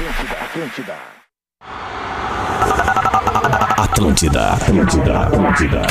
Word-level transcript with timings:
Atlântida, 0.00 0.34
Atlântida. 0.40 0.96
Atlântida, 3.76 4.52
Atlântida, 4.54 5.20
Atlântida. 5.26 5.82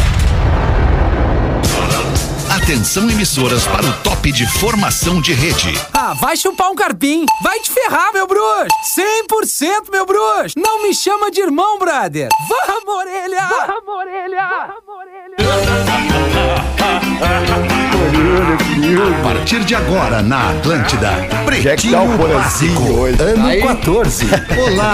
Atenção 2.49 3.07
emissoras 3.07 3.67
para 3.67 3.85
o 3.85 3.93
top 4.01 4.31
de 4.31 4.47
formação 4.47 5.21
de 5.21 5.31
rede. 5.31 5.79
Ah, 5.93 6.15
vai 6.19 6.35
chupar 6.35 6.71
um 6.71 6.75
carpim. 6.75 7.27
Vai 7.43 7.59
te 7.59 7.69
ferrar, 7.69 8.11
meu 8.11 8.25
bruxo. 8.25 8.75
100% 8.97 9.91
meu 9.91 10.07
bruxo. 10.07 10.55
Não 10.57 10.81
me 10.81 10.91
chama 10.91 11.29
de 11.29 11.41
irmão, 11.41 11.77
brother. 11.77 12.29
Vamos, 12.65 12.95
orelha. 12.95 13.47
Vamos, 13.47 13.95
orelha. 13.95 14.49
Vamos, 14.49 14.89
orelha. 14.89 15.35
A 18.09 19.23
partir 19.23 19.63
de 19.63 19.75
agora 19.75 20.23
na 20.23 20.49
Atlântida, 20.49 21.11
Pretinho 21.45 22.17
Básico, 22.17 23.05
ano 23.05 23.45
Aí. 23.45 23.61
14. 23.61 24.25
Olá, 24.57 24.93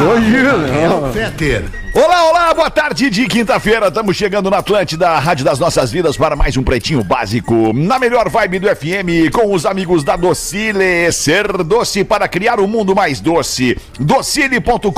é 0.81 0.89
o 0.89 1.13
Fetter. 1.13 1.84
Olá, 1.97 2.25
olá, 2.29 2.53
boa 2.53 2.69
tarde 2.69 3.09
de 3.09 3.25
quinta-feira. 3.25 3.87
Estamos 3.87 4.17
chegando 4.17 4.51
na 4.51 4.57
Atlântida, 4.57 5.11
a 5.11 5.17
Rádio 5.17 5.45
das 5.45 5.59
Nossas 5.59 5.93
Vidas, 5.93 6.17
para 6.17 6.35
mais 6.35 6.57
um 6.57 6.61
Pretinho 6.61 7.01
Básico. 7.01 7.71
Na 7.73 7.97
melhor 7.97 8.27
vibe 8.27 8.59
do 8.59 8.67
FM, 8.67 9.31
com 9.31 9.53
os 9.53 9.65
amigos 9.65 10.03
da 10.03 10.17
Docile. 10.17 11.09
Ser 11.13 11.63
doce 11.63 12.03
para 12.03 12.27
criar 12.27 12.59
um 12.59 12.67
mundo 12.67 12.93
mais 12.93 13.21
doce. 13.21 13.77
Docile.com.br. 13.97 14.91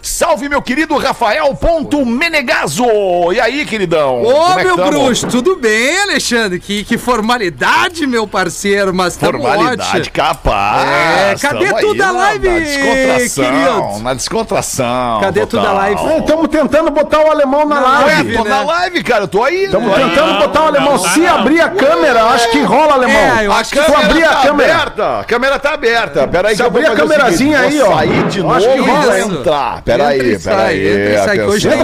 Salve, 0.00 0.48
meu 0.48 0.62
querido 0.62 0.96
Rafael 0.96 1.58
Menegaso. 2.06 2.84
E 3.32 3.40
aí, 3.40 3.66
queridão? 3.66 4.22
Ô, 4.22 4.60
é 4.60 4.62
meu 4.62 4.76
bruxo, 4.76 5.26
tudo 5.26 5.56
bem, 5.56 6.02
Alexandre? 6.02 6.60
Que, 6.60 6.84
que 6.84 6.96
formalidade, 6.96 8.06
meu 8.06 8.28
parceiro, 8.28 8.94
mas 8.94 9.16
Formalidade 9.16 9.98
ótimo. 10.02 10.14
capaz. 10.14 10.88
É, 10.88 11.34
cadê 11.48 11.74
tudo 11.80 12.00
a 12.00 12.12
live, 12.12 12.48
na 12.48 12.58
descontração, 12.60 13.44
querido? 13.44 14.02
Na 14.04 14.14
descontração. 14.14 15.20
Cadê 15.20 15.46
tudo 15.46 15.66
a 15.66 15.72
live. 15.72 15.79
Estamos 15.88 16.48
tentando 16.48 16.90
botar 16.90 17.20
o 17.20 17.30
alemão 17.30 17.66
na, 17.66 17.80
live. 17.80 18.30
Ué, 18.30 18.36
tô 18.36 18.44
né? 18.44 18.50
na 18.50 18.62
live, 18.62 19.02
cara. 19.02 19.24
Eu 19.24 19.28
tô 19.28 19.42
aí. 19.42 19.64
Estamos 19.64 19.94
tentando 19.94 20.38
botar 20.38 20.62
o 20.62 20.66
alemão. 20.66 20.98
Se 20.98 21.26
abrir 21.26 21.60
a 21.60 21.68
câmera, 21.68 22.24
acho 22.26 22.50
que 22.50 22.60
rola, 22.60 22.94
alemão. 22.94 23.38
É, 23.38 23.46
eu 23.46 23.52
acho 23.52 23.72
que 23.72 23.82
se 23.82 23.94
abrir 23.94 24.24
a 24.24 24.28
tá 24.30 24.42
câmera. 24.42 24.74
Aberta. 24.74 25.20
A 25.20 25.24
câmera 25.24 25.58
tá 25.58 25.74
aberta. 25.74 26.28
Pera 26.28 26.48
aí 26.48 26.56
Se 26.56 26.62
abrir 26.62 26.86
a 26.86 26.94
câmerazinha 26.94 27.60
aí, 27.60 27.80
ó. 27.80 27.96
Sair 27.96 28.22
de 28.28 28.42
novo 28.42 28.60
e 28.60 29.20
entrar. 29.20 29.82
Pera 29.82 30.08
aí, 30.08 30.38
pera 30.38 30.62
aí. 30.64 31.14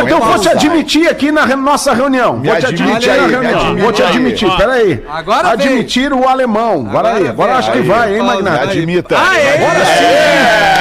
Eu 0.09 0.21
vou 0.21 0.39
te 0.39 0.49
admitir 0.49 1.09
aqui 1.09 1.33
na 1.33 1.47
nossa 1.57 1.93
reunião. 1.93 2.43
Vou 2.43 2.57
te 2.57 2.67
admitir 2.67 3.11
aí. 3.11 3.81
Vou 3.81 3.93
te 3.93 4.03
admitir. 4.03 4.57
Pera 4.57 4.73
aí. 4.73 5.05
Agora 5.09 5.51
Admitir 5.51 6.13
o 6.13 6.29
alemão. 6.29 6.87
Agora 6.89 7.15
aí. 7.15 7.29
Agora 7.29 7.57
acho 7.57 7.73
que 7.73 7.81
vai, 7.81 8.17
hein, 8.17 8.23
Magnata? 8.23 8.63
Admita. 8.63 9.17
Agora 9.17 9.85
sim. 9.85 10.76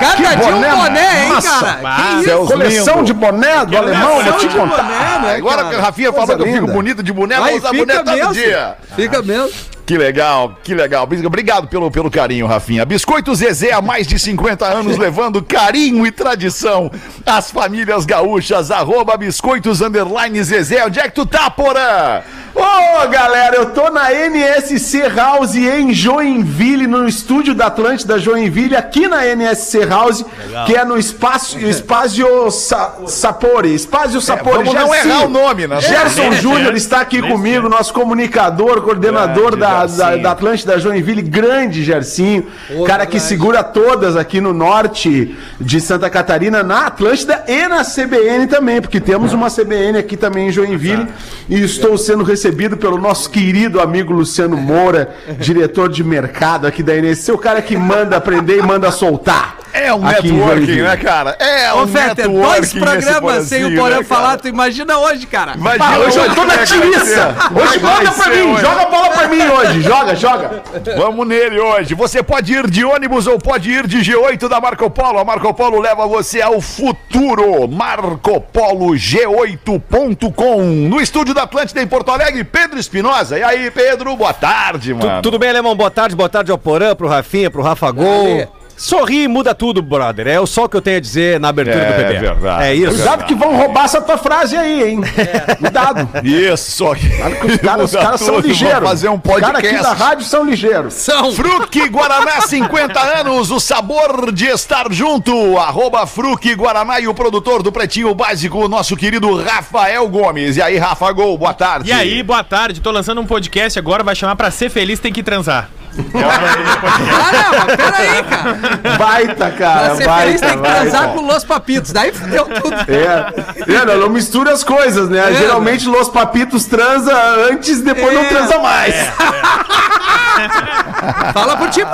Cada 0.00 0.16
dia 0.16 0.36
boné, 0.36 0.74
um 0.74 0.76
boné, 0.76 1.24
hein, 1.26 1.32
cara? 1.42 1.96
Que 1.96 2.30
isso? 2.30 2.46
Coleção 2.46 2.94
lindo. 2.96 3.06
de 3.06 3.12
boné 3.12 3.66
do 3.66 3.76
alemão, 3.76 4.22
vou 4.22 4.32
te 4.34 4.48
contar. 4.48 4.82
Boné, 4.82 5.18
né, 5.20 5.36
Agora 5.36 5.64
que 5.64 5.76
o 5.76 5.80
Rafinha 5.80 6.12
falou 6.12 6.36
que 6.36 6.42
eu 6.42 6.52
fico 6.52 6.66
bonito 6.68 7.02
de 7.02 7.12
boné, 7.12 7.36
vou 7.36 7.56
usar 7.56 7.72
boné 7.72 8.02
todo 8.02 8.32
dia. 8.32 8.76
Fica 8.96 9.22
mesmo. 9.22 9.50
Que 9.86 9.98
legal, 9.98 10.58
que 10.62 10.74
legal. 10.74 11.06
Obrigado 11.26 11.68
pelo, 11.68 11.90
pelo 11.90 12.10
carinho, 12.10 12.46
Rafinha. 12.46 12.86
Biscoito 12.86 13.34
Zezé 13.34 13.70
há 13.72 13.82
mais 13.82 14.06
de 14.06 14.18
50 14.18 14.64
anos 14.64 14.96
levando 14.96 15.42
carinho 15.42 16.06
e 16.06 16.10
tradição 16.10 16.90
às 17.26 17.50
famílias 17.50 18.06
gaúchas. 18.06 18.70
Arroba 18.70 19.16
Biscoitos 19.18 19.82
Underline 19.82 20.42
Zezé. 20.42 20.86
Onde 20.86 21.00
é 21.00 21.02
que 21.02 21.14
tu 21.14 21.26
tá, 21.26 21.50
Porã? 21.50 22.22
Ô, 22.54 22.60
oh, 22.60 23.08
galera, 23.08 23.56
eu 23.56 23.70
tô 23.72 23.90
na 23.90 24.12
NSC 24.12 25.08
House 25.08 25.56
em 25.56 25.92
Joinville, 25.92 26.86
no 26.86 27.08
estúdio 27.08 27.52
da 27.52 27.66
Atlântida 27.66 28.16
Joinville, 28.16 28.76
aqui 28.76 29.08
na 29.08 29.26
NSC 29.26 29.84
House, 29.84 30.24
Legal. 30.46 30.64
que 30.64 30.76
é 30.76 30.84
no 30.84 30.96
espaço, 30.96 31.58
Espaço 31.58 32.52
Sa, 32.52 32.94
Sapori. 33.08 33.74
Espaço 33.74 34.20
Sapori. 34.20 34.60
É, 34.60 34.64
vamos 34.72 34.82
não 34.82 34.94
errar 34.94 35.24
o 35.24 35.28
nome, 35.28 35.66
né? 35.66 35.80
Gerson 35.80 36.32
é, 36.32 36.32
Júnior 36.36 36.76
está 36.76 37.00
aqui 37.00 37.20
comigo, 37.20 37.68
nosso 37.68 37.92
comunicador, 37.92 38.82
coordenador 38.82 39.56
da, 39.56 39.73
da, 39.96 40.16
da, 40.16 40.30
Atlântida 40.32 40.78
Joinville, 40.78 41.22
grande 41.22 41.82
Gercinho, 41.82 42.46
Ô, 42.76 42.84
cara 42.84 43.04
que 43.04 43.20
segura 43.20 43.62
todas 43.62 44.16
aqui 44.16 44.40
no 44.40 44.52
norte 44.52 45.36
de 45.60 45.80
Santa 45.80 46.08
Catarina, 46.08 46.62
na 46.62 46.86
Atlântida 46.86 47.44
e 47.46 47.68
na 47.68 47.84
CBN 47.84 48.46
também, 48.46 48.80
porque 48.80 49.00
temos 49.00 49.32
uma 49.32 49.50
CBN 49.50 49.98
aqui 49.98 50.16
também 50.16 50.48
em 50.48 50.52
Joinville, 50.52 51.06
e 51.48 51.60
estou 51.62 51.96
sendo 51.98 52.22
recebido 52.24 52.44
recebido 52.54 52.76
pelo 52.76 52.98
nosso 52.98 53.30
querido 53.30 53.80
amigo 53.80 54.12
Luciano 54.12 54.56
Moura, 54.56 55.14
diretor 55.38 55.88
de 55.88 56.04
mercado 56.04 56.66
aqui 56.66 56.82
da 56.82 56.94
NSC, 56.94 57.32
o 57.32 57.38
cara 57.38 57.60
que 57.60 57.76
manda 57.76 58.16
aprender 58.16 58.58
e 58.58 58.62
manda 58.62 58.90
soltar. 58.90 59.53
É 59.74 59.92
um 59.92 60.02
networking, 60.02 60.82
né, 60.82 60.96
cara? 60.96 61.36
É 61.40 61.74
um 61.74 61.82
Ô, 61.82 61.86
Fetter, 61.88 62.28
dois 62.30 62.72
programas 62.72 63.48
sem 63.48 63.64
o 63.64 63.74
Porã 63.74 63.96
né, 63.96 64.04
falar, 64.04 64.38
tu 64.38 64.46
imagina 64.46 64.96
hoje, 64.98 65.26
cara. 65.26 65.54
Imagina 65.56 65.84
ah, 65.84 65.98
hoje, 65.98 66.16
eu 66.16 66.32
tô 66.32 66.44
na 66.44 66.58
tiriça. 66.58 67.34
Hoje 67.52 67.80
manda 67.80 68.12
pra 68.12 68.28
mim, 68.28 68.42
hoje. 68.42 68.62
joga 68.62 68.82
a 68.82 68.86
bola 68.86 69.08
pra 69.10 69.28
mim 69.28 69.42
hoje, 69.42 69.82
joga, 69.82 70.14
joga. 70.14 70.62
Vamos 70.96 71.26
nele 71.26 71.58
hoje. 71.58 71.92
Você 71.96 72.22
pode 72.22 72.52
ir 72.52 72.70
de 72.70 72.84
ônibus 72.84 73.26
ou 73.26 73.36
pode 73.36 73.68
ir 73.68 73.88
de 73.88 73.98
G8 73.98 74.48
da 74.48 74.60
Marco 74.60 74.88
Polo. 74.88 75.18
A 75.18 75.24
Marco 75.24 75.52
Polo 75.52 75.80
leva 75.80 76.06
você 76.06 76.40
ao 76.40 76.60
futuro. 76.60 77.66
Marco 77.66 78.40
Polo 78.40 78.92
G8.com. 78.92 80.62
No 80.88 81.00
estúdio 81.00 81.34
da 81.34 81.42
Atlântida 81.42 81.82
em 81.82 81.86
Porto 81.88 82.12
Alegre, 82.12 82.44
Pedro 82.44 82.78
Espinosa. 82.78 83.36
E 83.40 83.42
aí, 83.42 83.72
Pedro, 83.72 84.16
boa 84.16 84.32
tarde, 84.32 84.94
mano. 84.94 85.20
tudo 85.20 85.36
bem, 85.36 85.50
Alemão? 85.50 85.74
Boa 85.74 85.90
tarde, 85.90 86.14
boa 86.14 86.28
tarde 86.28 86.52
ao 86.52 86.58
Porã, 86.58 86.94
pro 86.94 87.08
Rafinha, 87.08 87.50
pro 87.50 87.60
Rafa 87.60 87.90
Gol. 87.90 88.48
Sorri 88.76 89.28
muda 89.28 89.54
tudo, 89.54 89.80
brother. 89.80 90.26
É 90.26 90.46
só 90.46 90.64
o 90.64 90.68
que 90.68 90.76
eu 90.76 90.82
tenho 90.82 90.96
a 90.96 91.00
dizer 91.00 91.40
na 91.40 91.48
abertura 91.48 91.78
é, 91.78 91.92
do 91.92 91.96
PP. 91.96 92.14
É 92.14 92.20
verdade. 92.20 92.64
É 92.64 92.74
isso. 92.74 92.96
Cuidado 92.96 93.24
que 93.24 93.34
vão 93.34 93.56
roubar 93.56 93.84
essa 93.84 94.00
tua 94.00 94.18
frase 94.18 94.56
aí, 94.56 94.90
hein? 94.90 95.00
É. 95.16 95.54
Cuidado. 95.54 96.08
Isso, 96.24 96.70
sorri. 96.72 97.08
Os 97.08 97.56
caras, 97.58 97.94
os 97.94 98.00
caras 98.00 98.20
são 98.20 98.38
ligeiros. 98.40 98.88
fazer 98.88 99.08
um 99.08 99.18
podcast. 99.18 99.56
Os 99.56 99.62
caras 99.62 99.86
aqui 99.86 99.98
da 99.98 100.04
rádio 100.04 100.24
são 100.24 100.44
ligeiros. 100.44 100.94
São. 100.94 101.32
Fruque 101.32 101.88
Guaraná, 101.88 102.40
50 102.46 103.00
anos, 103.20 103.50
o 103.50 103.60
sabor 103.60 104.32
de 104.32 104.46
estar 104.46 104.90
junto. 104.92 105.56
Arroba 105.58 106.06
Fruque 106.06 106.54
Guaraná 106.54 107.00
e 107.00 107.08
o 107.08 107.14
produtor 107.14 107.62
do 107.62 107.70
Pretinho 107.70 108.14
Básico, 108.14 108.64
o 108.64 108.68
nosso 108.68 108.96
querido 108.96 109.42
Rafael 109.42 110.08
Gomes. 110.08 110.56
E 110.56 110.62
aí, 110.62 110.76
Rafa 110.76 111.10
Gol, 111.12 111.38
boa 111.38 111.54
tarde. 111.54 111.88
E 111.88 111.92
aí, 111.92 112.22
boa 112.22 112.42
tarde. 112.42 112.80
Tô 112.80 112.90
lançando 112.90 113.20
um 113.20 113.26
podcast 113.26 113.78
agora, 113.78 114.02
vai 114.02 114.14
chamar 114.14 114.36
pra 114.36 114.50
ser 114.50 114.70
feliz 114.70 114.98
tem 114.98 115.12
que 115.12 115.22
transar. 115.22 115.68
Ah, 116.14 117.30
não, 117.32 117.66
pera 117.76 117.96
aí, 117.96 118.22
cara. 118.24 118.54
Baita, 118.98 119.50
cara. 119.50 119.94
Você 119.94 120.04
baita, 120.04 120.26
feliz 120.26 120.40
tem 120.40 120.50
que 120.50 120.58
transar 120.62 121.08
com 121.10 121.20
Los 121.20 121.44
Papitos. 121.44 121.92
Daí 121.92 122.12
fudeu 122.12 122.46
tudo. 122.46 122.74
É. 122.88 123.32
é 123.72 123.84
não, 123.84 123.98
não 123.98 124.08
mistura 124.08 124.52
as 124.52 124.64
coisas, 124.64 125.08
né? 125.08 125.30
É, 125.30 125.34
Geralmente 125.34 125.86
Los 125.88 126.08
Papitos 126.08 126.64
transa 126.66 127.14
antes 127.50 127.78
e 127.78 127.82
depois 127.82 128.12
é. 128.12 128.14
não 128.14 128.24
transa 128.24 128.58
mais. 128.58 128.94
É, 128.94 129.12
é. 131.30 131.32
Fala 131.32 131.56
por 131.56 131.70
ti. 131.70 131.84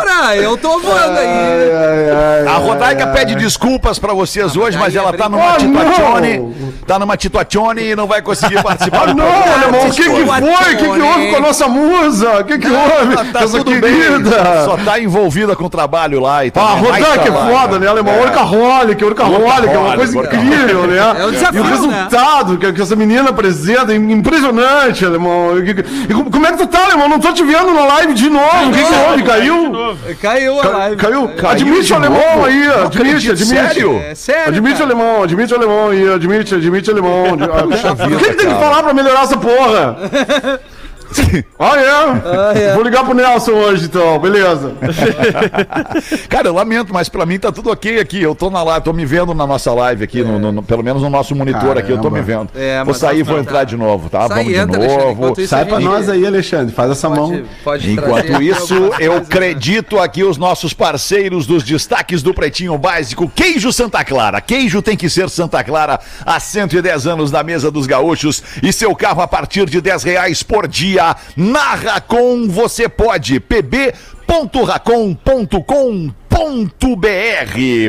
Eu 0.41 0.57
tô 0.57 0.79
voando 0.79 1.19
aí. 1.19 1.27
Ai, 1.27 2.47
ai, 2.47 2.47
a 2.47 2.57
Rodaica 2.59 3.09
pede 3.09 3.35
desculpas 3.35 3.99
pra 3.99 4.13
vocês 4.13 4.57
hoje, 4.57 4.79
mas 4.79 4.95
ela 4.95 5.13
tá 5.13 5.29
numa 5.29 5.55
oh, 5.55 5.59
tituacione. 5.59 6.55
Tá 6.87 6.97
numa 6.99 7.17
tituacione 7.17 7.83
e 7.83 7.97
não 7.97 8.07
vai 8.07 8.23
conseguir 8.23 8.59
participar. 8.63 9.09
Ah, 9.09 9.15
não, 9.15 9.63
irmão. 9.63 9.89
O 9.89 9.91
que 9.91 10.03
que 10.03 10.11
foi? 10.11 10.23
O 10.23 10.59
que 10.59 10.77
que 10.77 10.87
houve 11.03 11.31
com 11.31 11.37
a 11.37 11.41
nossa 11.41 11.69
musa? 11.69 12.41
O 12.41 12.45
que 12.45 12.59
que 12.59 12.69
houve? 12.69 13.33
Tá 13.33 13.41
tudo 13.41 13.81
bem 13.81 13.90
só 14.65 14.77
tá 14.77 15.01
envolvida 15.01 15.55
com 15.57 15.65
o 15.65 15.71
trabalho 15.71 16.21
lá 16.21 16.45
e 16.45 16.51
tal. 16.51 16.67
Ah, 16.67 16.73
Rodan, 16.73 17.19
que 17.23 17.29
é 17.29 17.33
foda, 17.33 17.79
né, 17.79 17.87
alemão? 17.89 18.15
É. 18.15 18.21
Workaholic, 18.21 19.05
Workaholic, 19.05 19.75
é 19.75 19.79
uma 19.79 19.97
coisa 19.97 20.19
incrível, 20.19 20.87
né? 20.87 20.99
É 20.99 21.27
um 21.27 21.31
desafio, 21.31 21.59
E 21.59 21.61
o 21.61 21.65
né? 21.65 21.71
resultado 21.71 22.59
né? 22.59 22.73
que 22.73 22.83
essa 22.83 22.97
menina 22.97 23.31
apresenta, 23.31 23.95
impressionante, 23.95 25.05
alemão. 25.05 25.59
E 25.59 26.15
como 26.31 26.47
é 26.47 26.53
que 26.53 26.59
tu 26.59 26.67
tá, 26.67 26.85
alemão? 26.85 27.09
Não 27.09 27.19
tô 27.19 27.33
te 27.33 27.43
vendo 27.43 27.73
na 27.73 27.85
live 27.85 28.15
de 28.15 28.31
novo. 28.31 28.69
O 28.69 28.73
que 28.73 28.83
que 28.83 28.95
houve? 28.95 29.23
Caiu? 29.23 29.73
Caiu 30.21 30.61
a 30.61 30.69
live. 30.69 30.97
Caiu? 30.97 31.31
Admite 31.49 31.93
o 31.93 31.97
alemão 31.97 32.45
aí, 32.45 32.69
admite, 32.85 33.31
admite. 33.31 33.47
Sério? 33.47 34.03
É 34.07 34.15
sério, 34.15 34.49
Admite 34.49 34.81
o 34.81 34.85
alemão, 34.85 35.23
admite 35.23 35.53
o 35.53 35.57
alemão 35.57 35.91
aí, 35.91 36.13
admite, 36.13 36.55
admite 36.55 36.91
o 36.91 36.93
alemão. 36.93 37.25
O 37.33 38.19
que 38.19 38.29
que 38.29 38.35
tem 38.35 38.49
que 38.49 38.55
falar 38.55 38.83
pra 38.83 38.95
melhorar 38.95 39.23
essa 39.23 39.37
porra? 39.37 39.97
Ah, 41.59 41.77
é? 41.77 41.89
Ah, 41.89 42.53
é? 42.55 42.75
Vou 42.75 42.83
ligar 42.83 43.05
pro 43.05 43.15
Nelson 43.15 43.53
hoje, 43.53 43.85
então, 43.85 44.19
beleza. 44.19 44.73
Cara, 46.29 46.49
eu 46.49 46.55
lamento, 46.55 46.93
mas 46.93 47.09
pra 47.09 47.27
mim 47.27 47.39
tá 47.39 47.53
tudo 47.53 47.71
ok 47.71 47.99
aqui. 47.99 48.23
Eu 48.23 48.35
tô 48.35 48.49
na 48.49 48.63
live, 48.63 48.85
tô 48.85 48.93
me 48.93 49.05
vendo 49.05 49.35
na 49.35 49.47
nossa 49.47 49.73
live 49.73 50.05
aqui, 50.05 50.21
é. 50.21 50.25
no, 50.25 50.53
no, 50.53 50.63
pelo 50.63 50.83
menos 50.83 51.03
no 51.03 51.11
nosso 51.11 51.35
monitor 51.35 51.61
Caramba. 51.61 51.81
aqui, 51.81 51.93
eu 51.93 51.99
tô 51.99 52.11
me 52.11 52.21
vendo. 52.21 52.49
É, 52.55 52.83
vou 52.85 52.95
sair 52.95 53.21
e 53.21 53.23
vou 53.23 53.39
entrar 53.39 53.61
tá. 53.61 53.65
de 53.65 53.77
novo, 53.77 54.09
tá? 54.09 54.27
Sai, 54.29 54.45
Vamos 54.45 54.59
entra, 54.59 54.81
de 54.81 54.97
novo. 54.97 55.47
Sai 55.47 55.65
pra 55.65 55.81
nós 55.81 56.09
aí, 56.09 56.27
Alexandre, 56.27 56.75
faz 56.75 56.91
essa 56.91 57.09
pode, 57.09 57.21
mão. 57.21 57.43
Pode 57.63 57.93
Enquanto 57.93 58.43
isso, 58.43 58.75
eu 58.99 59.17
acredito 59.17 59.99
aqui 59.99 60.25
os 60.25 60.39
nossos 60.39 60.73
parceiros 60.73 61.47
dos 61.47 61.63
destaques 61.63 62.23
do 62.23 62.33
Pretinho 62.33 62.77
Básico. 62.79 63.29
Queijo 63.29 63.73
Santa 63.73 64.05
Clara. 64.05 64.41
Queijo 64.41 64.81
tem 64.81 64.97
que 64.97 65.11
ser 65.11 65.29
Santa 65.29 65.63
Clara 65.63 66.01
há 66.25 66.41
110 66.41 67.07
anos 67.07 67.31
na 67.31 67.43
mesa 67.43 67.71
dos 67.71 67.87
gaúchos 67.87 68.43
e 68.63 68.73
seu 68.73 68.95
carro 68.95 69.21
a 69.21 69.29
partir 69.29 69.69
de 69.69 69.81
10 69.81 70.05
reais 70.05 70.43
por 70.43 70.67
dia 70.69 71.00
dia. 71.01 71.17
Na 71.37 71.75
Racon 71.75 72.47
você 72.47 72.89
pode. 72.89 73.41
pb.racon.com.br 73.41 73.91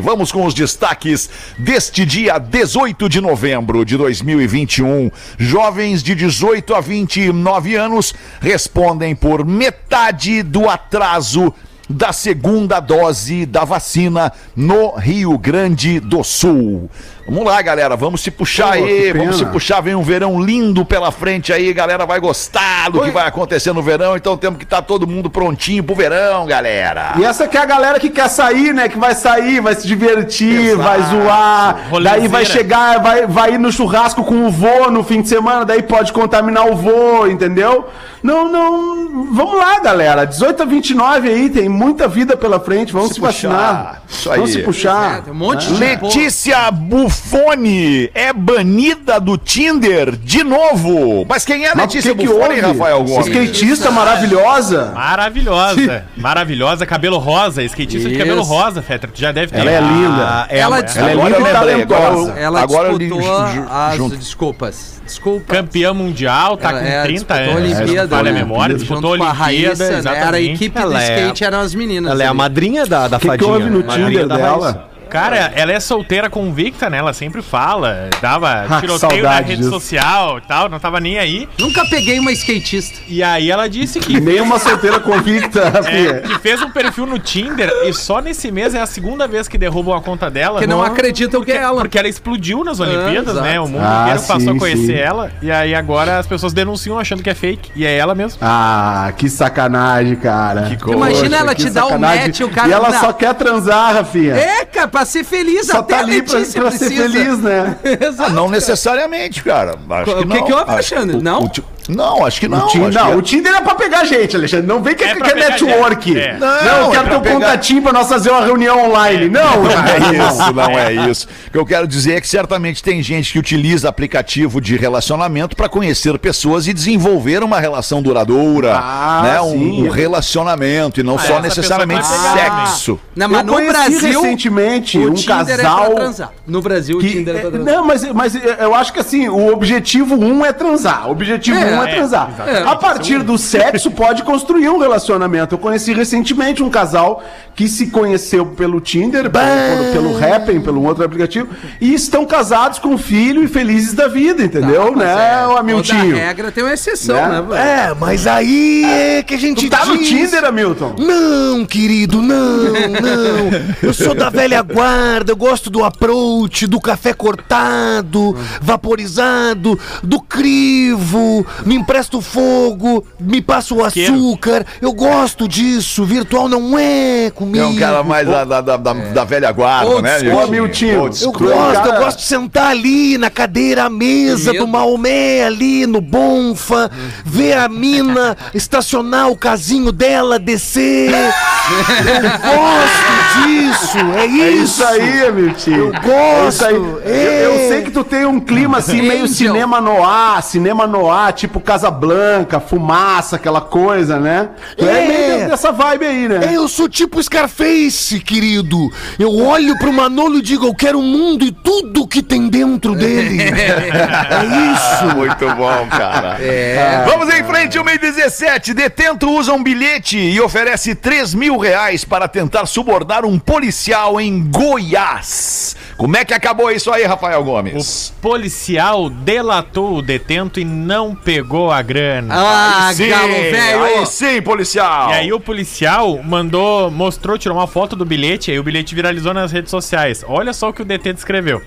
Vamos 0.02 0.32
com 0.32 0.46
os 0.46 0.54
destaques 0.54 1.30
deste 1.58 2.06
dia 2.06 2.38
18 2.38 3.10
de 3.10 3.20
novembro 3.22 3.84
de 3.84 3.98
2021. 3.98 5.12
Jovens 5.38 6.02
de 6.02 6.16
18 6.16 6.74
a 6.74 6.82
29 6.82 7.76
anos 7.76 8.14
respondem 8.40 9.14
por 9.16 9.46
metade 9.46 10.42
do 10.42 10.70
atraso 10.70 11.54
da 11.90 12.14
segunda 12.14 12.80
dose 12.80 13.46
da 13.46 13.66
vacina 13.66 14.32
no 14.56 14.96
Rio 14.96 15.38
Grande 15.38 16.00
do 16.00 16.24
Sul. 16.24 16.90
Vamos 17.28 17.46
lá, 17.46 17.62
galera, 17.62 17.96
vamos 17.96 18.22
se 18.22 18.32
puxar 18.32 18.78
Pô, 18.78 18.84
aí, 18.84 19.14
vamos 19.14 19.38
se 19.38 19.46
puxar, 19.46 19.80
vem 19.82 19.96
um 19.96 20.02
verão 20.02 20.42
lindo 20.42 20.84
pela 20.84 21.12
frente 21.12 21.54
aí, 21.54 21.72
galera 21.72 22.06
vai 22.06 22.20
gostar 22.20 22.90
do 22.90 23.02
que 23.02 23.12
vai 23.12 23.28
acontecer 23.28 23.72
no 23.74 23.82
verão, 23.82 24.18
então 24.18 24.36
temos 24.36 24.58
que 24.58 24.64
estar 24.64 24.82
todo 24.82 25.08
mundo 25.08 25.30
prontinho 25.30 25.84
pro 25.84 25.96
verão, 25.96 26.46
galera. 26.46 27.14
E 27.18 27.24
essa 27.24 27.48
que 27.48 27.58
é 27.58 27.62
a 27.62 27.66
galera 27.66 28.00
que 28.00 28.10
quer 28.10 28.28
sair, 28.30 28.74
né? 28.74 28.90
Que 28.90 28.98
vai 28.98 29.14
sair, 29.16 29.62
vai 29.62 29.76
se 29.76 29.88
divertir, 29.88 30.72
Exato. 30.72 30.82
vai 30.82 31.02
zoar. 31.04 31.90
Rolezeira. 31.90 32.20
Daí 32.20 32.28
vai 32.28 32.46
chegar, 32.46 33.00
vai, 33.02 33.26
vai 33.28 33.54
ir 33.54 33.60
no 33.60 33.72
churrasco 33.72 34.24
com 34.24 34.46
o 34.48 34.52
vô 34.52 34.90
no 34.90 35.04
fim 35.04 35.22
de 35.22 35.30
semana, 35.30 35.64
daí 35.64 35.84
pode 35.84 36.12
contaminar 36.12 36.68
o 36.68 36.76
vô, 36.76 37.28
entendeu? 37.28 37.88
Não, 38.24 38.52
não. 38.52 39.34
Vamos 39.34 39.58
lá, 39.58 39.80
galera. 39.80 40.26
18 40.26 40.62
a 40.62 40.66
29 40.66 41.28
aí, 41.30 41.50
tem 41.50 41.68
muita 41.68 42.08
vida 42.08 42.38
pela 42.38 42.60
frente. 42.60 42.94
Vamos 42.94 43.10
se, 43.10 43.14
Se 43.16 43.20
puxar. 43.20 43.50
vacinar. 43.50 44.02
Isso 44.08 44.30
Vamos 44.30 44.50
aí. 44.50 44.56
se 44.56 44.60
puxar. 44.64 45.18
É, 45.18 45.22
tem 45.22 45.34
um 45.34 45.36
monte 45.36 45.68
de 45.68 45.74
Letícia 45.74 46.70
Buffoni 47.16 48.10
é 48.14 48.32
banida 48.34 49.20
do 49.20 49.38
Tinder 49.38 50.16
de 50.16 50.44
novo. 50.44 51.26
Mas 51.28 51.46
quem 51.46 51.66
é 51.66 51.74
o 51.74 51.78
Letícia 51.78 52.14
que 52.16 52.22
que 52.22 52.28
Buffoni, 52.28 52.56
houve? 52.56 52.60
Rafael 52.62 53.04
Gomes? 53.04 53.28
Skatista 53.28 53.92
maravilhosa. 53.92 54.92
Maravilhosa. 54.96 56.06
Maravilhosa, 56.18 56.86
cabelo 56.86 57.18
rosa, 57.18 57.64
skatista 57.64 58.10
de 58.10 58.18
cabelo 58.18 58.42
Isso. 58.42 58.50
rosa, 58.50 58.82
Fetra. 58.82 59.10
Tu 59.14 59.20
já 59.20 59.32
deve 59.32 59.52
ter. 59.52 59.60
Ela 59.60 59.72
é 59.72 59.82
linda. 59.82 60.24
Ah, 60.24 60.48
é 60.50 60.60
Ela 60.60 60.78
a- 60.78 60.82
disputou- 60.82 61.10
Ela 61.10 61.22
é 61.22 61.26
linda 61.30 61.38
e 61.38 61.42
eu- 61.52 61.54
talentosa. 61.88 62.32
Ela 62.40 62.62
Agora 62.62 62.98
disputou 62.98 63.32
as 63.70 63.96
junto. 63.98 64.18
desculpas. 64.18 65.02
Desculpa. 65.06 65.54
Campeã 65.54 65.94
mundial, 65.94 66.56
tá 66.58 66.70
Ela, 66.70 66.80
com 66.80 66.86
é, 66.86 67.04
30 67.04 67.34
disputou 67.34 67.36
a 67.36 67.58
anos. 67.58 67.78
Olimpíada, 67.80 68.16
falha 68.16 68.30
a 68.30 68.34
né? 68.34 68.40
memória, 68.40 68.76
disputou 68.76 69.10
a 69.14 69.18
a 69.18 69.20
Olimpíada, 69.32 69.44
Raíssa, 69.44 70.02
né? 70.02 70.18
Era 70.18 70.38
a 70.38 70.42
equipe 70.42 70.80
Ela 70.80 70.92
do 70.92 70.98
é- 70.98 71.20
skate, 71.22 71.44
eram 71.44 71.60
as 71.60 71.76
meninas. 71.76 72.12
Ela 72.12 72.24
é 72.24 72.28
a 72.28 72.34
madrinha 72.34 72.86
da, 72.86 73.08
da 73.08 73.18
O 73.18 73.20
que, 73.20 73.26
que 73.26 73.32
fadinha. 73.32 73.52
houve 73.52 73.70
no 73.70 73.80
Madrinha 73.86 74.08
Tinder 74.10 74.28
dela? 74.28 74.91
Cara, 75.12 75.52
ela 75.56 75.72
é 75.72 75.80
solteira 75.80 76.30
convicta, 76.30 76.90
né? 76.90 76.98
Ela 76.98 77.14
sempre 77.14 77.42
fala, 77.42 78.10
dava 78.22 78.66
Ah, 78.72 78.80
tiroteio 78.80 79.24
na 79.24 79.36
rede 79.40 79.58
disso. 79.58 79.70
social 79.70 80.38
e 80.38 80.42
tal, 80.42 80.70
não 80.70 80.80
tava 80.80 81.00
nem 81.00 81.20
aí. 81.20 81.48
Nunca 81.60 81.86
peguei 81.86 82.18
uma 82.20 82.32
skatista. 82.32 83.00
E 83.08 83.22
aí 83.22 83.52
ela 83.52 83.68
disse 83.70 84.00
que, 84.00 84.20
Nem 84.20 84.40
uma 84.42 84.58
solteira 84.60 85.00
convicta, 85.00 85.62
é, 85.80 85.84
filha. 85.84 86.22
que 86.22 86.40
fez 86.40 86.62
um 86.62 86.70
perfil 86.72 87.06
no 87.06 87.20
Tinder 87.20 87.70
e 87.86 87.94
só 87.94 88.22
nesse 88.22 88.52
mês 88.52 88.74
é 88.74 88.82
a 88.82 88.86
segunda 88.86 89.28
vez 89.28 89.48
que 89.48 89.58
derrubam 89.58 89.96
a 89.96 90.02
conta 90.02 90.30
dela. 90.30 90.60
Que 90.60 90.68
não 90.68 90.82
acreditam 90.82 91.44
que 91.44 91.52
é 91.52 91.58
ela. 91.58 91.82
Porque 91.82 91.98
ela 92.00 92.08
explodiu 92.08 92.64
nas 92.64 92.80
Olimpíadas, 92.80 93.34
exato. 93.34 93.42
né? 93.48 93.60
O 93.60 93.68
mundo 93.68 93.84
Ah, 93.84 94.04
inteiro 94.08 94.20
passou 94.22 94.40
sim, 94.40 94.56
a 94.56 94.60
conhecer 94.60 94.86
sim. 94.86 94.94
ela. 94.94 95.32
E 95.42 95.52
aí 95.52 95.76
agora 95.76 96.20
as 96.20 96.28
pessoas 96.28 96.54
denunciam 96.54 96.98
achando 96.98 97.22
que 97.22 97.30
é 97.30 97.36
fake. 97.36 97.72
E 97.76 97.86
é 97.86 97.98
ela 97.98 98.16
mesmo. 98.16 98.40
Ah, 98.42 99.12
que 99.18 99.30
sacanagem, 99.30 100.16
cara. 100.16 100.64
Que 100.70 100.78
coisa. 100.78 100.98
Imagina 100.98 101.38
ela 101.38 101.54
te 101.56 101.70
dar 101.70 101.88
um 101.88 101.98
match 101.98 102.40
e 102.40 102.44
o 102.44 102.50
cara- 102.50 102.68
E 102.68 102.72
ela 102.72 102.90
Não. 102.90 103.00
só 103.00 103.12
quer 103.14 103.34
transar, 103.34 103.94
Rafinha. 103.96 104.36
É, 104.36 104.66
cara, 104.66 104.88
pra 105.02 105.06
ser 105.06 105.24
feliz 105.24 105.66
Só 105.68 105.80
até 105.80 105.96
tá 105.96 106.00
a 106.02 106.04
ali 106.04 106.22
pra, 106.22 106.40
pra 106.40 106.72
ser 106.72 106.90
feliz, 106.92 107.40
né? 107.40 107.76
Ah, 108.20 108.30
não 108.30 108.48
necessariamente, 108.50 109.44
cara. 109.44 109.76
Acho 109.90 110.12
O 110.12 110.16
que 110.18 110.22
que 110.22 110.28
não. 110.40 110.46
que 110.46 110.54
houve, 110.54 110.72
Alexandre? 110.72 111.18
o- 111.18 111.22
Não? 111.22 111.44
o 111.46 111.50
ti- 111.50 111.64
não, 111.90 112.26
acho 112.26 112.40
que 112.40 112.48
não. 112.48 112.66
o, 112.66 112.68
Tinder, 112.68 112.92
não, 112.94 113.06
que 113.08 113.12
é- 113.12 113.16
o 113.16 113.22
Tinder 113.22 113.56
é 113.56 113.62
pra 113.62 113.76
pegar 113.76 114.04
gente, 114.06 114.36
Alexandre. 114.36 114.66
Não 114.68 114.82
vem 114.82 114.96
que 114.96 115.04
é, 115.04 115.10
É 115.12 115.16
pra 115.16 115.26
que 115.30 115.32
é 115.40 115.50
network. 115.50 116.18
é. 116.20 116.38
Não, 116.38 116.48
Não, 116.48 116.56
eu 116.56 116.88
é 116.88 116.92
quero 116.92 117.04
pra 117.04 117.10
ter 117.12 117.16
um 117.18 117.22
pegar- 117.22 117.34
contatinho 117.36 117.82
pra 117.82 117.94
nós 117.94 118.08
fazer 118.08 118.30
uma 118.30 118.46
reunião 118.46 118.86
online. 118.90 119.30
Não, 119.30 119.64
Não 119.64 119.72
é 119.72 119.98
isso, 120.30 120.54
não 120.54 120.80
é 120.80 120.94
isso. 121.10 121.28
O 121.48 121.52
que 121.52 121.58
eu 121.58 121.66
quero 121.66 121.88
dizer 121.88 122.14
é 122.16 122.22
que 122.22 122.28
certamente 122.28 122.82
tem 122.84 123.02
gente 123.04 123.32
que 123.34 123.40
utiliza 123.40 123.90
aplicativo 123.90 124.62
de 124.62 124.76
relacionamento 124.78 125.56
para 125.56 125.68
conhecer 125.70 126.18
pessoas 126.20 126.68
e 126.68 126.74
desenvolver 126.74 127.44
uma 127.44 127.60
relação 127.60 128.02
duradoura, 128.02 128.74
Ah, 128.78 129.22
né? 129.24 129.40
sim. 129.52 129.82
Um, 129.82 129.86
um 129.86 129.90
relacionamento 129.90 131.00
e 131.00 131.04
não 131.04 131.18
só 131.18 131.34
essa 131.34 131.42
necessariamente 131.42 132.06
sexo. 132.08 133.00
Não, 133.16 133.28
mas 133.28 133.40
Eu 133.40 133.46
no 133.46 133.54
conheci 133.54 133.72
Brasil, 133.74 134.22
recentemente 134.22 134.98
o 134.98 135.12
um 135.12 135.14
Tinder 135.14 135.36
é 135.50 135.58
casal 135.58 135.86
pra 135.92 135.96
transar. 135.96 136.32
No 136.48 136.62
Brasil, 136.62 136.98
o 136.98 137.02
que- 137.02 137.10
Tinder 137.10 137.36
é 137.36 137.40
pra 137.40 137.48
é, 137.48 137.52
transar. 137.52 137.74
não, 137.76 137.86
mas, 137.86 138.04
mas 138.14 138.36
eu 138.60 138.76
acho 138.76 138.94
que 138.94 139.00
assim, 139.00 139.28
o 139.28 139.52
objetivo 139.52 140.16
um 140.16 140.46
é 140.46 140.54
transar. 140.54 141.08
O 141.08 141.12
objetivo 141.12 141.58
É, 141.58 141.71
um 141.80 141.84
é 141.84 141.92
é, 141.92 141.96
transar. 141.96 142.30
exatamente. 142.34 142.68
A 142.68 142.76
partir 142.76 143.24
do 143.24 143.38
sexo, 143.38 143.92
pode 143.92 144.24
construir 144.24 144.70
um 144.70 144.78
relacionamento. 144.80 145.56
Eu 145.56 145.60
conheci 145.60 145.94
recentemente 145.94 146.62
um 146.64 146.70
casal 146.70 147.24
que 147.56 147.68
se 147.68 147.88
conheceu 147.88 148.46
pelo 148.48 148.80
Tinder, 148.80 149.30
pelo, 149.30 149.92
pelo, 149.92 149.92
pelo 150.18 150.34
Happn, 150.34 150.62
pelo 150.62 150.84
outro 150.84 151.04
aplicativo, 151.04 151.50
e 151.80 151.94
estão 151.94 152.26
casados 152.26 152.80
com 152.80 152.98
filho 152.98 153.44
e 153.44 153.48
felizes 153.48 153.94
da 153.94 154.08
vida, 154.08 154.44
entendeu? 154.44 154.92
Tá, 154.94 154.98
né, 154.98 155.42
é, 155.44 155.48
o 155.48 155.58
Hamiltinho? 155.58 156.12
Toda 156.12 156.16
regra 156.26 156.52
tem 156.52 156.64
uma 156.64 156.74
exceção, 156.74 157.16
Né? 157.16 157.28
né, 157.30 157.42
velho? 157.42 157.54
É, 157.62 157.96
mas 158.00 158.26
aí 158.28 158.84
é 158.86 159.24
que 159.24 159.34
a 159.34 159.38
gente 159.38 159.66
Tu 159.68 159.70
tá 159.70 159.86
no 159.86 159.98
diz- 159.98 160.08
Tinder, 160.08 160.46
Hamilton? 160.46 160.96
Não, 160.98 161.66
querido, 161.66 162.22
não, 162.22 162.64
não. 162.64 163.50
Eu 163.84 163.94
sou 163.94 164.14
da 164.16 164.30
velha 164.30 164.62
guarda, 164.62 165.32
eu 165.32 165.36
gosto 165.36 165.70
do 165.70 165.84
approach, 165.84 166.66
do 166.68 166.80
café 166.80 167.14
cortado, 167.14 168.36
vaporizado, 168.62 169.78
do 170.04 170.20
crivo, 170.22 171.46
me 171.66 171.76
empresta 171.76 172.18
o 172.18 172.22
fogo, 172.22 173.06
me 173.20 173.42
passa 173.42 173.74
o 173.74 173.84
açúcar. 173.84 174.66
Eu 174.82 174.94
gosto 174.94 175.48
disso, 175.48 176.04
virtual 176.06 176.48
não 176.50 176.78
é 176.78 177.32
comigo. 177.34 177.64
É 177.64 177.68
um 177.68 177.76
cara 177.76 178.04
mais 178.04 178.28
da, 178.28 178.44
da, 178.44 178.62
da, 178.62 178.78
da- 178.78 178.94
da 178.94 179.24
velha 179.24 179.52
guarda, 179.52 179.90
Old 179.90 180.02
né? 180.02 180.20
school. 180.20 180.32
Miltinho? 180.32 180.48
Ô, 180.48 180.52
Miltinho, 180.52 181.02
Old 181.04 181.24
Eu 181.24 181.32
gosto, 181.32 181.74
cara- 181.74 181.88
eu 181.96 182.00
gosto 182.04 182.18
de 182.20 182.24
sentar 182.26 182.68
ali 182.72 183.18
na 183.18 183.30
cadeira, 183.30 183.86
à 183.86 183.90
mesa 183.90 184.54
do 184.54 184.68
Maomé, 184.68 185.44
ali 185.44 185.86
no 185.86 186.02
Bonfa, 186.02 186.90
ver 187.26 187.54
a 187.58 187.68
mina 187.70 188.38
estacionar 188.54 189.30
o 189.30 189.36
casinho 189.38 189.92
dela, 189.92 190.38
descer. 190.40 191.12
Eu 191.12 192.30
gosto 192.52 193.48
disso, 193.48 193.98
é 194.18 194.26
isso. 194.26 194.42
É 194.42 194.50
isso 194.52 194.84
aí, 194.86 195.26
Hamiltinho. 195.26 195.78
Eu 195.88 195.94
É 195.94 196.00
gosto. 196.00 196.50
isso 196.50 196.66
aí. 196.66 196.76
Eu, 196.76 197.02
é. 197.06 197.46
eu 197.46 197.70
sei 197.70 197.82
que 197.84 197.92
tu 197.92 198.04
tem 198.04 198.26
um 198.26 198.40
clima 198.40 198.78
assim, 198.80 199.02
meio 199.02 199.24
Angel. 199.24 199.28
cinema 199.28 199.80
noir, 199.82 200.42
cinema 200.44 200.86
noir, 200.88 201.34
tipo 201.34 201.51
Casablanca, 201.60 202.60
fumaça, 202.60 203.36
aquela 203.36 203.62
coisa, 203.62 204.20
né? 204.20 204.50
Tu 204.78 204.86
é, 204.86 205.04
É. 205.06 205.08
meio 205.38 205.50
dessa 205.50 205.72
vibe 205.72 206.06
aí, 206.06 206.28
né? 206.28 206.40
É, 206.52 206.56
eu 206.56 206.68
sou 206.68 206.88
tipo 206.88 207.22
Scarface, 207.22 208.20
querido. 208.20 208.78
Eu 209.20 209.36
olho 209.36 209.78
pro 209.78 209.92
Manolo 209.92 210.38
e 210.38 210.42
digo, 210.42 210.66
eu 210.68 210.74
quero 210.76 211.00
o 211.00 211.04
mundo 211.04 211.44
e 211.46 211.52
tudo 211.52 212.08
que 212.08 212.22
tem 212.24 212.48
dentro 212.50 212.96
dele. 212.96 213.42
É 213.52 214.46
isso. 214.74 215.16
Muito 215.16 215.46
bom, 215.56 215.88
cara. 215.90 216.38
É. 216.40 217.04
Vamos 217.06 217.34
em 217.34 217.44
frente, 217.44 217.78
1 217.80 217.90
e 217.90 217.98
17. 217.98 218.74
Detento 218.74 219.30
usa 219.30 219.54
um 219.54 219.62
bilhete 219.62 220.18
e 220.18 220.40
oferece 220.40 220.96
3 220.96 221.34
mil 221.34 221.58
reais 221.58 222.04
para 222.06 222.28
tentar 222.28 222.66
subornar 222.66 223.26
um 223.26 223.38
policial 223.38 224.20
em 224.20 224.42
Goiás. 224.50 225.76
Como 226.02 226.18
é 226.18 226.26
que 226.26 226.34
acabou 226.34 226.72
isso 226.72 226.92
aí, 226.92 227.04
Rafael 227.06 227.42
O 227.42 227.44
Gomes? 227.44 228.12
policial 228.20 229.08
delatou 229.08 229.98
o 229.98 230.02
detento 230.02 230.60
e 230.60 230.66
não 230.66 231.14
pegou 231.14 231.72
a 231.72 231.80
grana. 231.84 232.34
Ah, 232.36 232.92
Sim, 232.92 233.08
galo 233.08 233.32
Aí 233.32 233.52
velho! 233.52 234.06
sim, 234.08 234.42
policial. 234.42 235.12
E 235.12 235.14
aí 235.14 235.32
o 235.32 235.40
policial 235.40 236.20
mandou, 236.24 236.90
mostrou, 236.90 237.38
tirou 237.38 237.56
uma 237.56 237.68
foto 237.68 237.96
do 237.96 238.04
bilhete, 238.04 238.50
aí 238.50 238.58
o 238.58 238.64
bilhete 238.64 238.96
viralizou 238.96 239.32
nas 239.32 239.52
redes 239.52 239.70
sociais. 239.70 240.26
Olha 240.28 240.54
só 240.54 240.70
o 240.70 240.74
que 240.74 240.82
o 240.82 240.86
detento 240.86 241.20
escreveu. 241.20 241.62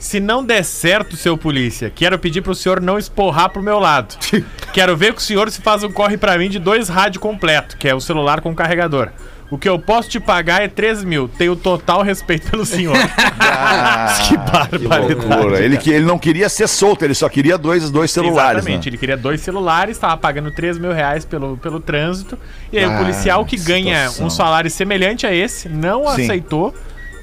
Se 0.00 0.18
não 0.18 0.42
der 0.42 0.64
certo, 0.64 1.14
seu 1.14 1.36
polícia, 1.36 1.92
quero 1.94 2.18
pedir 2.18 2.40
pro 2.40 2.54
senhor 2.54 2.80
não 2.80 2.98
esporrar 2.98 3.50
pro 3.50 3.62
meu 3.62 3.78
lado. 3.78 4.16
quero 4.72 4.96
ver 4.96 5.12
que 5.12 5.20
o 5.20 5.22
senhor 5.22 5.50
se 5.50 5.60
faz 5.60 5.84
um 5.84 5.92
corre 5.92 6.16
pra 6.16 6.38
mim 6.38 6.48
de 6.48 6.58
dois 6.58 6.88
rádio 6.88 7.20
completo, 7.20 7.76
que 7.76 7.86
é 7.86 7.94
o 7.94 8.00
celular 8.00 8.40
com 8.40 8.54
carregador. 8.54 9.10
O 9.50 9.58
que 9.58 9.68
eu 9.68 9.78
posso 9.78 10.08
te 10.08 10.18
pagar 10.18 10.62
é 10.62 10.68
3 10.68 11.04
mil. 11.04 11.28
Tenho 11.28 11.54
total 11.54 12.02
respeito 12.02 12.50
pelo 12.50 12.64
senhor. 12.66 12.96
que 14.26 14.36
barbaridade. 14.36 15.14
Loucura. 15.14 15.60
Ele, 15.60 15.76
que, 15.76 15.90
ele 15.90 16.04
não 16.04 16.18
queria 16.18 16.48
ser 16.48 16.66
solto, 16.66 17.04
ele 17.04 17.14
só 17.14 17.28
queria 17.28 17.56
dois, 17.58 17.90
dois 17.90 18.10
celulares. 18.10 18.58
Exatamente, 18.58 18.86
né? 18.86 18.90
ele 18.90 18.98
queria 18.98 19.16
dois 19.16 19.40
celulares, 19.40 19.96
estava 19.96 20.16
pagando 20.16 20.50
3 20.50 20.78
mil 20.78 20.92
reais 20.92 21.24
pelo, 21.24 21.56
pelo 21.58 21.78
trânsito. 21.80 22.38
E 22.72 22.78
aí 22.78 22.84
Ah, 22.84 22.90
o 22.90 22.98
policial 22.98 23.44
que 23.44 23.56
que 23.56 23.64
ganha 23.64 24.00
situação. 24.08 24.26
um 24.26 24.30
salário 24.30 24.70
semelhante 24.70 25.26
a 25.26 25.32
esse 25.34 25.68
não 25.68 26.06
Sim. 26.16 26.24
aceitou 26.24 26.74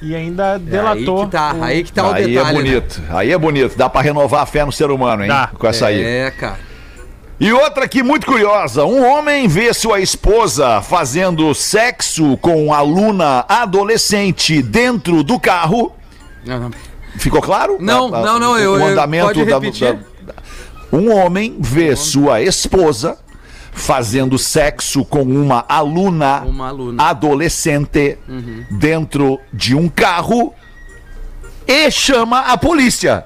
e 0.01 0.15
ainda 0.15 0.53
Aí 0.53 0.59
delatou. 0.59 1.25
que 1.25 1.31
tá, 1.31 1.53
o- 1.53 1.63
aí 1.63 1.83
que 1.83 1.91
tá 1.91 2.07
o 2.07 2.13
Aí 2.13 2.27
detalhe. 2.27 2.49
é 2.49 2.53
bonito, 2.53 3.01
aí 3.09 3.31
é 3.33 3.37
bonito. 3.37 3.77
Dá 3.77 3.89
pra 3.89 4.01
renovar 4.01 4.43
a 4.43 4.45
fé 4.45 4.63
no 4.63 4.71
ser 4.71 4.89
humano, 4.89 5.23
hein? 5.23 5.27
Dá. 5.27 5.49
Com 5.57 5.67
essa 5.67 5.87
aí. 5.87 6.01
É, 6.01 6.31
cara. 6.31 6.57
E 7.43 7.51
outra 7.51 7.85
aqui 7.85 8.03
muito 8.03 8.27
curiosa: 8.27 8.85
um 8.85 9.03
homem 9.03 9.47
vê 9.47 9.73
sua 9.73 9.99
esposa 9.99 10.79
fazendo 10.81 11.53
sexo 11.55 12.37
com 12.37 12.67
uma 12.67 12.77
aluna 12.77 13.43
adolescente 13.49 14.61
dentro 14.61 15.23
do 15.23 15.39
carro. 15.39 15.91
Não, 16.45 16.59
não. 16.59 16.71
Ficou 17.17 17.41
claro? 17.41 17.77
Não, 17.79 18.13
A- 18.13 18.19
a- 18.19 18.21
não, 18.21 18.39
não, 18.39 18.57
eu- 18.59 18.73
o 18.73 18.77
eu- 18.79 18.85
andamento 18.85 19.25
pode 19.25 19.43
da, 19.45 19.55
repetir? 19.55 19.93
da- 20.21 20.35
Um 20.93 21.11
homem 21.11 21.57
vê 21.59 21.95
sua 21.95 22.41
esposa 22.43 23.17
fazendo 23.73 24.37
sexo 24.37 25.03
com 25.03 25.23
uma 25.23 25.65
aluna, 25.67 26.41
Uma 26.41 26.67
aluna. 26.67 27.03
adolescente 27.03 28.19
dentro 28.69 29.39
de 29.51 29.73
um 29.73 29.89
carro 29.89 30.53
e 31.65 31.89
chama 31.89 32.41
a 32.41 32.55
polícia. 32.57 33.25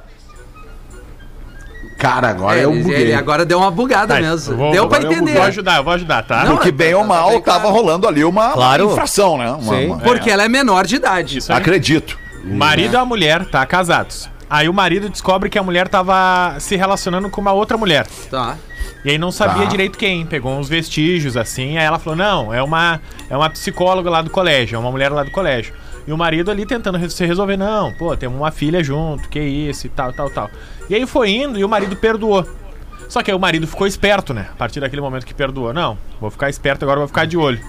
Cara, 2.07 2.29
agora 2.29 2.59
É, 2.59 2.65
eu 2.65 2.71
ele, 2.71 2.83
buguei. 2.83 3.01
ele 3.01 3.13
agora 3.13 3.45
deu 3.45 3.57
uma 3.59 3.71
bugada 3.71 4.13
Tá, 4.15 4.21
mesmo. 4.21 4.55
vou- 4.55 4.71
deu 4.71 4.87
pra 4.87 5.01
entender. 5.01 5.33
Vou 5.33 5.43
ajudar, 5.43 5.77
eu 5.77 5.83
vou 5.83 5.93
ajudar, 5.93 6.23
tá? 6.23 6.43
Não, 6.45 6.55
Porque 6.55 6.71
bem 6.71 6.91
tá- 6.91 6.97
ou 6.97 7.03
tá 7.03 7.07
mal 7.09 7.29
bem 7.29 7.41
tava 7.41 7.59
claro. 7.61 7.75
rolando 7.75 8.07
ali 8.07 8.23
uma, 8.23 8.45
uma 8.47 8.53
Claro. 8.53 8.91
infração, 8.91 9.37
né? 9.37 9.49
Uma- 9.51 9.75
Sim. 9.77 9.85
uma- 9.87 9.97
Porque 9.99 10.29
ela 10.29 10.43
é 10.43 10.47
menor 10.47 10.85
de 10.85 10.95
idade. 10.97 11.37
Isso 11.39 11.51
aí. 11.51 11.57
Acredito. 11.57 12.17
Marido 12.43 12.93
e 12.93 12.97
a 12.97 13.03
mulher, 13.05 13.45
tá? 13.45 13.65
Casados. 13.65 14.29
Aí 14.47 14.69
o 14.69 14.73
marido 14.73 15.09
descobre 15.09 15.49
que 15.49 15.57
a 15.57 15.63
mulher 15.63 15.87
tava 15.87 16.55
se 16.59 16.75
relacionando 16.75 17.29
com 17.29 17.41
uma 17.41 17.51
outra 17.53 17.75
mulher. 17.77 18.05
Tá. 18.29 18.55
E 19.03 19.09
aí 19.09 19.17
não 19.17 19.31
sabia 19.31 19.63
Tá. 19.63 19.69
direito 19.69 19.97
quem. 19.97 20.25
Pegou 20.25 20.51
uns 20.57 20.69
vestígios 20.69 21.35
assim. 21.35 21.77
Aí 21.77 21.83
ela 21.85 21.97
falou: 21.97 22.15
não, 22.15 22.53
é 22.53 22.61
uma, 22.61 23.01
é 23.29 23.35
uma 23.35 23.49
psicóloga 23.49 24.09
lá 24.09 24.21
do 24.21 24.29
colégio, 24.29 24.75
é 24.75 24.79
uma 24.79 24.91
mulher 24.91 25.11
lá 25.11 25.23
do 25.23 25.31
colégio. 25.31 25.73
E 26.07 26.13
o 26.13 26.17
marido 26.17 26.51
ali 26.51 26.67
tentando 26.67 27.09
se 27.09 27.25
resolver: 27.25 27.57
não, 27.57 27.91
pô, 27.93 28.15
temos 28.15 28.37
uma 28.37 28.51
filha 28.51 28.83
junto, 28.83 29.27
que 29.27 29.39
isso 29.39 29.87
e 29.87 29.89
tal, 29.89 30.13
tal, 30.13 30.29
tal. 30.29 30.51
E 30.89 30.95
aí 30.95 31.05
foi 31.05 31.29
indo 31.31 31.57
e 31.59 31.63
o 31.63 31.69
marido 31.69 31.95
perdoou. 31.95 32.47
Só 33.07 33.21
que 33.21 33.29
aí 33.31 33.37
o 33.37 33.39
marido 33.39 33.67
ficou 33.67 33.85
esperto, 33.85 34.33
né? 34.33 34.47
A 34.53 34.55
partir 34.55 34.79
daquele 34.79 35.01
momento 35.01 35.25
que 35.25 35.33
perdoou. 35.33 35.73
Não, 35.73 35.97
vou 36.19 36.31
ficar 36.31 36.49
esperto 36.49 36.83
agora, 36.83 36.99
vou 36.99 37.07
ficar 37.07 37.25
de 37.25 37.37
olho. 37.37 37.59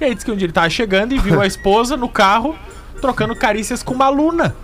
E 0.00 0.04
aí 0.04 0.14
disse 0.14 0.24
que 0.26 0.32
um 0.32 0.36
dia 0.36 0.46
ele 0.46 0.52
tava 0.52 0.68
chegando 0.70 1.12
e 1.14 1.18
viu 1.18 1.40
a 1.40 1.46
esposa 1.46 1.96
no 1.96 2.08
carro 2.08 2.54
trocando 3.00 3.34
carícias 3.36 3.82
com 3.82 3.92
uma 3.94 4.06
aluna. 4.06 4.54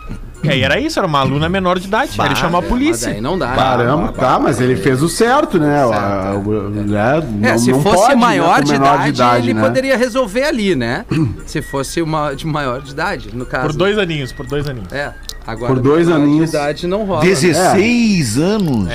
E 0.42 0.48
aí 0.48 0.62
era 0.62 0.80
isso, 0.80 0.98
era 0.98 1.06
uma 1.06 1.20
aluna 1.20 1.48
menor 1.48 1.78
de 1.78 1.86
idade. 1.86 2.12
Aí 2.18 2.26
ele 2.28 2.34
chamou 2.36 2.58
a 2.58 2.62
Mas 2.62 2.68
polícia. 2.70 3.12
aí 3.12 3.20
não 3.20 3.38
dá. 3.38 3.54
Caramba, 3.54 4.10
tá, 4.12 4.38
mas 4.40 4.60
ele 4.60 4.74
fez 4.74 5.00
o 5.02 5.08
certo, 5.08 5.58
né? 5.58 5.86
O- 5.86 5.92
a- 5.92 6.34
o- 6.34 6.68
né? 6.70 7.18
É, 7.42 7.50
Não- 7.52 7.58
se 7.58 7.70
não 7.70 7.80
fosse 7.82 7.96
pode, 7.96 8.08
né, 8.14 8.20
maior, 8.20 8.56
com 8.58 8.64
de, 8.64 8.72
menor 8.72 9.06
idade, 9.06 9.46
ele 9.46 9.54
né? 9.54 9.62
poderia 9.62 9.96
resolver 9.96 10.42
ali, 10.44 10.74
né? 10.74 11.04
se 11.46 11.62
fosse 11.62 12.02
uma 12.02 12.34
de 12.34 12.44
maior 12.46 12.80
de 12.82 12.90
idade, 12.90 13.30
no 13.36 13.46
caso. 13.46 13.68
Por 13.68 13.76
dois 13.76 13.96
aninhos, 13.98 14.32
por 14.32 14.44
dois 14.46 14.66
aninhos. 14.66 14.92
É. 14.92 15.12
Agora, 15.46 15.72
Por 15.74 15.82
dois 15.82 16.08
aninhos. 16.08 16.50
De 16.50 16.56
idade 16.56 16.86
não 16.86 17.04
rola. 17.04 17.20
né? 17.24 17.26
16 17.30 18.38
anos. 18.38 18.88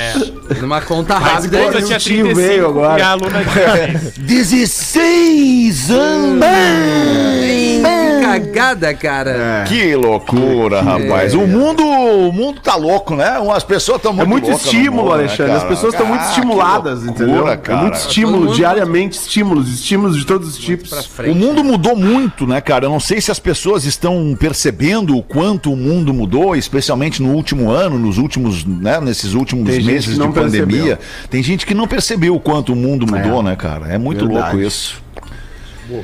Numa 0.61 0.81
conta 0.81 1.17
rápida. 1.17 1.57
esposa 1.59 1.77
ele- 1.77 1.85
tinha 1.87 1.97
o 1.97 1.99
tio 1.99 2.23
35 2.25 2.35
veio 2.35 2.67
agora. 2.67 2.99
e 2.99 3.01
a 3.01 3.09
aluna 3.09 3.43
tinha 3.43 3.73
10. 3.87 4.13
16 4.17 5.91
anos! 5.91 6.45
Que 7.41 7.81
cagada, 8.21 8.93
cara. 8.93 9.63
Que 9.67 9.95
loucura, 9.95 10.81
rapaz. 10.81 11.33
O 11.33 11.45
mundo, 11.47 11.83
o 11.85 12.31
mundo 12.31 12.61
tá 12.61 12.75
louco, 12.75 13.15
né? 13.15 13.37
As 13.53 13.63
pessoas 13.63 13.97
estão 13.97 14.11
É 14.11 14.15
muito 14.15 14.29
muito 14.29 14.49
loucas 14.49 14.65
no 14.65 14.71
estímulo, 14.71 15.03
mundo, 15.03 15.09
né, 15.17 15.19
Alexandre. 15.23 15.51
As 15.53 15.57
cara? 15.63 15.69
pessoas 15.69 15.93
estão 15.93 16.07
muito 16.07 16.21
Ah, 16.21 16.23
que 16.25 16.29
estimuladas, 16.31 17.03
loucura, 17.03 17.25
entendeu? 17.25 17.47
É 17.47 17.57
cara. 17.57 17.81
muito 17.81 17.95
estímulo, 17.95 18.37
mundo- 18.45 18.53
diariamente 18.55 19.17
estímulos, 19.17 19.73
estímulos 19.73 20.17
de 20.17 20.25
todos 20.25 20.47
os 20.49 20.57
tipos. 20.57 21.05
frente. 21.07 21.31
O 21.31 21.35
mundo 21.35 21.63
mudou 21.63 21.95
muito, 21.95 22.45
né, 22.47 22.61
cara? 22.61 22.85
Eu 22.85 22.89
não 22.89 22.99
sei 22.99 23.19
se 23.21 23.31
as 23.31 23.39
pessoas 23.39 23.85
estão 23.85 24.35
percebendo 24.39 25.17
o 25.17 25.23
quanto 25.23 25.71
o 25.71 25.75
mundo 25.75 26.13
mudou, 26.13 26.36
especialmente 26.55 27.21
no 27.21 27.31
último 27.33 27.69
ano, 27.69 27.97
nos 27.97 28.17
últimos, 28.17 28.65
né, 28.65 28.99
nesses 29.01 29.33
últimos 29.33 29.69
Tem 29.69 29.83
meses 29.83 30.17
de 30.17 30.27
pandemia. 30.27 30.99
Tem 31.29 31.41
gente 31.43 31.65
que 31.65 31.73
não 31.73 31.87
percebeu 31.87 32.35
o 32.35 32.39
quanto 32.39 32.73
o 32.73 32.75
mundo 32.75 33.05
mudou, 33.05 33.39
É. 33.41 33.43
né, 33.43 33.55
cara? 33.55 33.87
É 33.87 33.97
muito 33.97 34.25
Verdade. 34.25 34.55
louco 34.55 34.67
isso. 34.67 35.01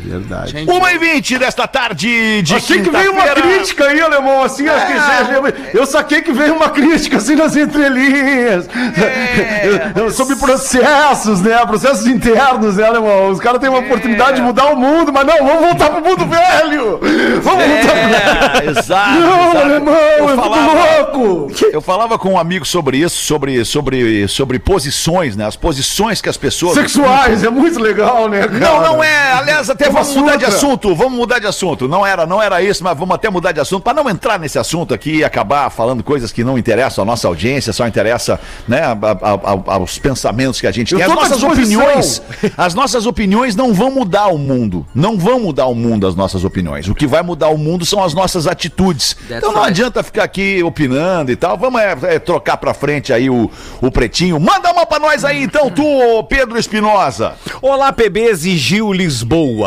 Verdade. 0.04 0.52
Gente, 0.52 0.70
1 0.72 0.88
e 0.90 0.98
20 0.98 1.38
desta 1.38 1.68
tarde 1.68 2.42
de 2.42 2.56
Achei 2.56 2.82
que 2.82 2.90
veio 2.90 3.12
uma 3.12 3.24
crítica 3.28 3.86
aí, 3.86 4.02
alemão, 4.02 4.44
assim, 4.44 4.68
acho 4.68 4.88
que 4.88 4.94
já- 4.94 5.54
eu 5.74 5.86
saquei 5.86 6.22
que 6.22 6.32
veio 6.32 6.56
uma 6.56 6.70
crítica 6.70 7.18
assim 7.18 7.36
nas 7.36 7.56
entrelinhas. 7.56 8.68
É. 8.68 10.10
Sobre 10.12 10.36
processos, 10.36 11.42
né? 11.42 11.58
Processos 11.66 12.06
internos, 12.08 12.78
né, 12.78 12.86
alemão? 12.86 13.30
Os 13.30 13.40
caras 13.40 13.60
têm 13.60 13.70
uma 13.70 13.80
oportunidade 13.80 14.38
de 14.38 14.42
mudar 14.42 14.68
o 14.68 14.76
mundo, 14.76 15.12
mas 15.12 15.26
não, 15.26 15.38
vamos 15.46 15.62
voltar 15.68 15.90
pro 15.90 16.04
mundo 16.04 16.26
velho! 16.28 17.00
Vamos 17.42 17.66
voltar 17.66 17.92
pro 17.92 18.68
É, 18.68 18.70
exato. 18.80 19.14
Não, 19.20 19.50
exato. 19.52 19.58
alemão, 19.66 19.94
Eu 20.18 20.30
é 20.30 20.36
falava- 20.36 20.98
louco! 20.98 21.52
Eu 21.72 21.82
falava 21.82 22.18
com 22.20 22.34
um 22.34 22.40
amigo 22.40 22.66
sobre 22.66 22.98
isso, 22.98 23.16
sobre, 23.24 23.64
sobre, 23.66 24.28
sobre 24.28 24.60
posições, 24.60 25.36
né? 25.36 25.46
As 25.46 25.56
posições 25.56 26.22
que 26.22 26.30
as 26.30 26.38
pessoas. 26.38 26.74
Sexuais, 26.76 27.44
é 27.44 27.50
muito 27.50 27.80
legal, 27.80 28.28
né, 28.30 28.48
cara? 28.48 28.60
Não, 28.60 28.82
não 28.82 29.04
é. 29.04 29.32
Aliás, 29.34 29.70
até 29.74 29.90
vamos 29.90 30.16
mudar 30.16 30.36
de 30.38 30.46
assunto. 30.46 30.96
Vamos 30.96 31.14
mudar 31.18 31.40
de 31.40 31.48
assunto. 31.48 31.88
Não 31.88 32.06
era, 32.06 32.26
não 32.26 32.42
era 32.42 32.62
isso, 32.62 32.84
mas 32.84 32.98
vamos 32.98 33.14
até 33.16 33.30
mudar 33.30 33.52
de 33.52 33.60
assunto 33.60 33.84
para 33.84 33.94
não 33.94 34.10
entrar 34.10 34.40
nesse 34.40 34.58
assunto 34.58 34.94
aqui 34.94 35.18
e 35.18 35.24
acabar 35.24 35.70
falando 35.70 36.04
coisas 36.04 36.32
que 36.32 36.44
não 36.44 36.58
interessam 36.58 37.04
à 37.04 37.06
nossa 37.06 37.28
audiência, 37.28 37.74
só 37.74 37.88
interessa, 37.88 38.40
né, 38.68 38.82
a- 38.82 38.92
a- 38.92 39.72
a- 39.72 39.74
aos 39.76 39.98
pensamentos 40.00 40.60
que 40.62 40.68
a 40.68 40.72
gente 40.72 40.94
Eu 40.94 41.00
tem. 41.00 41.08
As 41.08 41.14
nossas 41.14 41.44
opiniões, 41.44 42.22
as 42.58 42.74
nossas 42.74 43.06
opiniões 43.06 43.56
não 43.56 43.74
vão 43.74 43.92
mudar 43.92 44.28
o 44.28 44.38
mundo. 44.38 44.86
Não 44.94 45.18
vão 45.18 45.40
mudar 45.40 45.66
o 45.68 45.76
mundo 45.76 46.08
as 46.08 46.16
nossas 46.16 46.44
opiniões. 46.44 46.88
O 46.88 46.96
que 46.96 47.08
vai 47.08 47.22
mudar 47.22 47.50
o 47.50 47.58
mundo 47.58 47.86
são 47.86 48.04
as 48.04 48.14
nossas 48.14 48.48
atitudes. 48.48 49.14
That's 49.28 49.38
então 49.38 49.52
não 49.52 49.62
right. 49.62 49.72
adianta 49.72 50.04
ficar 50.04 50.24
aqui 50.24 50.64
opinando 50.64 51.32
e 51.32 51.36
tal. 51.36 51.58
Vamos 51.58 51.82
é, 51.82 51.98
é, 52.04 52.20
trocar 52.20 52.58
pra 52.58 52.74
frente 52.74 53.12
aí 53.14 53.30
o, 53.30 53.50
o 53.82 53.92
pretinho. 53.92 54.40
Manda 54.40 54.72
uma 54.72 54.86
pra 54.86 55.00
nós 55.00 55.24
aí 55.26 55.44
então, 55.44 55.70
tu, 55.70 55.84
Pedro 56.30 56.58
Espinosa. 56.58 57.34
Olá, 57.62 57.92
PBs 57.92 58.46
e 58.46 58.56
Gil 58.58 58.92
Lisboa. 58.94 59.63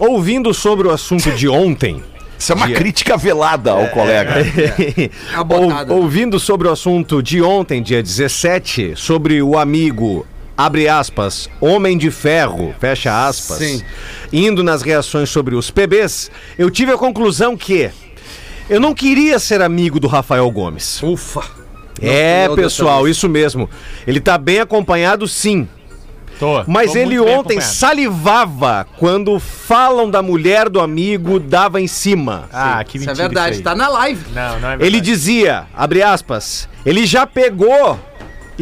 Ouvindo 0.00 0.52
sobre 0.54 0.88
o 0.88 0.90
assunto 0.90 1.30
de 1.32 1.48
ontem. 1.48 2.02
Isso 2.38 2.52
é 2.52 2.54
uma 2.56 2.66
Dia. 2.66 2.76
crítica 2.76 3.16
velada 3.16 3.70
ao 3.70 3.86
colega. 3.88 4.34
A 5.34 5.44
botada. 5.44 5.92
Ou- 5.92 6.02
ouvindo 6.02 6.40
sobre 6.40 6.66
o 6.66 6.72
assunto 6.72 7.22
de 7.22 7.40
ontem, 7.40 7.80
dia 7.80 8.02
17, 8.02 8.94
sobre 8.96 9.40
o 9.40 9.56
amigo, 9.56 10.26
abre 10.56 10.88
aspas, 10.88 11.48
Homem 11.60 11.96
de 11.96 12.10
Ferro, 12.10 12.74
fecha 12.80 13.26
aspas, 13.28 13.58
Sim. 13.58 13.82
indo 14.32 14.64
nas 14.64 14.82
reações 14.82 15.30
sobre 15.30 15.54
os 15.54 15.70
PBs, 15.70 16.32
eu 16.58 16.68
tive 16.68 16.90
a 16.90 16.98
conclusão 16.98 17.56
que 17.56 17.90
eu 18.68 18.80
não 18.80 18.92
queria 18.92 19.38
ser 19.38 19.60
amigo 19.62 20.00
do 20.00 20.08
Rafael 20.08 20.50
Gomes. 20.50 21.00
Ufa. 21.00 21.42
é, 22.00 22.48
pessoal, 22.56 23.06
isso 23.06 23.28
mesmo. 23.28 23.70
Ele 24.04 24.18
tá 24.18 24.36
bem 24.36 24.58
acompanhado, 24.58 25.28
sim. 25.28 25.68
Tô, 26.42 26.64
Mas 26.66 26.90
tô 26.90 26.98
ele 26.98 27.20
ontem 27.20 27.34
acompanhado. 27.58 27.62
salivava 27.72 28.86
quando 28.98 29.38
falam 29.38 30.10
da 30.10 30.20
mulher 30.20 30.68
do 30.68 30.80
amigo, 30.80 31.38
dava 31.38 31.80
em 31.80 31.86
cima. 31.86 32.48
Ah, 32.52 32.82
que 32.82 32.98
Isso 32.98 33.06
mentira. 33.06 33.24
é 33.26 33.28
verdade, 33.28 33.56
aí. 33.58 33.62
tá 33.62 33.76
na 33.76 33.88
live. 33.88 34.24
Não, 34.34 34.48
não 34.48 34.56
é 34.56 34.70
verdade. 34.72 34.84
Ele 34.84 35.00
dizia, 35.00 35.66
abre 35.72 36.02
aspas, 36.02 36.68
ele 36.84 37.06
já 37.06 37.24
pegou 37.28 37.96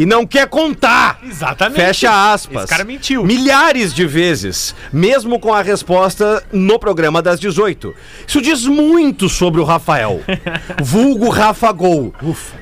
e 0.01 0.07
não 0.07 0.27
quer 0.27 0.49
contar. 0.49 1.19
Exatamente. 1.23 1.77
Fecha 1.77 2.33
aspas. 2.33 2.65
Esse 2.65 2.73
cara 2.73 2.85
mentiu. 2.85 3.23
Milhares 3.23 3.93
de 3.93 4.07
vezes, 4.07 4.75
mesmo 4.91 5.39
com 5.39 5.53
a 5.53 5.61
resposta 5.61 6.43
no 6.51 6.79
programa 6.79 7.21
das 7.21 7.39
18. 7.39 7.95
Isso 8.27 8.41
diz 8.41 8.65
muito 8.65 9.29
sobre 9.29 9.61
o 9.61 9.65
Rafael. 9.65 10.23
Vulgo 10.83 11.29
Rafa 11.29 11.71
Gol. 11.71 12.15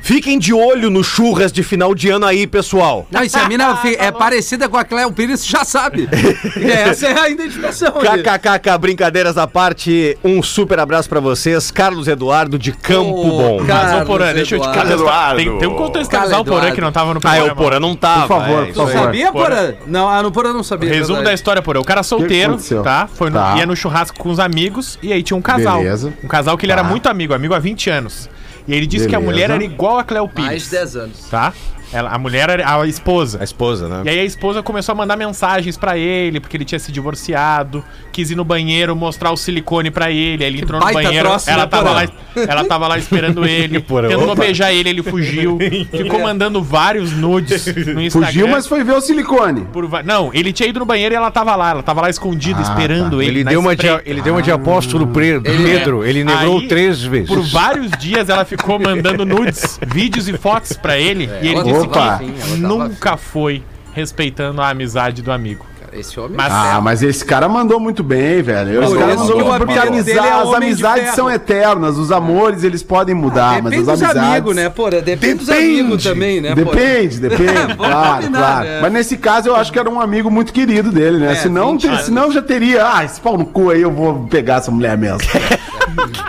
Fiquem 0.02 0.36
de 0.36 0.52
olho 0.52 0.90
no 0.90 1.04
churras 1.04 1.52
de 1.52 1.62
final 1.62 1.94
de 1.94 2.08
ano 2.08 2.26
aí, 2.26 2.44
pessoal. 2.44 3.06
Não, 3.08 3.22
e 3.22 3.30
se 3.30 3.38
a 3.38 3.48
mina 3.48 3.78
é 3.86 4.10
parecida 4.10 4.68
com 4.68 4.76
a 4.76 4.84
Cleo 4.84 5.12
Pires, 5.12 5.46
já 5.46 5.64
sabe. 5.64 6.08
E 6.56 6.66
essa 6.68 7.06
é 7.06 7.20
a 7.20 7.28
identificação. 7.28 7.92
KKKK, 7.92 8.78
brincadeiras 8.80 9.38
à 9.38 9.46
parte, 9.46 10.18
um 10.24 10.42
super 10.42 10.80
abraço 10.80 11.08
pra 11.08 11.20
vocês. 11.20 11.70
Carlos 11.70 12.08
Eduardo 12.08 12.58
de 12.58 12.72
Campo 12.72 13.14
Ô, 13.14 13.58
Bom. 13.58 13.64
cara. 13.64 13.98
Mas, 13.98 14.06
Porã, 14.08 14.24
Carlos 14.24 14.34
deixa 14.34 14.56
eu 14.56 14.60
te 14.60 14.92
Eduardo. 14.92 15.36
Tem, 15.36 15.58
tem 15.58 15.68
um 15.68 15.76
contextualizar 15.76 16.40
o 16.40 16.44
Porã 16.44 16.72
que 16.72 16.80
não 16.80 16.90
tava 16.90 17.14
no 17.14 17.27
Ah, 17.30 17.36
é, 17.38 17.42
o 17.44 17.56
Porã 17.56 17.78
não 17.80 17.94
tava. 17.94 18.26
Por 18.26 18.28
favor, 18.40 18.62
é, 18.62 18.66
por 18.66 18.74
favor. 18.74 18.92
Sabia, 18.92 19.32
Porã? 19.32 19.74
Não, 19.86 20.08
ah, 20.08 20.22
no 20.22 20.30
Porã 20.32 20.52
não 20.52 20.62
sabia. 20.62 20.90
Resumo 20.92 21.22
da 21.22 21.32
história, 21.32 21.60
Porã. 21.62 21.80
O 21.80 21.84
cara 21.84 22.02
solteiro, 22.02 22.52
aconteceu? 22.52 22.82
tá? 22.82 23.08
Foi 23.12 23.30
no- 23.30 23.38
Tá. 23.38 23.56
ia 23.58 23.66
no 23.66 23.74
churrasco 23.76 24.18
com 24.18 24.30
os 24.30 24.38
amigos 24.40 24.98
e 25.02 25.12
aí 25.12 25.22
tinha 25.22 25.36
um 25.36 25.42
casal. 25.42 25.78
Beleza. 25.78 26.12
Um 26.22 26.28
casal 26.28 26.56
que 26.56 26.66
ele 26.66 26.72
Tá. 26.72 26.80
era 26.80 26.88
muito 26.88 27.08
amigo, 27.08 27.34
amigo 27.34 27.54
há 27.54 27.58
20 27.58 27.90
anos. 27.90 28.28
E 28.66 28.74
ele 28.74 28.86
disse 28.86 29.08
que 29.08 29.14
a 29.14 29.18
Beleza. 29.18 29.32
mulher 29.32 29.50
era 29.50 29.64
igual 29.64 29.98
a 29.98 30.04
Cleo 30.04 30.24
Mais 30.34 30.48
Pires. 30.48 30.64
de 30.64 30.70
10 30.70 30.96
anos. 30.96 31.28
Tá? 31.30 31.52
Ela, 31.92 32.10
a 32.10 32.18
mulher 32.18 32.50
era 32.50 32.80
a 32.80 32.86
esposa. 32.86 33.38
A 33.40 33.44
esposa, 33.44 33.88
né? 33.88 34.02
E 34.04 34.08
aí 34.08 34.20
a 34.20 34.24
esposa 34.24 34.62
começou 34.62 34.92
a 34.92 34.96
mandar 34.96 35.16
mensagens 35.16 35.76
pra 35.76 35.96
ele, 35.96 36.40
porque 36.40 36.56
ele 36.56 36.64
tinha 36.64 36.78
se 36.78 36.92
divorciado, 36.92 37.82
quis 38.12 38.30
ir 38.30 38.36
no 38.36 38.44
banheiro 38.44 38.94
mostrar 38.94 39.30
o 39.30 39.36
silicone 39.36 39.90
pra 39.90 40.10
ele, 40.10 40.44
aí 40.44 40.50
ele 40.50 40.60
entrou 40.60 40.80
no 40.80 40.92
banheiro, 40.92 41.28
troço, 41.28 41.48
ela 41.50 41.62
né, 41.62 41.68
tava 41.68 41.90
lá, 41.92 42.08
ela 42.36 42.64
tava 42.64 42.88
lá 42.88 42.98
esperando 42.98 43.44
ele, 43.46 43.80
tentou 43.80 44.34
beijar 44.34 44.72
ele, 44.72 44.88
ele 44.88 45.02
fugiu, 45.02 45.58
ficou 45.90 46.20
mandando 46.20 46.62
vários 46.62 47.12
nudes 47.12 47.66
no 47.66 48.02
Instagram. 48.02 48.28
Fugiu, 48.28 48.48
mas 48.48 48.66
foi 48.66 48.84
ver 48.84 48.92
o 48.94 49.00
silicone. 49.00 49.62
por 49.72 49.88
Não, 50.04 50.30
ele 50.34 50.52
tinha 50.52 50.68
ido 50.68 50.80
no 50.80 50.86
banheiro 50.86 51.14
e 51.14 51.16
ela 51.16 51.30
tava 51.30 51.54
lá, 51.56 51.70
ela 51.70 51.82
tava 51.82 52.02
lá 52.02 52.10
escondida, 52.10 52.60
esperando 52.60 53.22
ele. 53.22 53.38
Ele 53.38 53.44
na 53.44 53.50
deu, 53.50 53.60
uma 53.60 53.76
de, 53.76 53.86
ele 54.04 54.20
deu 54.20 54.34
uma 54.34 54.42
de 54.42 54.50
apóstolo 54.50 55.06
Pre- 55.06 55.40
Pedro. 55.40 56.04
Ele 56.04 56.24
negrou 56.24 56.58
Aí, 56.58 56.68
três 56.68 57.02
vezes. 57.02 57.28
Por 57.28 57.42
vários 57.42 57.90
dias 57.92 58.28
ela 58.28 58.44
ficou 58.44 58.78
mandando 58.78 59.24
nudes, 59.24 59.78
vídeos 59.86 60.28
e 60.28 60.36
fotos 60.36 60.72
pra 60.74 60.98
ele, 60.98 61.28
e 61.42 61.48
ele 61.48 61.62
ela 61.84 62.16
disse 62.18 62.60
tava 62.62 62.74
nunca 62.74 63.16
foi 63.16 63.62
respeitando 63.92 64.60
a 64.60 64.68
amizade 64.70 65.22
do 65.22 65.32
amigo. 65.32 65.66
Esse 65.90 66.20
homem 66.20 66.36
Mas- 66.36 66.52
é 66.52 66.54
Ah, 66.56 66.80
mas 66.82 67.02
esse 67.02 67.24
cara 67.24 67.48
mandou 67.48 67.80
muito 67.80 68.02
bem, 68.04 68.42
velho. 68.42 68.82
Esse 68.82 68.92
Por 68.92 68.98
cara 68.98 69.16
mandou 69.16 69.36
que 69.38 69.42
o 69.42 69.46
porque 69.56 69.72
apelido 69.72 69.88
amiza- 69.88 70.04
dele 70.04 70.18
é 70.26 70.32
as 70.32 70.54
amizades 70.54 71.14
são 71.14 71.30
eternas, 71.30 71.96
os 71.96 72.12
amores 72.12 72.62
eles 72.62 72.82
podem 72.82 73.14
mudar, 73.14 73.62
mas 73.62 73.72
Depende 73.72 73.90
as 73.90 73.98
dos 73.98 74.02
amizades. 74.02 74.30
amigos, 74.30 74.54
né, 74.54 74.68
porra? 74.68 74.90
Depende, 75.00 75.34
dos 75.36 75.46
Depende. 75.46 75.80
amigos 75.80 76.04
também, 76.04 76.40
né? 76.42 76.54
Depende, 76.54 77.18
depende, 77.18 77.74
claro, 77.78 78.16
combinar, 78.16 78.38
claro. 78.38 78.64
né? 78.68 78.78
Mas 78.82 78.92
nesse 78.92 79.16
caso 79.16 79.48
eu 79.48 79.56
acho 79.56 79.72
que 79.72 79.78
era 79.78 79.88
um 79.88 79.98
amigo 79.98 80.30
muito 80.30 80.52
querido 80.52 80.92
dele, 80.92 81.16
né? 81.16 81.32
É, 81.32 81.34
senão, 81.36 81.72
20 81.72 81.80
te- 81.80 81.88
anos. 81.88 82.02
senão 82.02 82.30
já 82.30 82.42
teria, 82.42 82.86
ah, 82.94 83.02
esse 83.02 83.18
pau 83.18 83.38
no 83.38 83.46
cu 83.46 83.70
aí 83.70 83.80
eu 83.80 83.90
vou 83.90 84.26
pegar 84.26 84.56
essa 84.56 84.70
mulher 84.70 84.96
mesmo. 84.98 85.20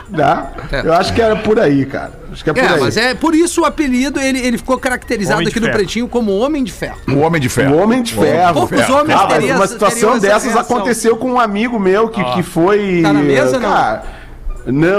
Né? 0.09 0.47
Eu 0.83 0.93
acho 0.93 1.13
que 1.13 1.21
era 1.21 1.35
por 1.35 1.59
aí, 1.59 1.85
cara. 1.85 2.11
Acho 2.31 2.43
que 2.43 2.49
é 2.49 2.53
por 2.53 2.63
É, 2.63 2.67
aí. 2.67 2.79
mas 2.79 2.97
é 2.97 3.13
por 3.13 3.33
isso 3.35 3.61
o 3.61 3.65
apelido, 3.65 4.19
ele, 4.19 4.39
ele 4.39 4.57
ficou 4.57 4.77
caracterizado 4.77 5.41
aqui 5.41 5.59
no 5.59 5.65
ferro. 5.65 5.77
Pretinho 5.77 6.07
como 6.07 6.35
Homem 6.37 6.63
de 6.63 6.71
Ferro. 6.71 6.97
O 7.07 7.19
Homem 7.19 7.41
de 7.41 7.47
O 7.47 7.51
Ferro. 7.51 7.77
Homem 7.77 8.03
de 8.03 8.13
Ferro. 8.13 8.53
Poucos 8.53 8.77
Ferro. 8.79 8.93
homens 8.99 9.19
Ah, 9.19 9.25
mas 9.25 9.33
teriam 9.33 9.55
uma 9.57 9.67
situação 9.67 9.97
teriam 9.99 10.13
essa 10.17 10.27
dessas 10.27 10.53
reação. 10.53 10.77
aconteceu 10.77 11.17
com 11.17 11.31
um 11.33 11.39
amigo 11.39 11.79
meu 11.79 12.09
que, 12.09 12.23
que 12.33 12.43
foi. 12.43 13.01
Tá 13.01 13.13
na 13.13 13.21
mesa, 13.21 13.59
cara, 13.59 14.03
Não, 14.03 14.18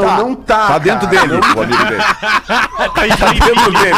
Tá. 0.01 0.17
não 0.19 0.35
tá. 0.35 0.67
Tá 0.69 0.79
dentro 0.79 1.09
cara. 1.09 1.27
dele, 1.29 1.41
o 1.41 1.63
amigo 1.63 1.85
dele. 1.85 2.03
Tá 2.95 3.07
em 3.07 3.11
Tá 3.11 3.33
dentro 3.33 3.73
dele. 3.73 3.97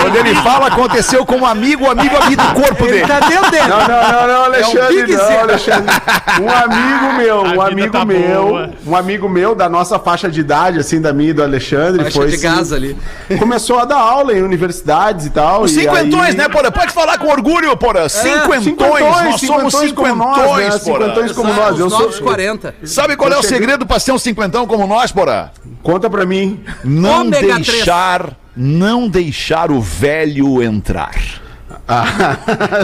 Quando 0.00 0.16
ele 0.16 0.34
fala, 0.36 0.66
aconteceu 0.68 1.24
com 1.24 1.36
um 1.36 1.46
amigo, 1.46 1.84
o 1.84 1.90
amigo 1.90 2.16
habita 2.16 2.42
o 2.44 2.54
corpo 2.54 2.86
dele. 2.86 3.06
Tá 3.06 3.20
dentro 3.20 3.50
dele. 3.50 3.68
Não, 3.68 3.78
não, 3.78 4.12
não, 4.12 4.28
não, 4.28 4.44
Alexandre, 4.44 5.02
Big 5.02 5.12
não, 5.16 5.26
Zero. 5.26 5.40
Alexandre. 5.40 5.94
Um 6.40 6.50
amigo 6.50 7.12
meu, 7.16 7.42
um 7.42 7.60
amigo 7.62 7.92
tá 7.92 8.04
meu, 8.04 8.42
boa. 8.48 8.70
um 8.86 8.96
amigo 8.96 9.28
meu 9.28 9.54
da 9.54 9.68
nossa 9.68 9.98
faixa 9.98 10.28
de 10.28 10.40
idade, 10.40 10.78
assim, 10.78 11.00
da 11.00 11.12
minha 11.12 11.30
e 11.30 11.32
do 11.32 11.42
Alexandre, 11.42 12.02
Faixa 12.04 12.18
foi 12.18 12.28
de 12.28 12.34
assim, 12.34 12.42
gás 12.56 12.72
ali. 12.72 12.96
começou 13.38 13.78
a 13.78 13.84
dar 13.84 13.98
aula 13.98 14.32
em 14.32 14.42
universidades 14.42 15.26
e 15.26 15.30
tal. 15.30 15.62
Os 15.62 15.72
e 15.72 15.80
cinquentões, 15.80 16.30
aí- 16.30 16.36
né, 16.36 16.48
Porã? 16.48 16.70
Pode 16.70 16.92
falar 16.92 17.18
com 17.18 17.28
orgulho, 17.28 17.76
Porã. 17.76 18.08
Cinquentões, 18.08 19.00
nós 19.00 19.40
somos 19.40 19.74
cinquentões 19.74 19.92
como 19.92 20.14
nós, 20.16 20.36
né? 20.38 20.70
cinquentões. 20.70 20.82
Cinquentões 20.82 21.32
como 21.32 21.52
nós. 21.52 21.74
os 21.74 21.80
Eu 21.80 21.88
novos 21.90 22.14
sou... 22.16 22.24
40. 22.24 22.74
Sabe 22.84 23.16
qual 23.16 23.30
é 23.32 23.36
o 23.38 23.42
segredo 23.42 23.86
pra 23.86 23.98
ser 23.98 24.12
um 24.12 24.18
cinquentão 24.18 24.66
como 24.76 24.86
nós, 24.86 25.12
Porã? 25.12 25.50
Conta 25.82 26.10
pra 26.10 26.26
mim. 26.26 26.60
Não 26.82 27.22
Ômega 27.22 27.54
deixar, 27.60 28.36
não 28.56 29.08
deixar 29.08 29.70
o 29.70 29.80
velho 29.80 30.62
entrar. 30.62 31.43
Ah, 31.86 32.04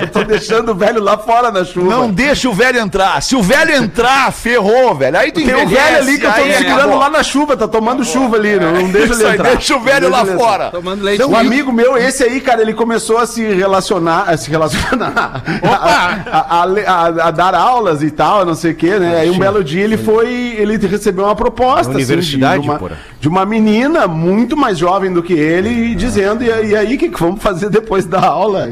eu 0.02 0.08
tô 0.12 0.22
deixando 0.24 0.72
o 0.72 0.74
velho 0.74 1.00
lá 1.02 1.16
fora 1.16 1.50
na 1.50 1.64
chuva. 1.64 1.88
Não 1.88 2.10
deixa 2.10 2.48
o 2.48 2.52
velho 2.52 2.78
entrar. 2.78 3.22
Se 3.22 3.34
o 3.34 3.42
velho 3.42 3.72
entrar, 3.74 4.30
ferrou, 4.32 4.94
velho. 4.94 5.16
Aí 5.18 5.32
tu 5.32 5.36
Tem 5.36 5.44
envelhece, 5.48 5.74
velho 5.74 5.96
ali 5.98 6.18
que 6.18 6.26
eu 6.26 6.32
tô 6.32 6.42
segurando 6.42 6.78
acabou. 6.80 6.98
lá 6.98 7.08
na 7.10 7.22
chuva, 7.22 7.56
tá 7.56 7.66
tomando 7.66 8.04
chuva 8.04 8.36
ali, 8.36 8.60
não, 8.60 8.72
não 8.72 8.90
deixa 8.90 9.14
ele 9.14 9.26
entrar. 9.32 9.50
deixa 9.52 9.76
o 9.76 9.80
velho 9.80 10.10
lá 10.10 10.24
fora. 10.26 10.70
Tomando 10.70 11.02
leite. 11.02 11.24
Um 11.24 11.34
amigo 11.36 11.72
meu, 11.72 11.96
esse 11.96 12.22
aí, 12.22 12.40
cara, 12.40 12.60
ele 12.60 12.74
começou 12.74 13.16
a 13.18 13.26
se 13.26 13.42
relacionar, 13.42 14.24
a 14.28 14.36
se 14.36 14.50
relacionar, 14.50 15.42
a, 15.64 16.30
a- 16.30 16.64
a- 16.64 17.28
a 17.28 17.30
dar 17.30 17.54
aulas 17.54 18.02
e 18.02 18.10
tal, 18.10 18.44
não 18.44 18.54
sei 18.54 18.72
o 18.72 18.74
quê, 18.74 18.98
né? 18.98 19.20
Aí 19.20 19.30
um 19.30 19.38
belo 19.38 19.64
dia 19.64 19.82
ele 19.82 19.96
foi, 19.96 20.28
ele 20.58 20.76
recebeu 20.86 21.24
uma 21.24 21.34
proposta, 21.36 21.88
Na 21.92 21.96
universidade, 21.96 22.58
assim, 22.68 22.78
de, 22.78 22.84
uma, 22.84 22.90
de 23.20 23.28
uma 23.28 23.46
menina 23.46 24.06
muito 24.06 24.56
mais 24.56 24.76
jovem 24.78 25.12
do 25.12 25.22
que 25.22 25.32
ele 25.32 25.68
e 25.70 25.94
dizendo, 25.94 26.44
e, 26.44 26.52
aí- 26.52 26.70
e 26.70 26.76
aí, 26.76 26.94
o 26.94 26.98
que, 26.98 27.08
que 27.08 27.20
vamos 27.20 27.42
fazer 27.42 27.70
depois 27.70 28.04
da 28.04 28.20
aula? 28.20 28.68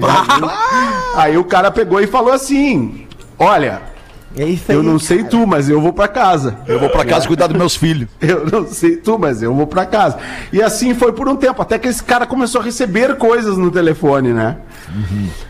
Aí 1.14 1.36
o 1.36 1.44
cara 1.44 1.70
pegou 1.70 2.00
e 2.00 2.06
falou 2.06 2.32
assim, 2.32 3.06
olha, 3.38 3.82
eu 4.68 4.82
não 4.82 4.98
sei 4.98 5.24
tu, 5.24 5.46
mas 5.46 5.68
eu 5.68 5.80
vou 5.80 5.92
pra 5.92 6.06
casa. 6.06 6.56
Eu 6.66 6.78
vou 6.78 6.88
pra 6.90 7.04
casa 7.04 7.26
cuidar 7.26 7.46
dos 7.48 7.56
meus 7.56 7.74
filhos. 7.74 8.08
Eu 8.20 8.46
não 8.46 8.66
sei 8.66 8.96
tu, 8.96 9.18
mas 9.18 9.42
eu 9.42 9.52
vou 9.54 9.66
pra 9.66 9.86
casa. 9.86 10.18
E 10.52 10.62
assim 10.62 10.94
foi 10.94 11.12
por 11.12 11.28
um 11.28 11.34
tempo, 11.36 11.60
até 11.62 11.78
que 11.78 11.88
esse 11.88 12.02
cara 12.02 12.26
começou 12.26 12.60
a 12.60 12.64
receber 12.64 13.16
coisas 13.16 13.56
no 13.56 13.70
telefone, 13.70 14.32
né? 14.32 14.56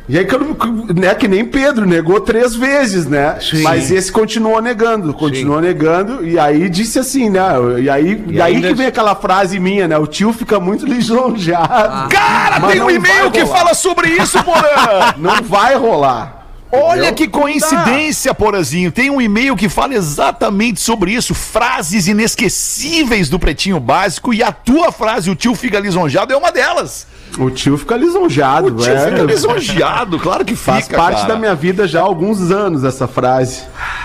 E 0.08 0.16
aí, 0.18 0.24
que 0.24 0.34
eu- 0.34 0.56
né, 0.96 1.14
que 1.14 1.28
nem 1.28 1.44
Pedro, 1.44 1.84
negou 1.86 2.20
três 2.20 2.54
vezes, 2.54 3.06
né? 3.06 3.38
Mas 3.62 3.90
esse 3.90 4.10
continuou 4.10 4.60
negando, 4.62 5.12
continuou 5.12 5.60
negando, 5.60 6.26
e 6.26 6.38
aí 6.38 6.68
disse 6.68 6.98
assim, 6.98 7.28
né? 7.28 7.42
E 7.80 7.90
aí, 7.90 8.24
e 8.28 8.40
aí 8.40 8.54
ainda- 8.56 8.68
que 8.68 8.74
vem 8.74 8.86
aquela 8.86 9.14
frase 9.14 9.58
minha, 9.60 9.86
né? 9.88 9.98
O 9.98 10.06
tio 10.06 10.32
fica 10.32 10.58
muito 10.60 10.86
lisonjeado. 10.88 12.08
Cara, 12.08 12.58
Mas 12.60 12.72
tem 12.72 12.82
um 12.82 12.90
e-mail 12.90 13.30
que 13.30 13.44
fala 13.46 13.74
sobre 13.74 14.08
isso, 14.10 14.42
Porã. 14.44 15.14
Não 15.18 15.42
vai 15.42 15.74
rolar. 15.76 16.37
Olha 16.70 17.12
que 17.12 17.26
coincidência, 17.26 18.34
Porazinho. 18.34 18.92
Tem 18.92 19.10
um 19.10 19.20
e-mail 19.20 19.56
que 19.56 19.68
fala 19.68 19.94
exatamente 19.94 20.80
sobre 20.80 21.12
isso. 21.12 21.34
Frases 21.34 22.06
inesquecíveis 22.06 23.28
do 23.28 23.38
Pretinho 23.38 23.80
Básico. 23.80 24.34
E 24.34 24.42
a 24.42 24.52
tua 24.52 24.92
frase, 24.92 25.30
o 25.30 25.34
tio 25.34 25.54
fica 25.54 25.80
lisonjeado, 25.80 26.32
é 26.32 26.36
uma 26.36 26.52
delas. 26.52 27.06
O 27.38 27.50
tio 27.50 27.76
fica 27.76 27.96
lisonjeado, 27.96 28.68
O 28.68 28.76
tio 28.76 28.92
é. 28.92 29.10
fica 29.10 29.22
lisonjeado, 29.22 30.18
claro 30.18 30.44
que 30.44 30.56
fica, 30.56 30.72
Faz 30.72 30.88
parte 30.88 31.22
cara. 31.22 31.34
da 31.34 31.38
minha 31.38 31.54
vida 31.54 31.86
já 31.86 32.00
há 32.00 32.04
alguns 32.04 32.50
anos 32.50 32.84
essa 32.84 33.06
frase. 33.06 33.62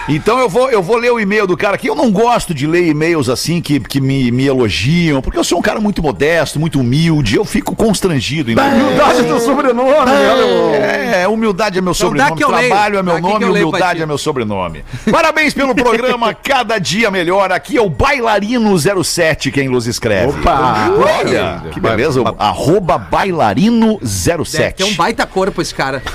Então 0.09 0.39
eu 0.39 0.49
vou, 0.49 0.69
eu 0.69 0.81
vou 0.83 0.97
ler 0.97 1.12
o 1.12 1.19
e-mail 1.19 1.47
do 1.47 1.55
cara 1.55 1.75
aqui. 1.75 1.88
Eu 1.88 1.95
não 1.95 2.12
gosto 2.12 2.53
de 2.53 2.67
ler 2.67 2.88
e-mails 2.88 3.29
assim 3.29 3.62
que, 3.62 3.79
que 3.79 4.01
me, 4.01 4.31
me 4.31 4.45
elogiam, 4.45 5.21
porque 5.21 5.38
eu 5.38 5.43
sou 5.43 5.59
um 5.59 5.62
cara 5.62 5.79
muito 5.79 6.01
modesto, 6.01 6.59
muito 6.59 6.79
humilde. 6.79 7.36
Eu 7.36 7.45
fico 7.45 7.75
constrangido. 7.75 8.51
em 8.51 8.55
ler. 8.55 8.63
Humildade 8.73 9.19
é 9.19 9.23
teu 9.23 9.39
sobrenome, 9.39 10.05
né, 10.12 10.36
meu? 10.36 10.73
É, 10.75 11.27
humildade 11.27 11.77
é 11.77 11.81
meu 11.81 11.93
dá 11.93 11.97
sobrenome, 11.97 12.36
que 12.36 12.43
eu 12.43 12.51
leio. 12.51 12.67
trabalho 12.69 12.97
é 12.97 13.03
meu 13.03 13.13
Dá 13.13 13.19
aqui 13.19 13.29
nome, 13.29 13.45
humildade 13.45 14.01
é 14.01 14.05
meu 14.05 14.17
sobrenome. 14.17 14.83
Parabéns 15.09 15.53
pelo 15.53 15.73
programa 15.73 16.33
Cada 16.43 16.77
Dia 16.79 17.09
Melhor. 17.09 17.51
Aqui 17.51 17.77
é 17.77 17.81
o 17.81 17.89
Bailarino07 17.89 19.51
quem 19.51 19.69
nos 19.69 19.88
escreve. 19.88 20.39
Opa! 20.39 20.89
Olha, 21.19 21.63
que 21.71 21.79
beleza. 21.79 22.21
o 22.21 22.36
Arroba 23.13 23.54
Bailarino07. 23.54 24.52
Deve 24.58 24.71
ter 24.73 24.84
um 24.86 24.93
baita 24.95 25.26
corpo 25.26 25.62
esse 25.62 25.73
cara. 25.73 26.02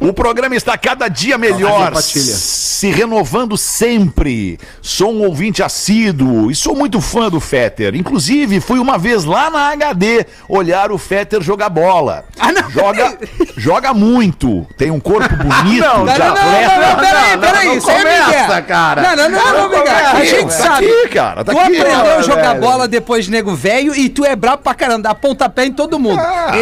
O 0.00 0.12
programa 0.12 0.54
está 0.56 0.76
cada 0.78 1.08
dia 1.08 1.36
melhor, 1.38 1.94
se 2.02 2.90
renovando 2.90 3.56
sempre. 3.56 4.58
Sou 4.80 5.12
um 5.12 5.24
ouvinte 5.24 5.62
assíduo 5.62 6.50
e 6.50 6.54
sou 6.54 6.74
muito 6.74 7.00
fã 7.00 7.28
do 7.28 7.40
Fetter. 7.40 7.94
Inclusive, 7.94 8.60
fui 8.60 8.78
uma 8.78 8.96
vez 8.98 9.24
lá 9.24 9.50
na 9.50 9.70
HD 9.72 10.24
olhar 10.48 10.90
o 10.90 10.98
Fetter 10.98 11.42
jogar 11.42 11.68
bola. 11.68 12.24
Ah, 12.38 12.52
não, 12.52 12.70
joga, 12.70 13.18
joga 13.56 13.92
muito. 13.94 14.66
Tem 14.76 14.90
um 14.90 15.00
corpo 15.00 15.34
bonito. 15.36 15.80
não, 15.84 16.04
Não, 16.04 16.12
de 16.12 16.18
não, 16.18 16.26
não, 16.26 16.34
atleta. 16.34 16.78
não, 16.78 16.88
não, 16.88 16.96
peraí, 16.98 17.32
não, 17.32 17.40
peraí, 17.40 17.66
não 17.66 17.74
isso 17.76 17.90
é 17.90 17.98
começa, 17.98 18.62
cara. 18.62 19.02
Não, 19.02 19.16
não, 19.16 19.30
não, 19.30 19.52
não, 19.52 19.68
Miguel. 19.78 19.94
A 20.14 20.24
gente 20.24 20.44
Tá 20.44 20.50
sabe. 20.50 20.86
aqui, 20.86 21.08
cara. 21.08 21.44
Tá 21.44 21.52
tu 21.52 21.58
aqui. 21.58 21.76
aprendeu 21.80 22.18
a 22.18 22.22
jogar 22.22 22.48
velho. 22.54 22.60
bola 22.60 22.88
depois 22.88 23.24
de 23.26 23.30
nego 23.30 23.54
velho 23.54 23.94
e 23.94 24.08
tu 24.08 24.24
é 24.24 24.34
brabo 24.36 24.62
pra 24.62 24.74
caramba, 24.74 25.02
dá 25.02 25.14
pontapé 25.14 25.66
em 25.66 25.72
todo 25.72 25.98
mundo. 25.98 26.07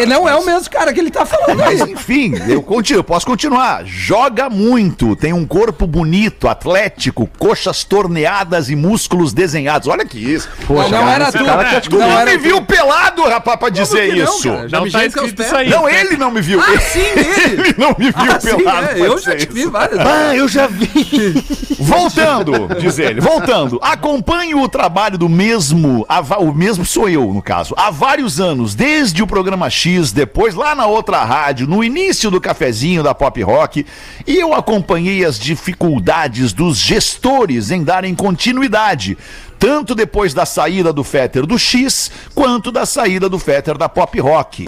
E 0.03 0.07
não 0.07 0.29
é 0.29 0.35
o 0.35 0.45
mesmo 0.45 0.71
cara 0.71 0.93
que 0.93 1.01
ele 1.01 1.11
tá 1.11 1.25
falando 1.25 1.59
Mas 1.59 1.81
enfim, 1.81 2.35
eu 2.49 2.63
continuo, 2.63 3.01
eu 3.01 3.05
posso 3.05 3.27
continuar. 3.27 3.83
Joga 3.85 4.49
muito, 4.51 5.15
tem 5.17 5.33
um 5.33 5.47
corpo 5.47 5.87
bonito, 5.87 6.49
atlético, 6.49 7.29
coxas 7.39 7.85
torneadas 7.85 8.69
e 8.71 8.77
músculos 8.77 9.33
desenhados. 9.33 9.89
Olha 9.89 10.05
que 10.05 10.19
isso. 10.19 10.49
Não, 10.69 10.89
não 10.89 11.09
era 11.09 11.31
tu. 11.33 11.45
cara 11.45 11.65
quer 11.71 11.81
te 11.81 11.89
Tu 11.91 11.99
Não 11.99 12.09
não 12.09 12.19
era 12.19 12.31
me 12.31 12.39
tu. 12.39 12.43
viu 12.43 12.63
pelado, 12.63 13.23
rapaz, 13.25 13.59
pra 13.59 13.69
dizer 13.69 14.09
não, 14.15 14.25
isso. 14.25 14.49
cara? 14.51 14.69
Já 14.69 14.79
Não 14.79 14.85
me 14.85 14.91
tá 14.93 15.05
escrito 15.07 15.43
isso 15.43 15.57
aí. 15.57 15.69
Não, 15.71 15.89
ele 15.89 16.17
não 16.17 16.31
me 16.31 16.41
viu. 16.41 16.61
Ah, 16.61 16.79
sim, 16.81 17.01
ele. 17.17 17.61
Ele 17.69 17.75
não 17.79 17.91
me 17.99 18.11
viu 18.11 18.33
Ah, 18.33 18.41
sim, 18.41 18.57
pelado. 18.57 18.87
é, 18.87 18.95
pra 18.95 18.99
eu 18.99 19.19
já 19.19 19.37
te 19.37 19.47
vi 19.53 19.67
várias 19.67 20.01
Ah, 20.01 20.35
eu 20.37 20.49
já 20.49 20.67
vi. 20.67 20.87
Voltando, 21.79 22.69
diz 22.81 22.99
ele, 22.99 23.21
voltando. 23.21 23.79
Acompanho 23.83 24.61
o 24.61 24.69
trabalho 24.69 25.17
do 25.17 25.29
mesmo, 25.29 26.05
o 26.39 26.53
mesmo 26.53 26.85
sou 26.85 27.09
eu, 27.09 27.33
no 27.33 27.41
caso, 27.43 27.75
há 27.77 27.91
vários 27.91 28.41
anos, 28.41 28.75
desde 28.75 29.23
o 29.23 29.27
programa 29.37 29.69
X, 29.69 30.13
depois 30.13 30.55
lá 30.55 30.75
na 30.75 30.87
outra 30.87 31.23
rádio, 31.23 31.67
no 31.67 31.85
início 31.85 32.31
do 32.31 32.41
cafezinho 32.41 33.03
da 33.03 33.15
Pop 33.15 33.43
Rock, 33.43 33.85
e 34.27 34.35
eu 34.35 34.55
acompanhei 34.55 35.27
as 35.27 35.39
dificuldades 35.39 36.55
dos 36.55 36.79
gestores 36.79 37.71
em 37.71 37.85
darem 37.85 38.15
continuidade. 38.15 39.19
Tanto 39.59 39.95
depois 39.95 40.33
da 40.33 40.47
saída 40.47 40.91
do 40.91 41.05
Fetter 41.05 41.45
do 41.45 41.59
X, 41.59 42.11
quanto 42.35 42.73
da 42.73 42.87
saída 42.87 43.29
do 43.29 43.39
Fetter 43.39 43.77
da 43.77 43.91
Pop 43.91 44.19
Rock. 44.19 44.65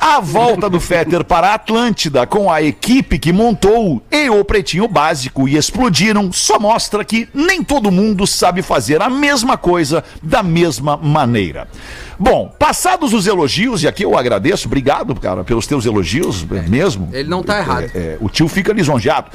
A 0.00 0.18
volta 0.18 0.70
do 0.70 0.80
Fetter 0.80 1.22
para 1.22 1.48
a 1.48 1.54
Atlântida 1.54 2.26
com 2.26 2.50
a 2.50 2.62
equipe 2.62 3.18
que 3.18 3.34
montou 3.34 4.02
e 4.10 4.30
o 4.30 4.42
Pretinho 4.42 4.88
Básico 4.88 5.46
e 5.46 5.58
explodiram 5.58 6.32
só 6.32 6.58
mostra 6.58 7.04
que 7.04 7.28
nem 7.34 7.62
todo 7.62 7.90
mundo 7.90 8.26
sabe 8.26 8.62
fazer 8.62 9.02
a 9.02 9.10
mesma 9.10 9.58
coisa 9.58 10.02
da 10.22 10.42
mesma 10.42 10.96
maneira. 10.96 11.68
Bom, 12.18 12.50
passados 12.58 13.12
os 13.12 13.26
elogios, 13.26 13.82
e 13.82 13.88
aqui 13.88 14.02
eu 14.02 14.16
agradeço, 14.16 14.68
obrigado, 14.68 15.14
cara, 15.14 15.44
pelos 15.44 15.66
teus 15.66 15.84
elogios, 15.84 16.46
é 16.50 16.62
mesmo. 16.62 17.10
Ele 17.12 17.28
não 17.28 17.42
tá 17.42 17.58
errado. 17.58 17.90
É, 17.94 17.98
é, 17.98 18.18
o 18.22 18.30
tio 18.30 18.48
fica 18.48 18.72
lisonjeado. 18.72 19.30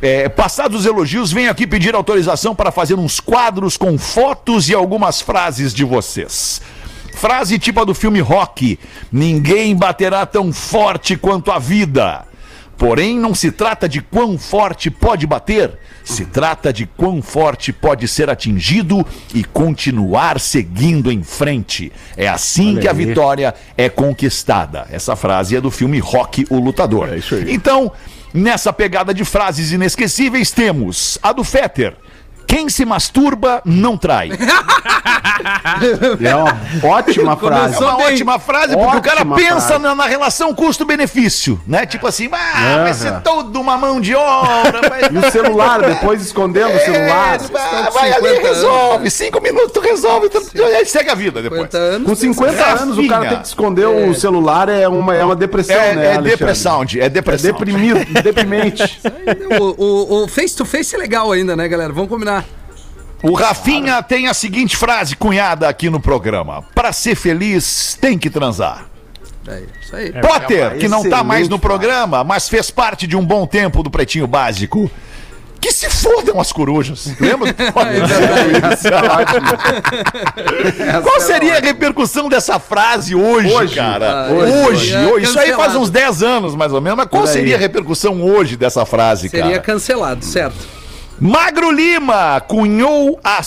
É, 0.00 0.28
passados 0.28 0.80
os 0.80 0.86
elogios, 0.86 1.32
venho 1.32 1.50
aqui 1.50 1.66
pedir 1.66 1.92
autorização 1.94 2.54
para 2.54 2.70
fazer 2.70 2.94
uns 2.94 3.18
quadros 3.18 3.76
com 3.76 3.98
fotos 3.98 4.68
e 4.68 4.74
algumas 4.74 5.20
frases 5.20 5.74
de 5.74 5.82
vocês. 5.82 6.60
Frase 7.14 7.58
tipo 7.58 7.80
a 7.80 7.84
do 7.84 7.94
filme 7.94 8.20
Rock: 8.20 8.78
Ninguém 9.10 9.74
baterá 9.74 10.26
tão 10.26 10.52
forte 10.52 11.16
quanto 11.16 11.50
a 11.50 11.58
vida. 11.58 12.26
Porém, 12.76 13.18
não 13.18 13.34
se 13.34 13.52
trata 13.52 13.88
de 13.88 14.00
quão 14.00 14.36
forte 14.36 14.90
pode 14.90 15.26
bater, 15.26 15.78
se 16.04 16.24
trata 16.24 16.72
de 16.72 16.84
quão 16.86 17.22
forte 17.22 17.72
pode 17.72 18.08
ser 18.08 18.28
atingido 18.28 19.06
e 19.32 19.44
continuar 19.44 20.40
seguindo 20.40 21.10
em 21.10 21.22
frente. 21.22 21.92
É 22.16 22.28
assim 22.28 22.76
que 22.76 22.88
a 22.88 22.92
vitória 22.92 23.54
é 23.76 23.88
conquistada. 23.88 24.86
Essa 24.90 25.14
frase 25.14 25.56
é 25.56 25.60
do 25.60 25.70
filme 25.70 26.00
Rock, 26.00 26.46
o 26.50 26.58
Lutador. 26.58 27.08
É 27.08 27.12
aí. 27.14 27.54
Então, 27.54 27.92
nessa 28.32 28.72
pegada 28.72 29.14
de 29.14 29.24
frases 29.24 29.70
inesquecíveis, 29.70 30.50
temos 30.50 31.16
a 31.22 31.32
do 31.32 31.44
Fetter. 31.44 31.96
Quem 32.46 32.68
se 32.68 32.84
masturba 32.84 33.60
não 33.64 33.96
trai. 33.96 34.30
É 36.22 36.34
uma 36.34 36.56
ótima 36.96 37.36
frase. 37.36 37.74
É 37.74 37.78
uma 37.78 37.96
bem. 37.96 38.06
ótima 38.06 38.38
frase, 38.38 38.76
porque 38.76 38.96
o 38.96 39.02
cara 39.02 39.20
Ótima 39.20 39.36
pensa 39.36 39.78
na, 39.78 39.94
na 39.94 40.06
relação 40.06 40.54
custo-benefício, 40.54 41.60
né? 41.66 41.84
Tipo 41.86 42.06
assim, 42.06 42.28
ah, 42.32 42.82
vai 42.84 42.94
ser 42.94 43.20
toda 43.20 43.58
uma 43.58 43.76
mão 43.76 44.00
de 44.00 44.14
obra. 44.14 44.88
Vai... 44.88 45.02
E 45.10 45.18
o 45.18 45.30
celular, 45.30 45.82
depois 45.86 46.22
escondendo 46.22 46.74
o 46.76 46.80
celular. 46.80 47.34
É, 47.34 47.38
vai, 47.38 47.90
vai 47.90 48.12
ali 48.12 48.38
e 48.38 48.42
resolve. 48.42 49.10
Cinco 49.10 49.40
minutos 49.42 49.72
tu 49.72 49.80
resolve. 49.80 50.30
Aí 50.76 50.86
segue 50.86 51.10
a 51.10 51.14
vida 51.14 51.42
depois. 51.42 51.62
50 51.62 51.78
anos. 51.78 52.08
Com 52.08 52.14
50 52.14 52.64
anos, 52.64 52.98
o 52.98 53.08
cara 53.08 53.28
tem 53.28 53.38
que 53.40 53.46
esconder 53.48 53.86
o 53.86 54.14
celular, 54.14 54.68
é 54.68 54.86
uma, 54.88 55.14
é 55.14 55.24
uma 55.24 55.36
depressão, 55.36 55.74
É, 55.76 55.94
né, 55.94 56.04
é 56.04 56.08
Alexandre? 56.16 56.30
depressão, 56.30 56.84
é 56.94 56.98
É 57.04 57.08
depressão. 57.08 57.52
deprimido, 57.52 58.22
deprimente. 58.22 59.00
O, 59.60 59.84
o, 59.84 60.24
o 60.24 60.28
face 60.28 60.54
to 60.56 60.64
face 60.64 60.94
é 60.94 60.98
legal 60.98 61.30
ainda, 61.32 61.54
né, 61.56 61.66
galera? 61.68 61.92
Vamos 61.92 62.08
combinar. 62.08 62.43
O 63.26 63.32
Rafinha 63.32 64.02
tem 64.02 64.28
a 64.28 64.34
seguinte 64.34 64.76
frase 64.76 65.16
cunhada 65.16 65.66
aqui 65.66 65.88
no 65.88 65.98
programa: 65.98 66.62
Pra 66.74 66.92
ser 66.92 67.14
feliz, 67.14 67.96
tem 68.00 68.18
que 68.18 68.28
transar. 68.28 68.84
É 69.48 69.62
isso 69.82 69.96
aí. 69.96 70.12
Potter, 70.12 70.76
que 70.78 70.88
não 70.88 71.08
tá 71.08 71.24
mais 71.24 71.48
no 71.48 71.58
programa, 71.58 72.22
mas 72.22 72.48
fez 72.48 72.70
parte 72.70 73.06
de 73.06 73.16
um 73.16 73.24
bom 73.24 73.46
tempo 73.46 73.82
do 73.82 73.90
Pretinho 73.90 74.26
Básico. 74.26 74.90
Que 75.60 75.72
se 75.72 75.88
fodam 75.88 76.38
as 76.38 76.52
corujas. 76.52 77.06
Lembra? 77.18 77.48
isso? 78.74 78.88
Qual 81.02 81.20
seria 81.22 81.56
a 81.56 81.60
repercussão 81.60 82.28
dessa 82.28 82.58
frase 82.58 83.14
hoje, 83.14 83.50
Hoje. 83.50 83.74
cara? 83.74 84.26
Ah, 84.26 84.30
hoje, 84.30 84.90
seria 84.92 85.08
hoje. 85.08 85.24
Isso 85.24 85.38
aí 85.38 85.46
faz 85.46 85.56
cancelado. 85.56 85.80
uns 85.80 85.88
10 85.90 86.22
anos, 86.22 86.54
mais 86.54 86.70
ou 86.70 86.82
menos. 86.82 86.98
Mas 86.98 87.06
qual 87.08 87.22
Por 87.22 87.28
aí. 87.28 87.32
seria 87.34 87.56
a 87.56 87.58
repercussão 87.58 88.22
hoje 88.22 88.58
dessa 88.58 88.84
frase, 88.84 89.30
Seria 89.30 89.46
cara? 89.46 89.58
cancelado, 89.60 90.22
certo? 90.22 90.73
Magro 91.20 91.70
Lima 91.70 92.40
cunhou 92.40 93.20
a 93.22 93.40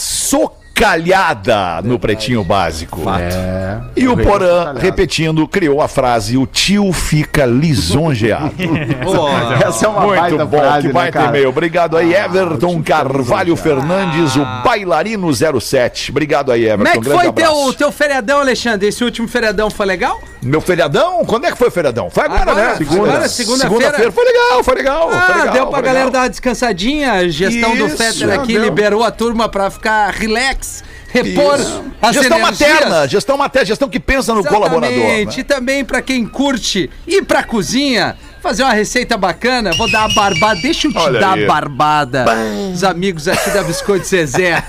socalhada 0.78 1.82
no 1.84 1.98
Pretinho 1.98 2.44
Básico. 2.44 3.02
É. 3.10 3.80
E 3.96 4.08
o 4.08 4.16
Porã, 4.16 4.74
repetindo, 4.78 5.48
criou 5.48 5.82
a 5.82 5.88
frase: 5.88 6.38
o 6.38 6.46
tio 6.46 6.94
fica 6.94 7.46
lisonjeado. 7.46 8.54
Essa 9.68 9.86
é 9.86 9.90
uma 9.90 10.02
Muito 10.02 10.20
baita 10.20 10.46
bom, 10.46 10.58
frase, 10.60 10.82
que 10.82 10.88
né, 10.88 10.94
baita 10.94 11.12
cara? 11.20 11.30
e-mail. 11.30 11.50
Obrigado 11.50 11.98
aí, 11.98 12.14
Everton 12.14 12.76
tio 12.76 12.84
Carvalho 12.84 13.56
Fernandes, 13.56 14.36
o 14.36 14.46
bailarino 14.64 15.28
07. 15.34 16.12
Obrigado 16.12 16.52
aí, 16.52 16.66
Everton. 16.68 16.84
Como 16.84 16.88
é 16.88 16.92
que 16.94 17.00
Grande 17.00 17.20
foi 17.20 17.28
abraço. 17.30 17.64
teu, 17.66 17.74
teu 17.74 17.92
feriadão, 17.92 18.40
Alexandre? 18.40 18.88
Esse 18.88 19.04
último 19.04 19.28
feriadão 19.28 19.70
foi 19.70 19.86
legal? 19.86 20.22
Meu 20.42 20.62
feriadão? 20.62 21.26
Quando 21.26 21.46
é 21.46 21.52
que 21.52 21.58
foi 21.58 21.68
o 21.68 21.72
feriadão? 21.72 22.10
Foi 22.10 22.24
agora, 22.26 22.42
Agora, 22.52 22.70
né? 22.70 22.76
segunda. 22.76 23.10
Agora, 23.10 23.28
segunda-feira. 23.28 23.76
Segunda-feira. 23.80 24.12
Foi 24.12 24.26
legal, 24.26 24.64
foi 24.64 24.76
legal. 24.76 25.10
foi 25.10 25.18
Ah, 25.18 25.38
legal, 25.38 25.54
deu 25.54 25.68
pra 25.68 25.74
foi 25.80 25.82
galera 25.82 26.06
legal. 26.06 26.12
dar 26.12 26.20
uma 26.22 26.30
descansadinha. 26.30 27.12
A 27.14 27.28
gestão 27.28 27.76
do 27.76 27.88
Isso, 27.88 27.98
Fetter 27.98 28.30
ah, 28.30 28.36
aqui 28.36 28.54
deu. 28.54 28.64
liberou 28.64 29.04
a 29.04 29.10
turma 29.12 29.50
pra 29.50 29.70
ficar 29.72 30.12
relax, 30.12 30.67
repor 31.10 31.54
as 32.02 32.14
Gestão 32.16 32.38
energias. 32.38 32.70
materna, 32.70 33.08
gestão 33.08 33.38
materna, 33.38 33.66
gestão 33.66 33.90
que 33.90 34.00
pensa 34.00 34.34
no 34.34 34.44
colaborador. 34.44 34.94
Exatamente. 34.96 35.38
né? 35.38 35.42
E 35.42 35.44
também 35.44 35.86
pra 35.86 36.02
quem 36.02 36.26
curte 36.26 36.90
ir 37.08 37.24
pra 37.24 37.44
cozinha, 37.44 38.16
fazer 38.42 38.64
uma 38.64 38.74
receita 38.74 39.18
bacana, 39.18 39.72
vou 39.78 39.90
dar 39.90 40.04
a 40.06 40.10
barbada. 40.14 40.60
Deixa 40.62 40.88
eu 40.88 40.92
te 40.92 40.98
Olha 41.00 41.20
dar 41.20 41.34
aí. 41.34 41.44
a 41.44 41.48
barbada. 41.48 42.26
Os 42.74 42.84
amigos 42.84 43.28
aqui 43.28 43.50
da 43.52 43.64
Biscoito 43.64 44.06
Zezé. 44.06 44.64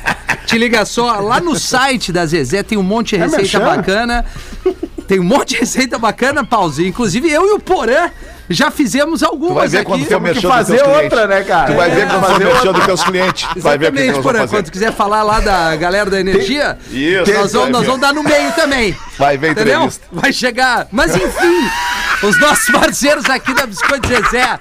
Te 0.46 0.56
liga 0.56 0.84
só, 0.84 1.20
lá 1.20 1.40
no 1.40 1.58
site 1.58 2.10
da 2.12 2.24
Zezé 2.24 2.62
tem 2.62 2.78
um 2.78 2.82
monte 2.82 3.10
de 3.10 3.16
É 3.16 3.24
receita 3.26 3.58
merchan? 3.58 3.76
bacana. 3.76 4.24
Tem 5.06 5.18
um 5.20 5.24
monte 5.24 5.50
de 5.54 5.56
receita 5.60 5.98
bacana, 5.98 6.44
Pause. 6.44 6.86
Inclusive 6.86 7.30
eu 7.30 7.46
e 7.48 7.52
o 7.54 7.58
Porã 7.60 8.10
já 8.50 8.70
fizemos 8.70 9.22
algumas 9.22 9.52
Tu 9.52 9.54
vai 9.58 9.68
ver 9.68 9.76
aqui. 9.78 9.86
quando 9.86 10.06
Temos 10.06 10.30
que 10.38 10.40
fazer 10.46 10.82
outra, 10.82 11.26
né, 11.26 11.42
cara? 11.42 11.66
Tu 11.70 11.76
vai 11.76 11.90
ver 11.90 12.00
É, 12.02 12.06
quando 12.06 12.24
for 12.24 12.46
outra. 12.46 12.72
dos 12.72 12.84
teus 12.84 13.02
clientes. 13.04 13.48
Vai 13.56 13.78
ver 13.78 13.92
que 13.92 13.98
Exatamente, 14.00 14.22
Porã. 14.22 14.48
Quando 14.48 14.70
quiser 14.70 14.92
falar 14.92 15.22
lá 15.22 15.40
da 15.40 15.76
galera 15.76 16.08
da 16.10 16.20
energia, 16.20 16.78
Isso. 16.90 17.32
nós, 17.32 17.52
vamos, 17.52 17.70
nós 17.70 17.84
vamos 17.86 18.00
dar 18.00 18.12
no 18.14 18.22
meio 18.22 18.50
também. 18.52 18.96
Vai 19.18 19.36
ver 19.36 19.50
Entendeu? 19.52 19.74
entrevista. 19.74 20.06
Vai 20.12 20.32
chegar. 20.32 20.86
Mas 20.92 21.14
enfim, 21.14 21.68
os 22.22 22.38
nossos 22.40 22.70
parceiros 22.70 23.24
aqui 23.28 23.52
da 23.54 23.66
Biscoito 23.66 24.08
Zezé 24.08 24.58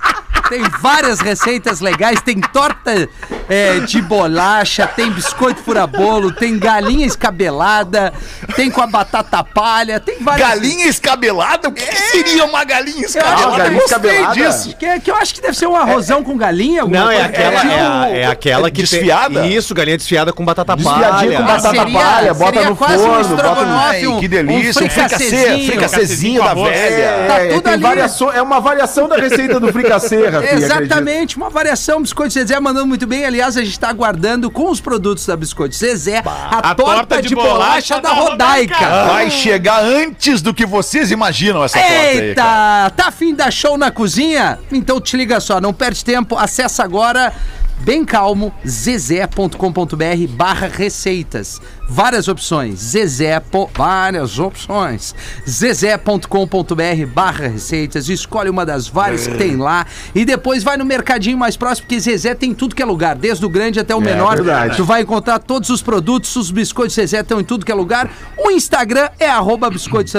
tem 0.50 0.62
várias 0.82 1.19
receitas 1.19 1.80
legais. 1.80 2.21
Tem 2.21 2.39
torta 2.39 3.08
é, 3.50 3.80
de 3.80 4.02
bolacha, 4.02 4.86
tem 4.88 5.12
biscoito 5.12 5.62
furabolo, 5.64 6.32
tem 6.32 6.58
galinha 6.58 7.06
escabelada, 7.06 8.14
tem 8.56 8.70
com 8.70 8.82
a 8.82 8.88
batata 8.88 9.44
palha, 9.44 10.00
tem 10.00 10.18
várias. 10.22 10.48
Galinha 10.48 10.88
escabelada? 10.88 11.70
O 11.70 11.72
que, 11.72 11.86
que 11.86 11.96
seria 11.96 12.46
uma 12.46 12.64
galinha 12.64 13.02
Eu 13.04 13.08
escabelada? 13.08 13.52
que- 13.52 13.58
galinha 13.58 13.82
Gostei 13.82 13.98
escabelada? 14.12 14.34
disso. 14.36 14.76
Que, 14.78 15.00
que 15.00 15.12
eu 15.12 15.16
acho 15.16 15.34
que 15.36 15.42
deve 15.42 15.58
ser 15.58 15.68
um 15.68 15.76
arrozão 15.76 16.24
com 16.24 16.38
galinha. 16.38 16.82
alguma 16.82 17.00
Não, 17.06 17.12
é 17.12 17.22
aquela, 17.24 17.64
é, 17.64 17.80
a- 17.80 18.10
é 18.10 18.26
aquela 18.26 18.70
que 18.72 18.84
tem- 18.84 18.98
Desfiada? 18.98 19.46
Isso, 19.48 19.74
galinha 19.76 19.98
desfiada 19.98 20.34
com 20.34 20.44
batata 20.46 20.76
Desfiadinha 20.76 21.12
palha. 21.12 21.38
com 21.38 21.44
batata 21.46 21.70
seria- 21.78 22.00
palha, 22.00 22.34
bota 22.34 22.54
seria 22.54 22.70
no 22.70 22.76
quase 22.76 23.04
um 23.04 23.08
forno, 23.14 23.36
bota 23.36 23.66
no... 23.66 23.78
Ai, 23.78 24.02
que 24.20 24.28
delícia. 24.28 24.84
um 24.86 24.90
fricassê, 24.90 25.66
fricassezinho. 25.68 26.44
da 26.44 26.54
velha. 26.54 27.26
Tá 27.28 27.40
É, 27.40 27.48
tudo 27.50 27.62
tem 27.62 27.74
ali. 27.74 27.84
variação, 27.84 28.32
é 28.32 28.42
uma 28.42 28.60
variação 28.60 29.08
da 29.08 29.16
receita 29.18 29.60
do 29.60 29.72
fricassê, 29.72 30.26
Rafinha, 30.28 30.40
acredito. 30.40 30.64
Exatamente, 30.66 31.38
uma 31.38 31.50
variação 31.50 32.02
Biscoito 32.02 32.34
Zezé 32.34 32.60
mandando 32.60 32.88
muito 32.88 33.06
bem. 33.08 33.24
Aliás, 33.38 33.56
a 33.56 33.62
gente 33.62 33.73
está 33.73 33.89
aguardando 33.89 34.50
com 34.50 34.67
os 34.71 34.82
produtos 34.82 35.23
da 35.28 35.38
Biscoito 35.38 35.76
Zezé 35.76 36.23
a, 36.26 36.71
A 36.71 36.73
torta, 36.73 37.21
de, 37.21 37.36
bolacha, 37.36 38.02
da 38.02 38.12
Rodaica. 38.12 39.06
Vai 39.06 39.30
chegar 39.30 39.84
antes 39.84 40.41
do 40.41 40.56
que 40.56 40.65
vocês 40.65 41.12
imaginam 41.12 41.63
essa 41.63 41.78
torta 41.78 41.93
aí, 41.93 42.17
Eita, 42.17 42.41
cara. 42.41 42.89
tá 42.89 43.08
afim 43.10 43.36
da 43.36 43.52
show 43.52 43.78
na 43.78 43.91
cozinha? 43.91 44.58
Então 44.71 45.00
te 45.00 45.15
liga 45.15 45.39
só, 45.39 45.62
não 45.62 45.71
perde 45.71 46.04
tempo, 46.04 46.36
acessa 46.36 46.84
agora 46.84 47.32
bem 47.80 48.04
calmo 48.04 48.54
zezé.com.br 48.68 50.28
barra 50.30 50.68
receitas. 50.68 51.62
Várias 51.90 52.28
opções, 52.28 52.80
Zezé, 52.80 53.40
po- 53.40 53.70
várias 53.74 54.40
opções. 54.40 55.16
zezé.com.br 55.48 57.06
barra 57.13 57.48
receitas, 57.48 58.10
escolhe 58.10 58.50
uma 58.50 58.66
das 58.66 58.88
várias 58.90 59.26
que 59.26 59.36
tem 59.38 59.56
lá 59.56 59.86
e 60.13 60.26
depois 60.26 60.63
vai 60.63 60.76
no 60.76 60.84
mercadinho 60.84 61.38
mais 61.38 61.56
próximo, 61.56 61.88
porque 61.88 62.00
Zezé 62.00 62.36
tem 62.36 62.54
tudo 62.54 62.76
que 62.76 62.82
é 62.82 62.86
lugar, 62.86 63.16
desde 63.16 63.46
o 63.46 63.50
grande 63.50 63.80
até 63.80 63.96
o 63.96 64.02
menor. 64.02 64.36
verdade. 64.36 64.76
Tu 64.76 64.84
vai 64.84 65.02
encontrar 65.02 65.40
todos 65.40 65.70
os 65.70 65.82
produtos, 65.82 66.36
os 66.36 66.52
biscoitos 66.52 66.96
Zezé 66.96 67.22
estão 67.22 67.40
em 67.40 67.44
tudo 67.44 67.66
que 67.66 67.72
é 67.72 67.76
lugar. 67.76 68.12
O 68.38 68.52
Instagram 68.52 69.10
é 69.18 69.30
arroba 69.30 69.70
biscoitos 69.70 70.13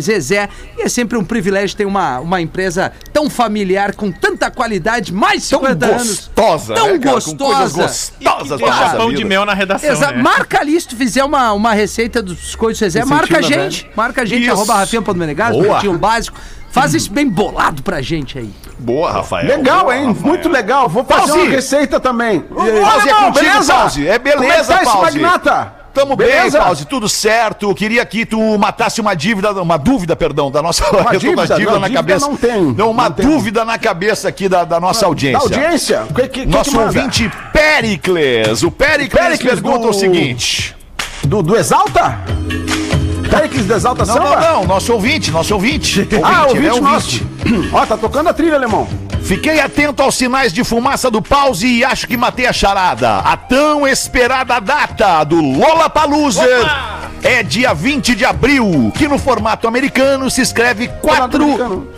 Zezé 0.00 0.48
e 0.76 0.82
é 0.82 0.88
sempre 0.90 1.16
um 1.16 1.24
privilégio 1.24 1.74
ter 1.76 1.86
uma, 1.86 2.20
uma 2.20 2.40
empresa 2.40 2.92
tão 3.14 3.30
familiar, 3.30 3.94
com 3.94 4.10
tanta 4.12 4.50
qualidade, 4.50 5.12
mais 5.12 5.42
de 5.44 5.50
Tão 5.50 5.60
50 5.60 5.86
anos. 5.86 6.06
gostosa, 6.08 6.74
Tão 6.74 6.88
né, 6.92 6.98
cara? 7.04 7.20
Com 7.20 7.36
coisas 7.36 7.72
gostosa. 7.72 7.82
gostosas 8.22 8.60
pra 8.60 8.70
nossa 8.76 8.96
pão 8.96 9.06
vida. 9.08 9.18
de 9.18 9.24
mel 9.24 9.44
na 9.46 9.54
redação, 9.54 9.90
Exato. 9.90 10.14
né? 10.14 10.22
Marca 10.22 10.60
ali 10.60 10.80
se 10.80 10.88
tu 10.88 10.96
fizer 10.96 11.24
uma, 11.24 11.52
uma 11.52 11.72
receita 11.72 12.22
dos 12.22 12.34
biscoitos 12.36 12.78
Zezé, 12.80 13.00
Incentivo 13.00 13.14
marca 13.16 13.36
a 13.38 13.40
da 13.40 13.46
gente. 13.46 13.90
Marca 13.94 14.22
a 14.22 14.24
gente, 14.24 14.42
Isso. 14.42 14.52
arroba 14.52 14.74
rafinha.menegas, 14.74 15.56
pretinho 15.56 15.98
básico. 15.98 16.36
Faz 16.70 16.92
isso 16.92 17.12
bem 17.12 17.28
bolado 17.28 17.82
pra 17.84 18.02
gente 18.02 18.36
aí. 18.36 18.50
Boa, 18.80 19.12
Rafael. 19.12 19.46
Legal, 19.46 19.82
Boa, 19.84 19.96
hein? 19.96 20.06
Rafael. 20.08 20.26
Muito 20.26 20.48
legal. 20.48 20.88
Vou 20.88 21.04
fazer 21.04 21.28
Pause. 21.28 21.38
uma 21.38 21.50
receita 21.50 22.00
também. 22.00 22.40
Pause, 22.40 23.08
é 23.08 23.14
contigo, 23.14 23.66
Pause. 23.66 24.08
É 24.08 24.18
beleza, 24.18 24.42
Como 24.42 24.52
é 24.52 24.56
que 24.60 24.66
tá 24.66 24.82
esse 24.82 24.84
Pause. 24.92 25.20
magnata? 25.20 25.72
Tamo 25.94 26.16
bem, 26.16 26.26
Beleza? 26.26 26.58
Pause, 26.60 26.84
tudo 26.86 27.08
certo. 27.08 27.72
Queria 27.74 28.04
que 28.04 28.26
tu 28.26 28.58
matasse 28.58 29.00
uma 29.00 29.14
dívida, 29.14 29.52
uma 29.62 29.76
dúvida, 29.76 30.16
perdão, 30.16 30.50
da 30.50 30.60
nossa. 30.60 30.82
Eu 30.90 30.90
tô 30.90 31.02
com 31.04 31.08
a 31.08 31.12
dívida? 31.16 31.46
dívida 31.54 31.70
Não, 31.72 31.78
na 31.80 31.86
dívida 31.88 32.02
cabeça. 32.02 32.26
não 32.28 32.36
tem. 32.36 32.62
Não, 32.72 32.90
uma 32.90 33.04
Não 33.04 33.12
tem. 33.12 33.24
dúvida 33.26 33.64
na 33.64 33.78
cabeça 33.78 34.28
aqui 34.28 34.48
da, 34.48 34.64
da 34.64 34.80
nossa 34.80 35.06
audiência. 35.06 35.38
Da 35.38 35.44
audiência? 35.44 36.02
Que, 36.14 36.28
que, 36.28 36.46
Nosso 36.46 36.72
que 36.72 36.78
ouvinte 36.78 37.32
Pericles. 37.52 38.62
O 38.64 38.70
Pericles, 38.72 39.22
Pericles 39.22 39.50
pergunta 39.60 39.78
do- 39.78 39.88
o 39.90 39.92
seguinte. 39.94 40.74
Do, 41.22 41.42
do 41.42 41.56
Exalta? 41.56 42.18
Pericles 43.30 43.64
do 43.66 43.74
Exalta 43.74 44.04
Não, 44.04 44.14
Samba? 44.14 44.36
não, 44.40 44.52
não. 44.60 44.64
Nosso 44.64 44.92
ouvinte, 44.92 45.30
nosso 45.30 45.54
ouvinte. 45.54 46.06
Ah, 46.22 46.46
Ouvinte, 46.46 46.68
ouvinte 46.68 46.80
né, 46.84 46.90
nosso. 46.90 47.26
Ó, 47.72 47.86
tá 47.86 47.96
tocando 47.96 48.28
a 48.28 48.32
trilha, 48.34 48.56
alemão. 48.56 48.86
Fiquei 49.24 49.58
atento 49.58 50.02
aos 50.02 50.16
sinais 50.16 50.52
de 50.52 50.62
fumaça 50.62 51.10
do 51.10 51.22
pause 51.22 51.66
e 51.66 51.82
acho 51.82 52.06
que 52.06 52.14
matei 52.14 52.46
a 52.46 52.52
charada. 52.52 53.20
A 53.20 53.36
tão 53.38 53.88
esperada 53.88 54.60
data 54.60 55.24
do 55.24 55.40
Lola 55.40 55.90
é 57.22 57.42
dia 57.42 57.72
20 57.72 58.14
de 58.14 58.24
abril, 58.24 58.92
que 58.94 59.08
no 59.08 59.18
formato 59.18 59.66
americano 59.66 60.30
se 60.30 60.42
esceve 60.42 60.88
4. 61.00 61.42
Americano. 61.42 61.88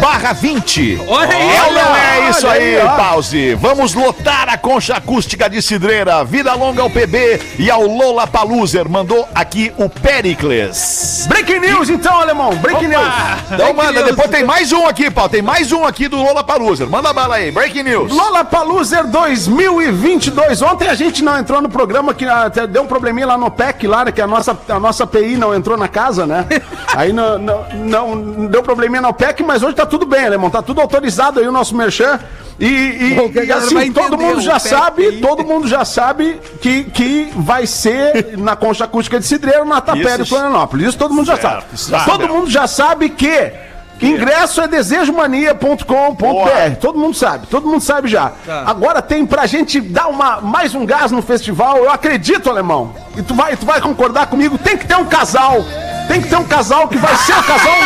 Barra 0.00 0.32
20. 0.32 1.00
Olha 1.08 1.36
aí, 1.36 1.56
É 1.56 1.62
ou 1.62 1.72
não 1.72 1.80
é 1.96 2.18
olha 2.20 2.30
isso 2.30 2.46
aí, 2.48 2.80
aí. 2.80 2.88
Pause? 2.96 3.54
Vamos 3.54 3.94
lotar 3.94 4.48
a 4.48 4.58
concha 4.58 4.96
acústica 4.96 5.48
de 5.48 5.62
Cidreira. 5.62 6.24
Vida 6.24 6.52
longa 6.54 6.82
ao 6.82 6.90
PB 6.90 7.40
e 7.58 7.70
ao 7.70 7.82
Lola 7.86 8.26
Paluser. 8.26 8.88
Mandou 8.88 9.28
aqui 9.34 9.72
o 9.78 9.88
Pericles. 9.88 11.26
Breaking 11.28 11.60
news, 11.60 11.88
então, 11.88 12.20
alemão. 12.20 12.54
Breaking 12.56 12.88
news. 12.88 13.06
Então 13.52 13.72
manda, 13.72 14.02
depois 14.02 14.28
tem 14.30 14.44
mais 14.44 14.72
um 14.72 14.86
aqui, 14.86 15.10
Paulo. 15.10 15.30
Tem 15.30 15.42
mais 15.42 15.70
um 15.72 15.84
aqui 15.84 16.08
do 16.08 16.16
Lola 16.16 16.42
Paluser. 16.42 16.88
Manda 16.88 17.12
bala 17.12 17.36
aí, 17.36 17.50
breaking 17.50 17.84
news. 17.84 18.12
Lola 18.12 18.44
Paluser 18.44 19.06
2022. 19.06 20.62
Ontem 20.62 20.88
a 20.88 20.94
gente 20.94 21.22
não 21.22 21.38
entrou 21.38 21.60
no 21.60 21.68
programa 21.68 22.12
que 22.12 22.24
até 22.24 22.66
deu 22.66 22.82
um 22.82 22.86
probleminha 22.86 23.26
lá 23.26 23.38
no 23.38 23.50
PEC, 23.50 23.86
lá, 23.86 24.10
que 24.10 24.20
a 24.20 24.26
nossa, 24.26 24.56
a 24.68 24.80
nossa 24.80 25.06
PI 25.06 25.36
não 25.36 25.54
entrou 25.54 25.76
na 25.76 25.88
casa, 25.88 26.26
né? 26.26 26.44
Aí 26.94 27.12
não, 27.12 27.38
não, 27.38 27.64
não- 27.74 28.46
deu 28.46 28.62
probleminha 28.62 29.00
no 29.02 29.12
PEC, 29.12 29.42
mas 29.42 29.62
hoje 29.62 29.75
tá 29.76 29.86
tudo 29.86 30.06
bem, 30.06 30.24
alemão. 30.26 30.50
Tá 30.50 30.62
tudo 30.62 30.80
autorizado 30.80 31.38
aí 31.40 31.46
o 31.46 31.52
nosso 31.52 31.76
merchan. 31.76 32.18
E, 32.58 32.66
e- 32.66 33.14
Bom, 33.14 33.28
que 33.30 33.44
e 33.44 33.52
assim, 33.52 33.92
todo 33.92 34.16
mundo 34.16 34.40
já 34.40 34.58
sabe, 34.58 35.06
aí. 35.06 35.20
todo 35.20 35.44
mundo 35.44 35.68
já 35.68 35.84
sabe 35.84 36.40
que, 36.60 36.84
que 36.84 37.30
vai 37.36 37.66
ser 37.66 38.36
na 38.38 38.56
Concha 38.56 38.84
Acústica 38.84 39.20
de 39.20 39.26
Cidreiro, 39.26 39.64
na 39.66 39.80
Tapera 39.80 40.22
e. 40.22 40.26
Florianópolis. 40.26 40.88
Isso 40.88 40.98
todo 40.98 41.12
mundo 41.12 41.26
já 41.26 41.36
sabe. 41.36 41.64
Todo 42.06 42.28
mundo 42.28 42.50
já 42.50 42.66
sabe 42.66 43.10
que 43.10 43.52
ingresso 44.00 44.60
é 44.60 44.68
desejomania.com.br. 44.68 46.76
Todo 46.80 46.98
mundo 46.98 47.14
sabe, 47.14 47.46
todo 47.46 47.66
mundo 47.66 47.80
sabe 47.82 48.08
já. 48.08 48.32
Agora 48.66 49.00
tem 49.02 49.24
pra 49.26 49.46
gente 49.46 49.80
dar 49.80 50.08
uma, 50.08 50.40
mais 50.40 50.74
um 50.74 50.84
gás 50.86 51.10
no 51.10 51.22
festival, 51.22 51.78
eu 51.78 51.90
acredito, 51.90 52.48
alemão. 52.50 52.94
E 53.16 53.22
tu 53.22 53.34
vai, 53.34 53.56
tu 53.56 53.64
vai 53.66 53.80
concordar 53.80 54.26
comigo, 54.26 54.58
tem 54.58 54.76
que 54.76 54.86
ter 54.86 54.96
um 54.96 55.06
casal. 55.06 55.64
Tem 56.08 56.20
que 56.20 56.28
ter 56.28 56.36
um 56.36 56.44
casal 56.44 56.88
que 56.88 56.98
vai 56.98 57.16
ser 57.16 57.32
o 57.32 57.42
casal. 57.42 57.74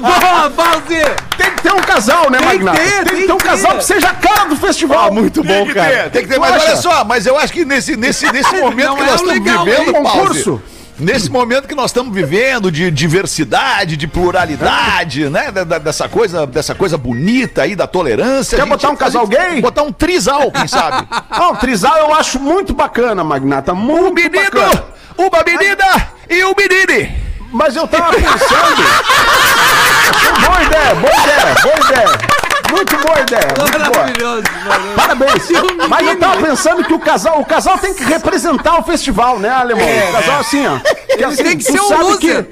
Boa, 0.00 0.50
Pause! 0.50 1.02
Tem 1.36 1.50
que 1.54 1.62
ter 1.62 1.72
um 1.72 1.80
casal, 1.80 2.30
né, 2.30 2.38
Tem 2.38 2.48
que 2.58 2.64
Magnata? 2.64 2.78
ter, 2.78 2.90
tem, 2.90 3.04
tem 3.04 3.16
que 3.20 3.26
ter 3.26 3.32
um 3.32 3.36
que 3.38 3.44
casal 3.44 3.72
ter. 3.72 3.78
que 3.78 3.84
seja 3.84 4.08
a 4.08 4.14
cara 4.14 4.44
do 4.46 4.56
festival. 4.56 5.12
muito 5.12 5.42
bom, 5.44 5.66
cara. 5.72 6.10
Tem 6.10 6.22
que 6.22 6.28
ter, 6.28 6.38
mas 6.38 6.52
Poxa. 6.54 6.66
olha 6.66 6.76
só, 6.76 7.04
mas 7.04 7.26
eu 7.26 7.38
acho 7.38 7.52
que 7.52 7.64
nesse, 7.64 7.96
nesse, 7.96 8.30
nesse 8.32 8.54
momento 8.60 8.88
Não 8.88 8.96
que 8.96 9.02
é 9.02 9.06
nós 9.06 9.20
um 9.20 9.24
estamos 9.26 9.44
legal, 9.46 9.64
vivendo, 9.64 9.96
hein? 9.96 10.02
Pause, 10.02 10.18
Concurso. 10.18 10.62
Nesse 10.98 11.30
momento 11.30 11.66
que 11.66 11.74
nós 11.74 11.86
estamos 11.86 12.14
vivendo 12.14 12.70
de 12.70 12.90
diversidade, 12.90 13.96
de 13.96 14.06
pluralidade, 14.06 15.28
né? 15.30 15.50
da- 15.50 15.64
da- 15.64 15.78
dessa 15.78 16.08
coisa, 16.08 16.46
dessa 16.46 16.74
coisa 16.74 16.96
bonita 16.98 17.62
aí 17.62 17.74
da 17.74 17.86
tolerância. 17.86 18.56
Quer 18.56 18.62
gente- 18.64 18.72
botar 18.72 18.90
um 18.90 18.96
casal 18.96 19.22
a 19.22 19.26
gente- 19.26 19.50
gay? 19.52 19.60
Botar 19.60 19.82
um 19.82 19.92
trisal, 19.92 20.50
quem 20.52 20.68
sabe? 20.68 21.08
Não, 21.36 21.56
trisal 21.56 21.96
eu 21.96 22.14
acho 22.14 22.38
muito 22.38 22.72
bacana, 22.74 23.24
Magnata. 23.24 23.74
Muito 23.74 24.10
Um 24.10 24.14
menino, 24.14 24.44
bacana. 24.44 24.84
Uma 25.16 25.42
menina 25.44 26.12
e 26.28 26.44
um 26.44 26.54
menine. 26.56 27.22
Mas 27.52 27.76
eu 27.76 27.86
tava 27.86 28.12
pensando. 28.12 28.82
boa 30.46 30.62
ideia, 30.62 30.94
boa 30.94 31.14
ideia, 31.14 31.54
boa 31.62 31.76
ideia. 31.86 32.32
Muito 32.72 32.96
boa 32.96 33.20
ideia. 33.20 33.48
Muito 33.58 33.78
boa. 33.78 33.98
Maravilhoso, 33.98 34.42
maravilhoso. 34.66 34.96
Parabéns. 34.96 35.48
Mas 35.88 36.06
eu 36.06 36.18
tava 36.18 36.40
pensando 36.40 36.84
que 36.84 36.94
o 36.94 36.98
casal, 36.98 37.40
o 37.40 37.44
casal 37.44 37.76
tem 37.76 37.92
que 37.92 38.02
representar 38.02 38.78
o 38.78 38.82
festival, 38.82 39.38
né, 39.38 39.50
alemão? 39.50 39.86
o 39.86 40.12
casal 40.12 40.40
assim, 40.40 40.66
ó. 40.66 40.78
Que 41.16 41.24
assim, 41.24 41.42
tem 41.44 41.58
que 41.58 41.64
ser 41.64 41.80
um 41.80 41.98
loser. 42.02 42.46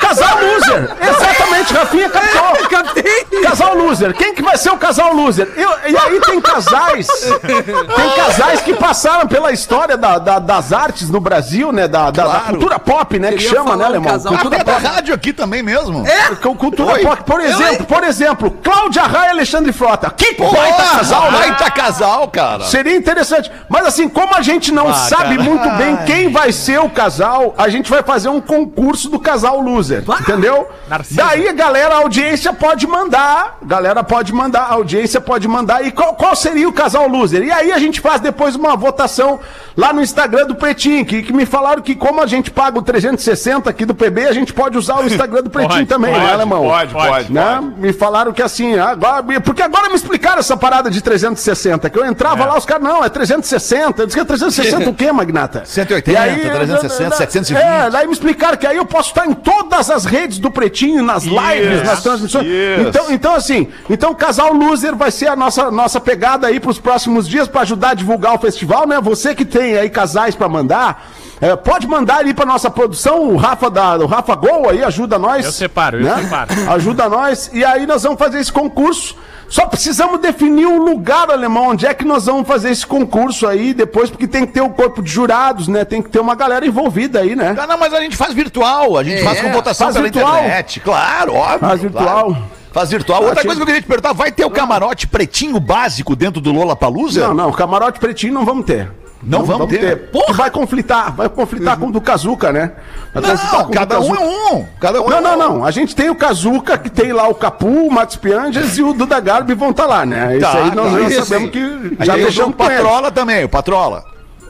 Casal 0.00 0.38
loser. 0.42 0.90
Exatamente, 1.00 1.72
Rafinha 1.74 2.08
captou. 2.10 2.68
Captei! 2.68 3.24
Casal 3.42 3.74
loser. 3.76 4.14
Quem 4.14 4.34
que 4.34 4.42
vai 4.42 4.56
ser 4.56 4.70
o 4.70 4.76
casal 4.76 5.14
loser? 5.14 5.48
Eu- 5.56 5.70
e 5.90 5.96
aí 5.96 6.20
tem 6.20 6.40
casais. 6.40 7.06
Tem 7.40 8.10
casais 8.16 8.60
que 8.60 8.74
passaram 8.74 9.26
pela 9.26 9.50
história 9.52 9.96
da- 9.96 10.18
da- 10.18 10.38
das 10.38 10.72
artes 10.72 11.08
no 11.10 11.20
Brasil, 11.20 11.72
né? 11.72 11.88
Da, 11.88 12.10
da- 12.10 12.22
da 12.22 12.24
Claro. 12.24 12.44
cultura 12.50 12.78
pop, 12.78 13.18
né? 13.18 13.30
Que 13.32 13.36
Queria 13.38 13.50
chama, 13.50 13.64
falar 13.70 13.76
né, 13.78 13.84
alemão? 13.86 14.10
casal. 14.12 14.32
Cultura 14.32 14.56
Até 14.56 14.64
da 14.64 14.72
pop. 14.74 14.86
rádio 14.86 15.14
aqui 15.14 15.32
também 15.32 15.62
mesmo. 15.62 16.06
É, 16.06 16.34
cultura 16.36 16.92
Oi. 16.94 17.00
pop. 17.02 17.22
Por 17.24 17.40
exemplo, 17.40 17.86
por 17.86 18.04
exemplo, 18.04 18.50
Cláudia 18.62 19.02
Raia 19.02 19.28
e 19.28 19.30
Alexandre 19.30 19.72
Frota. 19.72 20.10
Que 20.10 20.34
baita 20.34 20.82
casal, 20.96 21.32
né? 21.32 21.38
Baita 21.38 21.70
casal, 21.70 22.28
cara. 22.28 22.64
Seria 22.64 22.96
interessante. 22.96 23.50
Mas 23.68 23.86
assim, 23.86 24.08
como 24.08 24.34
a 24.36 24.42
gente 24.42 24.70
não 24.72 24.92
sabe 24.94 25.38
muito 25.38 25.68
bem 25.76 25.96
quem 26.06 26.30
vai 26.30 26.52
ser 26.52 26.78
o 26.80 26.90
casal, 26.90 27.54
a 27.56 27.68
gente 27.70 27.90
vai 27.90 28.02
fazer 28.02 28.28
um 28.28 28.40
concurso 28.40 29.08
do 29.08 29.18
casal 29.18 29.60
loser. 29.60 30.04
Entendeu? 30.20 30.68
Narciso. 30.88 31.16
Daí 31.16 31.48
a 31.48 31.52
galera, 31.52 31.94
a 31.94 31.98
audiência 31.98 32.52
pode 32.52 32.86
mandar. 32.86 33.58
Galera 33.62 34.02
pode 34.04 34.32
mandar, 34.32 34.62
a 34.62 34.74
audiência 34.74 35.20
pode 35.20 35.46
mandar. 35.48 35.84
E 35.84 35.90
qual, 35.90 36.14
qual 36.14 36.34
seria 36.36 36.68
o 36.68 36.72
casal 36.72 37.08
loser? 37.08 37.42
E 37.42 37.50
aí 37.50 37.72
a 37.72 37.78
gente 37.78 38.00
faz 38.00 38.20
depois 38.20 38.54
uma 38.54 38.76
votação 38.76 39.40
lá 39.76 39.92
no 39.92 40.02
Instagram 40.02 40.46
do 40.46 40.54
Pretinho, 40.54 41.04
que, 41.06 41.22
que 41.22 41.32
me 41.32 41.46
falaram 41.46 41.80
que 41.82 41.94
como 41.94 42.20
a 42.20 42.26
gente 42.26 42.50
paga 42.50 42.78
o 42.78 42.82
360 42.82 43.70
aqui 43.70 43.84
do 43.84 43.94
PB, 43.94 44.26
a 44.26 44.32
gente 44.32 44.52
pode 44.52 44.76
usar 44.76 44.96
o 44.96 45.06
Instagram 45.06 45.42
do 45.42 45.50
Pretinho 45.50 45.70
Pode, 45.70 45.86
também, 45.86 46.12
pode, 46.12 46.24
né, 46.26 46.32
alemão? 46.32 46.62
pode, 46.64 46.92
pode, 46.92 47.32
né? 47.32 47.60
Me 47.76 47.92
falaram 47.92 48.32
que 48.32 48.42
assim, 48.42 48.78
agora, 48.78 49.22
porque 49.40 49.62
agora 49.62 49.88
me 49.88 49.94
explicaram 49.94 50.38
essa 50.40 50.56
parada 50.56 50.90
de 50.90 51.00
360, 51.00 51.88
que 51.88 51.98
eu 51.98 52.04
entrava 52.04 52.44
lá, 52.44 52.56
os 52.58 52.64
caras, 52.64 52.82
não, 52.82 53.04
é 53.04 53.08
360. 53.08 54.02
Eu 54.02 54.06
disse 54.06 54.16
que 54.16 54.20
é 54.20 54.24
360 54.24 54.90
o 54.90 54.94
quê, 54.94 55.12
Magnata? 55.12 55.62
180, 55.64 56.10
E 56.10 56.16
aí, 56.16 56.40
360, 56.50 57.04
da- 57.04 57.08
da- 57.10 57.16
720. 57.16 57.59
É, 57.60 57.90
daí 57.90 58.06
me 58.06 58.12
explicaram 58.12 58.56
que 58.56 58.66
aí 58.66 58.76
eu 58.76 58.86
posso 58.86 59.10
estar 59.10 59.26
em 59.26 59.34
todas 59.34 59.90
as 59.90 60.04
redes 60.04 60.38
do 60.38 60.50
Pretinho, 60.50 61.02
nas 61.02 61.24
lives, 61.24 61.82
nas 61.84 62.02
transmissões. 62.02 62.46
isso. 62.46 62.88
Então, 62.88 63.10
então, 63.10 63.34
assim, 63.34 63.68
então 63.88 64.14
Casal 64.14 64.52
Loser 64.52 64.96
vai 64.96 65.10
ser 65.10 65.28
a 65.28 65.36
nossa, 65.36 65.70
nossa 65.70 66.00
pegada 66.00 66.46
aí 66.46 66.58
pros 66.58 66.78
próximos 66.78 67.28
dias 67.28 67.46
pra 67.48 67.62
ajudar 67.62 67.90
a 67.90 67.94
divulgar 67.94 68.34
o 68.34 68.38
festival, 68.38 68.86
né? 68.86 69.00
Você 69.00 69.34
que 69.34 69.44
tem 69.44 69.76
aí 69.76 69.90
casais 69.90 70.34
pra 70.34 70.48
mandar, 70.48 71.10
é, 71.40 71.56
pode 71.56 71.86
mandar 71.86 72.18
ali 72.18 72.34
pra 72.34 72.44
nossa 72.44 72.70
produção, 72.70 73.28
o 73.30 73.36
Rafa, 73.36 73.70
da, 73.70 73.96
o 73.98 74.06
Rafa 74.06 74.34
Gol 74.34 74.68
aí 74.68 74.84
ajuda 74.84 75.18
nós. 75.18 75.44
Eu 75.46 75.52
separo, 75.52 75.98
eu 75.98 76.04
né? 76.04 76.22
separo. 76.22 76.50
Ajuda 76.72 77.08
nós. 77.08 77.50
E 77.52 77.64
aí 77.64 77.86
nós 77.86 78.02
vamos 78.02 78.18
fazer 78.18 78.38
esse 78.40 78.52
concurso. 78.52 79.16
Só 79.48 79.66
precisamos 79.66 80.20
definir 80.20 80.66
o 80.66 80.78
lugar, 80.80 81.28
alemão, 81.28 81.70
onde 81.70 81.84
é 81.84 81.92
que 81.92 82.04
nós 82.04 82.26
vamos 82.26 82.46
fazer 82.46 82.70
esse 82.70 82.86
concurso 82.86 83.48
aí 83.48 83.74
depois, 83.74 84.08
porque 84.08 84.28
tem 84.28 84.46
que 84.46 84.52
ter 84.52 84.60
o 84.60 84.70
corpo 84.70 85.02
de 85.02 85.10
jurados, 85.10 85.66
né? 85.66 85.84
Tem 85.84 86.00
que 86.00 86.08
ter 86.08 86.20
uma 86.20 86.36
galera 86.36 86.64
envolvida 86.64 87.18
aí, 87.18 87.34
né? 87.34 87.56
Ah, 87.58 87.66
não, 87.66 87.76
mas 87.76 87.92
a 87.92 88.00
gente 88.00 88.16
faz 88.16 88.32
virtual, 88.32 88.96
a 88.96 89.02
gente 89.02 89.20
É, 89.22 89.24
faz 89.24 89.40
com 89.40 89.50
votação 89.50 89.86
faz 89.88 89.96
pela 89.96 90.08
virtual. 90.08 90.36
internet. 90.38 90.78
Claro, 90.78 91.34
óbvio. 91.34 91.58
Faz 91.58 91.80
virtual. 91.80 92.04
claro. 92.26 92.36
Faz 92.72 92.90
virtual. 92.90 93.22
Outra 93.22 93.40
Achei- 93.40 93.46
coisa 93.46 93.56
que 93.58 93.62
eu 93.62 93.66
queria 93.66 93.82
te 93.82 93.88
perguntar, 93.88 94.12
vai 94.12 94.30
ter 94.30 94.44
o 94.44 94.50
camarote 94.50 95.08
pretinho 95.08 95.58
básico 95.58 96.14
dentro 96.14 96.40
do 96.40 96.52
Lola 96.52 96.76
Palusa? 96.76 97.26
Não, 97.26 97.34
não, 97.34 97.52
camarote 97.52 97.98
pretinho 97.98 98.32
não 98.32 98.44
vamos 98.44 98.64
ter. 98.66 98.88
Não 99.22 99.44
vamos 99.44 99.68
ter? 99.68 100.08
Porque 100.10 100.32
vai 100.32 100.50
conflitar, 100.50 101.14
vai 101.14 101.28
conflitar 101.28 101.76
com 101.78 101.88
o 101.88 101.92
do 101.92 102.00
Kazuca, 102.00 102.50
né? 102.50 102.72
Vai 103.12 103.22
Não, 103.22 103.70
cada 103.70 104.00
um 104.00 104.14
é 104.14 104.20
um. 104.54 104.66
Cada 104.80 105.02
um 105.02 105.08
Não, 105.10 105.18
é 105.18 105.20
não, 105.20 105.34
um. 105.34 105.38
não. 105.38 105.64
A 105.64 105.70
gente 105.70 105.94
tem 105.94 106.08
o 106.08 106.14
Kazuca, 106.14 106.78
que 106.78 106.88
tem 106.88 107.12
lá 107.12 107.28
o 107.28 107.34
Capu, 107.34 107.66
o 107.68 107.92
Max 107.92 108.16
Pianges 108.16 108.78
e 108.78 108.82
o 108.82 108.94
Duda 108.94 109.20
Garbi 109.20 109.52
vão 109.54 109.70
estar 109.70 109.84
lá, 109.86 110.06
né? 110.06 110.38
Isso 110.38 110.50
Tá, 110.50 110.58
aí 110.64 110.74
nós 110.74 110.92
tá, 110.92 111.10
já 111.10 111.24
sabemos 111.24 111.50
que 111.50 111.96
A 111.98 112.04
já 112.06 112.14
deixamos 112.16 112.54
o. 112.54 112.56
Patrola 112.56 113.10
também, 113.10 113.44
o 113.44 113.48
Patrola. 113.48 114.04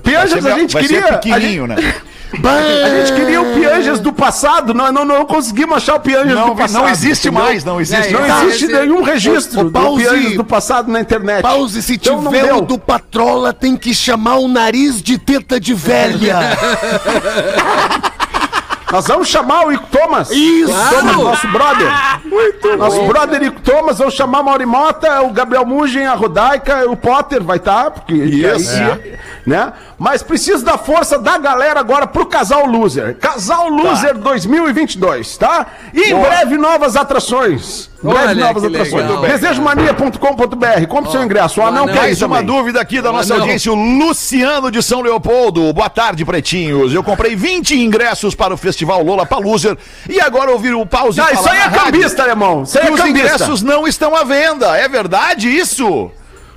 Pianges 0.05 0.47
a 0.47 0.51
gente 0.59 0.73
vai 0.73 0.83
queria. 0.83 1.03
ser 1.03 1.15
a 1.15 1.19
pequenininho, 1.19 1.67
gente- 1.67 1.83
né? 1.83 1.95
A 2.33 2.89
gente 2.91 3.13
queria 3.13 3.41
o 3.43 3.55
Pianges 3.55 3.99
do 3.99 4.13
passado, 4.13 4.73
não, 4.73 4.93
não, 4.93 5.05
não 5.05 5.27
conseguimos 5.27 5.79
achar 5.79 5.97
o 5.97 6.01
Pianges 6.01 6.35
Não, 6.35 6.51
do 6.51 6.57
passado. 6.57 6.83
não 6.83 6.89
existe 6.89 7.29
entendeu? 7.29 7.45
mais, 7.45 7.65
não 7.65 7.81
existe. 7.81 8.13
Não 8.13 8.21
Tá, 8.25 8.45
existe 8.45 8.65
esse- 8.67 8.73
nenhum 8.73 9.03
registro 9.03 9.59
Ô, 9.59 9.63
ô, 9.63 9.65
do 9.65 9.71
Pause- 9.73 10.05
Pianges 10.05 10.37
do 10.37 10.45
passado 10.45 10.91
na 10.93 11.01
internet. 11.01 11.43
Pause, 11.43 11.83
se 11.83 11.95
Então 11.95 12.23
não 12.23 12.31
tiver 12.31 12.53
o 12.55 12.61
do 12.61 12.79
Patrola, 12.79 13.53
tem 13.53 13.77
que 13.77 13.93
chamar 13.93 14.37
o 14.37 14.47
nariz 14.49 15.03
de 15.03 15.19
teta 15.19 15.59
de 15.59 15.75
velha. 15.75 16.39
Nós 18.93 19.07
vamos 19.07 19.29
chamar 19.29 19.67
o 19.67 19.73
Ico 19.73 19.87
Thomas. 19.87 20.31
Isso. 20.31 20.73
Thomas, 20.91 21.17
nosso 21.17 21.49
brother. 21.49 21.89
nosso 22.77 23.03
brother 23.07 23.43
Ico 23.43 23.61
Thomas, 23.61 23.99
vamos 23.99 24.15
chamar 24.15 24.43
Mauri 24.43 24.67
Mota, 24.67 25.23
o 25.23 25.31
Gabriel 25.31 25.65
Mugen, 25.65 26.07
a 26.07 26.15
Rodaica, 26.15 26.91
o 26.91 26.97
Potter 26.97 27.43
vai 27.43 27.59
estar, 27.59 27.91
porque 27.91 28.15
Isso. 28.15 28.71
aí, 28.73 29.15
né? 29.47 29.73
Mas 29.99 30.23
precisa 30.23 30.65
da 30.65 30.79
força 30.79 31.19
da 31.19 31.37
galera 31.37 31.79
agora 31.79 32.07
pro 32.07 32.27
Casal 32.27 32.67
Loser. 32.67 33.17
Casal 33.19 33.69
Loser 33.69 34.17
2022, 34.17 35.37
tá? 35.37 35.67
E 35.93 36.11
em 36.11 36.19
breve 36.19 36.57
novas 36.57 36.97
atrações. 36.97 37.91
Em 38.03 38.09
breve 38.09 38.29
Olha, 38.29 38.47
novas 38.47 38.65
atrações. 38.65 39.21
Desejomania.com.br. 39.21 40.87
Compre 40.89 41.13
seu 41.13 41.23
ingresso. 41.23 41.61
O 41.61 41.63
anão 41.67 41.85
anão. 41.85 41.95
quer 41.95 42.05
ir 42.05 42.07
Mais 42.11 42.23
uma 42.23 42.43
dúvida 42.43 42.81
aqui 42.81 43.03
da 43.03 43.13
nossa 43.13 43.35
não. 43.35 43.43
audiência, 43.43 43.71
o 43.71 43.75
Luciano 43.75 44.71
de 44.71 44.83
São 44.83 45.03
Leopoldo. 45.03 45.71
Boa 45.73 45.91
tarde, 45.91 46.25
pretinhos. 46.25 46.95
Eu 46.95 47.05
comprei 47.05 47.37
20 47.37 47.79
ingressos 47.79 48.35
para 48.35 48.55
o 48.55 48.57
Festival 48.57 48.80
Lola 48.85 49.27
Paluser 49.27 49.77
e 50.09 50.21
agora 50.21 50.51
ouvir 50.51 50.75
o 50.75 50.85
pause 50.87 51.21
Ah, 51.21 51.33
isso 51.33 51.49
aí 51.49 51.59
é 51.61 51.69
cambista, 51.71 52.23
alemão. 52.23 52.63
Isso 52.63 52.79
aí 52.79 52.87
é 52.89 52.91
os 52.91 53.01
cambista. 53.01 53.19
ingressos 53.35 53.63
não 53.63 53.87
estão 53.87 54.15
à 54.15 54.25
venda. 54.25 54.77
É 54.77 54.89
verdade 54.89 55.49
isso? 55.49 56.11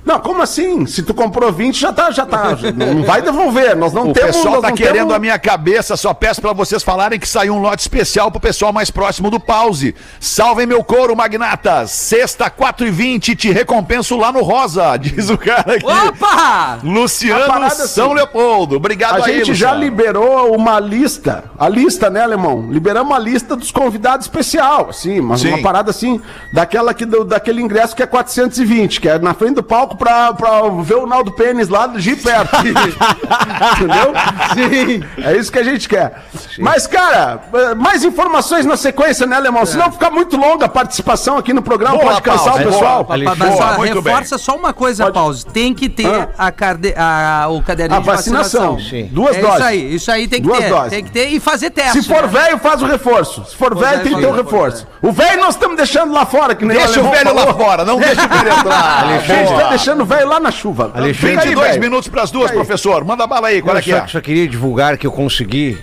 Não, 0.04 0.20
como 0.20 0.42
assim? 0.42 0.84
Se 0.86 1.02
tu 1.02 1.14
comprou 1.14 1.50
20, 1.50 1.80
já 1.80 1.92
tá, 1.92 2.10
já 2.10 2.26
tá. 2.26 2.50
não 2.76 3.02
vai 3.04 3.22
devolver. 3.22 3.74
Nós 3.74 3.92
não 3.92 4.10
O 4.10 4.12
temos. 4.12 4.36
pessoal 4.36 4.54
nós 4.56 4.62
tá 4.62 4.72
querendo 4.72 4.96
temos- 4.98 5.14
a 5.14 5.18
minha 5.18 5.38
cabeça, 5.38 5.96
só 5.96 6.12
peço 6.12 6.40
pra 6.42 6.52
vocês 6.52 6.82
falarem 6.82 7.18
que 7.18 7.28
saiu 7.28 7.54
um 7.54 7.60
lote 7.60 7.80
especial 7.82 8.30
pro 8.30 8.38
pessoal 8.40 8.72
mais 8.72 8.90
próximo 8.90 9.30
do 9.30 9.40
pause. 9.40 9.94
Salvem 10.20 10.66
meu 10.66 10.84
couro, 10.84 11.16
magnatas. 11.16 11.90
Sexta, 11.90 12.50
4 12.50 12.86
e 12.86 12.90
20 12.90 13.34
te 13.34 13.50
recompenso 13.50 14.16
lá 14.16 14.30
no 14.30 14.42
Rosa, 14.42 14.96
diz 14.98 15.30
o 15.30 15.38
cara 15.38 15.76
aqui. 15.76 15.86
Opa! 15.86 16.78
Luciano 16.82 17.44
A 17.44 17.46
parada 17.46 17.74
São 17.74 18.06
assim, 18.06 18.14
Leopoldo. 18.16 18.76
Obrigado 18.76 19.22
A 19.22 19.26
aí, 19.26 19.38
gente 19.38 19.54
já 19.54 19.72
liberou 19.72 20.54
uma 20.54 20.78
lista, 20.78 21.44
a 21.58 21.68
lista, 21.68 22.10
né, 22.10 22.20
alemão? 22.22 22.68
Liberamos 22.70 23.14
a 23.16 23.18
lista 23.18 23.56
dos 23.56 23.70
convidados 23.70 24.26
especial, 24.26 24.88
assim, 24.90 25.20
mas 25.20 25.40
Sim. 25.40 25.48
uma 25.48 25.62
parada 25.62 25.90
assim, 25.90 26.20
daquela 26.52 26.92
que, 26.92 27.06
do, 27.06 27.24
daquele 27.24 27.62
ingresso 27.62 27.96
que 27.96 28.02
é 28.02 28.06
420, 28.06 29.00
que 29.00 29.08
é 29.08 29.18
na 29.18 29.32
frente 29.32 29.54
do 29.54 29.62
palco 29.62 29.93
pra, 29.94 30.32
pra 30.34 30.62
ver 30.82 30.96
o 30.96 31.06
Naldo 31.06 31.32
Pênis 31.32 31.68
lá 31.68 31.86
de 31.86 32.16
perto. 32.16 32.54
Entendeu? 32.64 34.12
Sim. 34.54 35.04
É 35.22 35.36
isso 35.36 35.50
que 35.50 35.58
a 35.58 35.62
gente 35.64 35.88
quer. 35.88 36.22
Mas, 36.58 36.86
cara, 36.86 37.40
mais 37.76 38.04
informações 38.04 38.64
na 38.66 38.76
sequência, 38.76 39.26
né, 39.26 39.36
alemão? 39.36 39.64
Senão 39.66 39.90
fica 39.90 40.10
muito 40.10 40.36
longa 40.36 40.66
a 40.66 40.68
participação 40.68 41.36
aqui 41.36 41.52
no 41.52 41.62
programa, 41.62 41.96
Boa, 41.96 42.06
pode 42.12 42.22
cansar 42.22 42.54
o 42.54 42.64
pessoal. 42.64 43.04
Boa, 43.04 43.76
muito 43.76 44.00
reforça 44.00 44.38
só 44.38 44.56
uma 44.56 44.72
coisa, 44.72 45.10
Pause. 45.10 45.46
Tem 45.46 45.74
que 45.74 45.88
ter 45.88 46.06
Ah. 46.06 46.28
a 46.38 46.52
carde... 46.52 46.94
a, 46.96 47.46
o 47.48 47.62
caderninho 47.62 47.98
A 47.98 48.00
de 48.02 48.06
vacinação. 48.06 48.74
vacinação. 48.74 48.90
Sim. 48.98 49.08
Duas 49.12 49.36
é 49.36 49.40
doses. 49.40 49.54
Isso 49.56 49.64
aí, 49.64 49.94
isso 49.94 50.10
aí 50.10 50.28
tem 50.28 50.40
que 50.40 50.46
Duas 50.46 50.58
ter. 50.60 50.68
doses. 50.70 50.90
Tem 50.90 51.04
que 51.04 51.10
ter 51.10 51.28
e 51.28 51.40
fazer 51.40 51.70
teste. 51.70 52.02
Se 52.02 52.08
for 52.08 52.22
né? 52.22 52.28
velho, 52.28 52.58
faz 52.58 52.82
o 52.82 52.86
reforço. 52.86 53.44
Se 53.44 53.56
for 53.56 53.74
velho, 53.74 53.90
velho, 53.90 54.02
tem 54.02 54.14
que 54.14 54.20
ter 54.20 54.26
o 54.26 54.32
reforço. 54.32 54.86
O 55.02 55.12
velho 55.12 55.40
nós 55.40 55.54
estamos 55.54 55.76
deixando 55.76 56.12
lá 56.12 56.24
fora, 56.26 56.54
que 56.54 56.64
nem 56.64 56.76
Deixa 56.76 57.00
o 57.00 57.10
velho 57.10 57.34
lá 57.34 57.52
fora, 57.54 57.84
não 57.84 57.98
deixa 58.00 58.24
o 58.24 58.28
velho 58.28 58.52
entrar. 58.52 59.04
A 59.04 59.18
gente 59.18 59.48
Boa. 59.48 59.60
tá 59.60 59.68
deixando 59.84 60.04
velho 60.06 60.28
lá 60.28 60.40
na 60.40 60.50
chuva. 60.50 60.88
Fica 60.88 61.02
aí, 61.04 61.12
22 61.12 61.68
velho. 61.68 61.80
minutos 61.80 62.08
pras 62.08 62.30
duas, 62.30 62.50
Aí. 62.50 62.56
professor. 62.56 63.04
Manda 63.04 63.26
bala 63.26 63.48
aí, 63.48 63.60
qual 63.60 63.76
é 63.76 63.80
Eu 63.80 63.82
que 63.82 63.90
só, 63.90 63.96
é? 63.98 64.06
só 64.06 64.20
queria 64.20 64.48
divulgar 64.48 64.96
que 64.96 65.06
eu 65.06 65.12
consegui, 65.12 65.78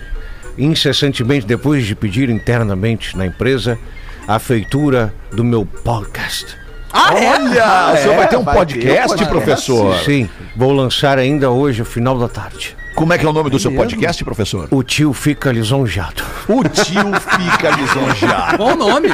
incessantemente, 0.58 1.46
depois 1.46 1.86
de 1.86 1.94
pedir 1.94 2.30
internamente 2.30 3.16
na 3.16 3.26
empresa, 3.28 3.78
a 4.28 4.40
feitura 4.40 5.14
do 5.32 5.44
meu 5.44 5.66
podcast. 5.66 6.58
Ah, 6.92 7.14
é? 7.14 7.30
Olha, 7.30 7.94
o 7.94 7.98
senhor 7.98 8.14
é, 8.14 8.18
vai 8.18 8.28
ter 8.28 8.38
um 8.38 8.44
vai 8.44 8.54
ter 8.56 8.60
podcast, 8.60 9.06
um 9.06 9.08
podcast, 9.08 9.30
professor? 9.30 9.96
Sim, 10.00 10.30
vou 10.56 10.74
lançar 10.74 11.18
ainda 11.18 11.50
hoje, 11.52 11.84
final 11.86 12.18
da 12.18 12.28
tarde. 12.28 12.76
Como 12.96 13.14
é 13.14 13.18
que 13.18 13.26
é 13.26 13.30
o 13.30 13.32
nome 13.32 13.50
do 13.50 13.58
seu 13.58 13.72
podcast, 13.72 14.22
professor? 14.26 14.68
O 14.70 14.84
tio 14.84 15.14
fica 15.14 15.52
lisonjeado. 15.52 16.24
O 16.50 16.62
tio 16.68 17.14
fica 17.14 17.70
lisonjeado. 17.70 18.58
Bom 18.58 18.76
nome. 18.76 19.08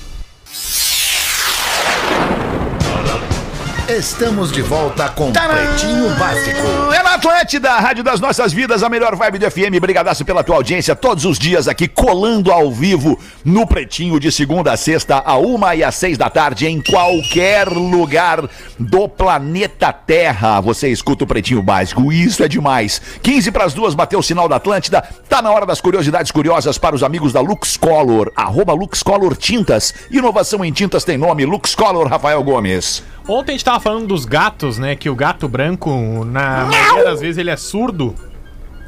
Estamos 3.95 4.51
de 4.51 4.63
volta 4.63 5.07
com 5.09 5.31
Pretinho 5.31 6.09
Básico. 6.15 6.91
É 6.91 7.03
na 7.03 7.13
Atlântida, 7.13 7.73
a 7.73 7.79
Rádio 7.79 8.03
das 8.03 8.19
Nossas 8.19 8.51
Vidas, 8.51 8.81
a 8.81 8.89
melhor 8.89 9.15
vibe 9.15 9.37
do 9.37 9.51
FM. 9.51 9.79
Brigadaço 9.79 10.25
pela 10.25 10.43
tua 10.43 10.55
audiência, 10.55 10.95
todos 10.95 11.25
os 11.25 11.37
dias 11.37 11.67
aqui, 11.67 11.87
colando 11.87 12.51
ao 12.51 12.71
vivo 12.71 13.19
no 13.45 13.67
Pretinho, 13.67 14.19
de 14.19 14.31
segunda 14.31 14.73
a 14.73 14.77
sexta, 14.77 15.21
a 15.23 15.37
uma 15.37 15.75
e 15.75 15.83
às 15.83 15.93
seis 15.93 16.17
da 16.17 16.27
tarde, 16.27 16.65
em 16.65 16.81
qualquer 16.81 17.67
lugar 17.67 18.49
do 18.79 19.07
planeta 19.07 19.93
Terra. 19.93 20.59
Você 20.59 20.89
escuta 20.89 21.23
o 21.23 21.27
Pretinho 21.27 21.61
Básico, 21.61 22.11
isso 22.11 22.43
é 22.43 22.47
demais. 22.47 22.99
15 23.21 23.51
para 23.51 23.65
as 23.65 23.75
duas, 23.75 23.93
bateu 23.93 24.17
o 24.17 24.23
sinal 24.23 24.49
da 24.49 24.55
Atlântida. 24.55 25.07
Tá 25.29 25.39
na 25.39 25.51
hora 25.51 25.67
das 25.67 25.79
curiosidades 25.79 26.31
curiosas 26.31 26.79
para 26.79 26.95
os 26.95 27.03
amigos 27.03 27.31
da 27.31 27.41
Lux 27.41 27.77
Color. 27.77 28.31
Arroba 28.35 28.73
Lux 28.73 29.03
Color 29.03 29.37
Tintas. 29.37 29.93
Inovação 30.09 30.65
em 30.65 30.71
tintas 30.71 31.03
tem 31.03 31.15
nome, 31.15 31.45
Lux 31.45 31.75
Color 31.75 32.07
Rafael 32.07 32.41
Gomes. 32.43 33.03
Ontem 33.27 33.51
a 33.51 33.53
gente 33.53 33.63
tava 33.63 33.79
falando 33.79 34.07
dos 34.07 34.25
gatos, 34.25 34.77
né? 34.77 34.95
Que 34.95 35.09
o 35.09 35.15
gato 35.15 35.47
branco, 35.47 36.25
na 36.25 36.65
maioria 36.65 37.03
das 37.05 37.21
vezes, 37.21 37.37
ele 37.37 37.49
é 37.49 37.55
surdo. 37.55 38.13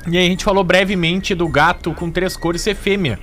E 0.07 0.17
aí 0.17 0.25
a 0.25 0.29
gente 0.29 0.43
falou 0.43 0.63
brevemente 0.63 1.33
do 1.33 1.47
gato 1.47 1.93
com 1.93 2.11
três 2.11 2.35
cores 2.35 2.61
ser 2.61 2.75
fêmea. 2.75 3.19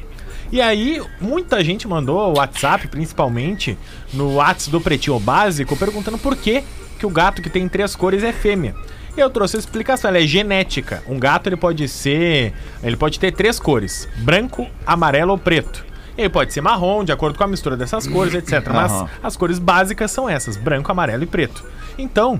E 0.50 0.60
aí, 0.60 1.02
muita 1.20 1.62
gente 1.62 1.86
mandou 1.86 2.36
WhatsApp, 2.36 2.88
principalmente, 2.88 3.78
no 4.12 4.34
WhatsApp 4.34 4.70
do 4.70 4.80
Pretinho 4.80 5.18
Básico, 5.18 5.76
perguntando 5.76 6.18
por 6.18 6.36
que, 6.36 6.62
que 6.98 7.06
o 7.06 7.10
gato 7.10 7.40
que 7.40 7.48
tem 7.48 7.68
três 7.68 7.94
cores 7.94 8.22
é 8.22 8.32
fêmea. 8.32 8.74
E 9.16 9.20
eu 9.20 9.28
trouxe 9.28 9.56
a 9.56 9.58
explicação, 9.58 10.08
ela 10.08 10.18
é 10.18 10.26
genética. 10.26 11.02
Um 11.06 11.18
gato 11.18 11.48
ele 11.48 11.56
pode 11.56 11.86
ser. 11.88 12.54
Ele 12.82 12.96
pode 12.96 13.18
ter 13.18 13.32
três 13.32 13.58
cores: 13.58 14.08
branco, 14.18 14.66
amarelo 14.86 15.32
ou 15.32 15.38
preto. 15.38 15.84
Ele 16.16 16.28
pode 16.28 16.52
ser 16.52 16.60
marrom, 16.60 17.04
de 17.04 17.12
acordo 17.12 17.38
com 17.38 17.44
a 17.44 17.46
mistura 17.46 17.76
dessas 17.76 18.06
cores, 18.06 18.34
etc. 18.34 18.68
Mas 18.72 18.92
Aham. 18.92 19.08
as 19.22 19.36
cores 19.36 19.58
básicas 19.58 20.10
são 20.10 20.28
essas: 20.28 20.56
branco, 20.56 20.90
amarelo 20.90 21.22
e 21.22 21.26
preto. 21.26 21.64
Então, 21.96 22.38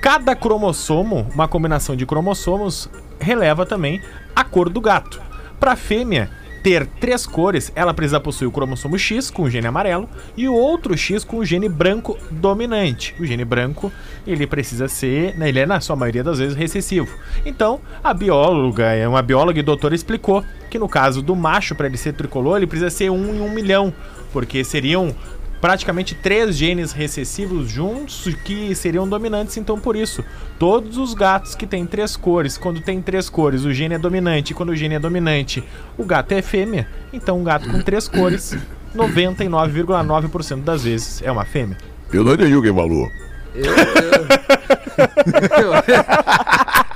cada 0.00 0.34
cromossomo, 0.34 1.28
uma 1.34 1.48
combinação 1.48 1.96
de 1.96 2.06
cromossomos, 2.06 2.88
releva 3.18 3.66
também 3.66 4.00
a 4.34 4.44
cor 4.44 4.68
do 4.68 4.80
gato. 4.80 5.20
Para 5.58 5.76
fêmea 5.76 6.30
ter 6.62 6.86
três 6.86 7.26
cores, 7.26 7.72
ela 7.74 7.94
precisa 7.94 8.20
possuir 8.20 8.48
o 8.48 8.52
cromossomo 8.52 8.98
X 8.98 9.30
com 9.30 9.42
o 9.42 9.50
gene 9.50 9.66
amarelo 9.66 10.08
e 10.36 10.48
o 10.48 10.54
outro 10.54 10.96
X 10.96 11.24
com 11.24 11.38
o 11.38 11.44
gene 11.44 11.68
branco 11.68 12.18
dominante. 12.30 13.14
O 13.18 13.24
gene 13.24 13.44
branco, 13.44 13.92
ele 14.26 14.46
precisa 14.46 14.88
ser, 14.88 15.36
né, 15.36 15.48
ele 15.48 15.60
é 15.60 15.66
na 15.66 15.80
sua 15.80 15.96
maioria 15.96 16.22
das 16.22 16.38
vezes 16.38 16.56
recessivo. 16.56 17.08
Então, 17.44 17.80
a 18.04 18.12
bióloga, 18.12 18.84
é 18.92 19.08
uma 19.08 19.22
bióloga 19.22 19.58
e 19.58 19.62
doutora 19.62 19.94
explicou 19.94 20.44
que 20.70 20.78
no 20.78 20.88
caso 20.88 21.20
do 21.20 21.34
macho 21.34 21.74
para 21.74 21.86
ele 21.86 21.96
ser 21.96 22.14
tricolor, 22.14 22.56
ele 22.56 22.66
precisa 22.66 22.88
ser 22.88 23.10
um 23.10 23.34
em 23.34 23.40
um 23.40 23.50
milhão, 23.50 23.92
porque 24.32 24.64
seriam 24.64 25.14
praticamente 25.60 26.14
três 26.14 26.56
genes 26.56 26.92
recessivos 26.92 27.68
juntos 27.68 28.32
que 28.44 28.74
seriam 28.74 29.06
dominantes, 29.06 29.58
então 29.58 29.78
por 29.78 29.94
isso, 29.94 30.24
todos 30.58 30.96
os 30.96 31.12
gatos 31.12 31.54
que 31.54 31.66
têm 31.66 31.84
três 31.84 32.16
cores, 32.16 32.56
quando 32.56 32.80
tem 32.80 33.02
três 33.02 33.28
cores, 33.28 33.64
o 33.64 33.72
gene 33.72 33.96
é 33.96 33.98
dominante, 33.98 34.52
e 34.52 34.54
quando 34.54 34.70
o 34.70 34.76
gene 34.76 34.94
é 34.94 34.98
dominante, 34.98 35.62
o 35.98 36.04
gato 36.04 36.32
é 36.32 36.40
fêmea, 36.40 36.88
então 37.12 37.38
um 37.38 37.44
gato 37.44 37.68
com 37.68 37.82
três 37.82 38.08
cores, 38.08 38.56
99,9% 38.96 40.62
das 40.62 40.84
vezes 40.84 41.20
é 41.22 41.30
uma 41.30 41.44
fêmea. 41.44 41.76
Eu 42.12 42.24
não 42.24 42.32
entendi 42.32 42.56
o 42.56 42.62
que 42.62 42.72
falou. 42.72 43.08
Eu 43.54 43.74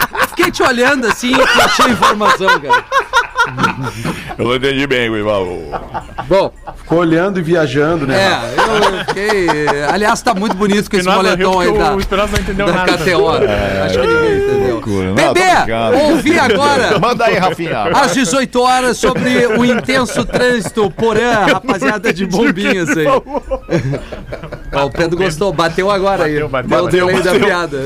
fiquei 0.45 0.51
te 0.51 0.63
olhando 0.63 1.07
assim 1.07 1.33
e 1.33 1.63
achei 1.63 1.91
informação, 1.93 2.61
cara. 2.61 2.85
Eu 4.39 4.45
não 4.47 4.57
entendi 4.57 4.87
bem 4.87 5.11
falou. 5.23 5.71
Bom, 6.27 6.53
Ficou 6.85 6.99
olhando 6.99 7.39
e 7.39 7.43
viajando, 7.43 8.07
né? 8.07 8.15
é, 8.15 8.61
eu, 8.61 8.99
eu 8.99 9.05
fiquei. 9.07 9.69
Aliás, 9.91 10.21
tá 10.21 10.35
muito 10.35 10.55
bonito 10.55 10.91
com 10.91 10.97
esse 10.99 11.09
moletom 11.09 11.61
aí 11.61 11.73
da, 11.73 11.95
O 11.95 12.01
Espinosa 12.01 12.33
não 12.33 12.41
entendeu 12.41 12.67
da 12.67 12.73
nada. 12.73 12.99
KTO. 12.99 13.29
Acho 13.29 14.01
que 14.01 14.07
ninguém 14.07 14.37
entendeu. 14.37 15.15
Bebê, 15.15 16.11
ouvi 16.11 16.39
agora. 16.39 16.99
Manda 16.99 17.25
aí, 17.25 17.39
Rafinha. 17.39 17.85
Às 17.95 18.13
18 18.13 18.61
horas 18.61 18.99
sobre 18.99 19.47
o 19.47 19.65
intenso 19.65 20.27
trânsito 20.27 20.91
Porã, 20.91 21.47
rapaziada 21.47 22.13
de 22.13 22.27
bombinhas 22.27 22.91
aí. 22.91 23.07
Ó, 24.75 24.87
o 24.87 24.91
Pedro 24.91 25.17
gostou, 25.17 25.53
bateu 25.53 25.91
agora 25.91 26.25
aí. 26.25 26.35
Bateu, 26.35 26.49
bateu, 26.49 26.69
Deu 26.69 27.07
bateu, 27.07 27.07
delay 27.07 27.23
da 27.23 27.31
bateu. 27.33 27.47
piada. 27.47 27.79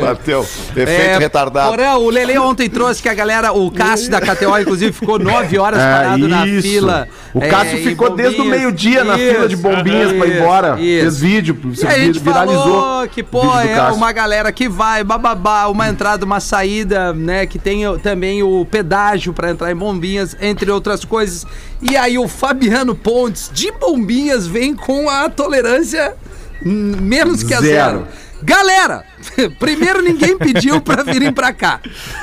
Bateu. 0.00 0.40
Efeito 0.42 0.88
É, 0.90 1.18
retardado. 1.18 1.76
O 2.00 2.10
Lele 2.10 2.38
ontem 2.38 2.68
trouxe 2.68 3.02
que 3.02 3.08
a 3.08 3.14
galera, 3.14 3.52
o 3.52 3.70
Cássio 3.70 4.10
da 4.10 4.20
KTO, 4.20 4.58
inclusive, 4.58 4.92
ficou 4.92 5.18
nove 5.18 5.58
horas 5.58 5.80
É, 5.80 5.92
parado 5.92 6.28
na 6.28 6.46
isso. 6.46 6.62
fila 6.68 7.08
O 7.34 7.42
É, 7.42 7.48
Cássio 7.48 7.78
e 7.78 7.82
ficou 7.84 8.10
desde 8.16 8.40
o 8.40 8.44
meio-dia 8.44 9.04
na 9.04 9.16
Isso, 9.18 9.34
fila 9.34 9.48
de 9.48 9.56
bombinhas 9.56 10.12
pra 10.12 10.26
ir 10.26 10.30
isso, 10.30 10.38
embora. 10.42 10.80
isso. 10.80 11.00
Fez 11.02 11.20
vídeo, 11.20 11.58
E 11.82 11.86
a 11.86 11.98
gente 11.98 12.18
viralizou. 12.18 12.62
falou 12.80 13.08
que, 13.08 13.20
o 13.20 13.24
pô, 13.24 13.42
é 13.60 13.90
uma 13.92 14.10
galera 14.12 14.50
que 14.52 14.68
vai, 14.68 15.04
bababá, 15.04 15.66
uma 15.66 15.88
entrada, 15.88 16.24
uma 16.24 16.40
saída, 16.40 17.12
né? 17.12 17.44
Que 17.46 17.58
tem 17.58 17.82
também 17.98 18.42
o 18.42 18.64
pedágio 18.64 19.32
pra 19.32 19.50
entrar 19.50 19.70
em 19.70 19.76
bombinhas, 19.76 20.36
entre 20.40 20.70
outras 20.70 21.04
coisas. 21.04 21.46
E 21.82 21.96
aí 21.96 22.18
o 22.18 22.26
Fabiano 22.26 22.94
Pontes, 22.94 23.50
de 23.52 23.70
bombinhas, 23.72 24.46
vem 24.46 24.74
com 24.74 25.10
a 25.10 25.28
tolerância 25.28 26.14
menos 26.66 27.42
que 27.42 27.54
a 27.54 27.60
Zero. 27.60 27.98
zero. 27.98 28.06
Galera, 28.42 29.02
primeiro 29.58 30.02
ninguém 30.02 30.36
pediu 30.36 30.80
pra 30.80 31.02
virem 31.02 31.32
pra 31.32 31.52
cá. 31.54 31.80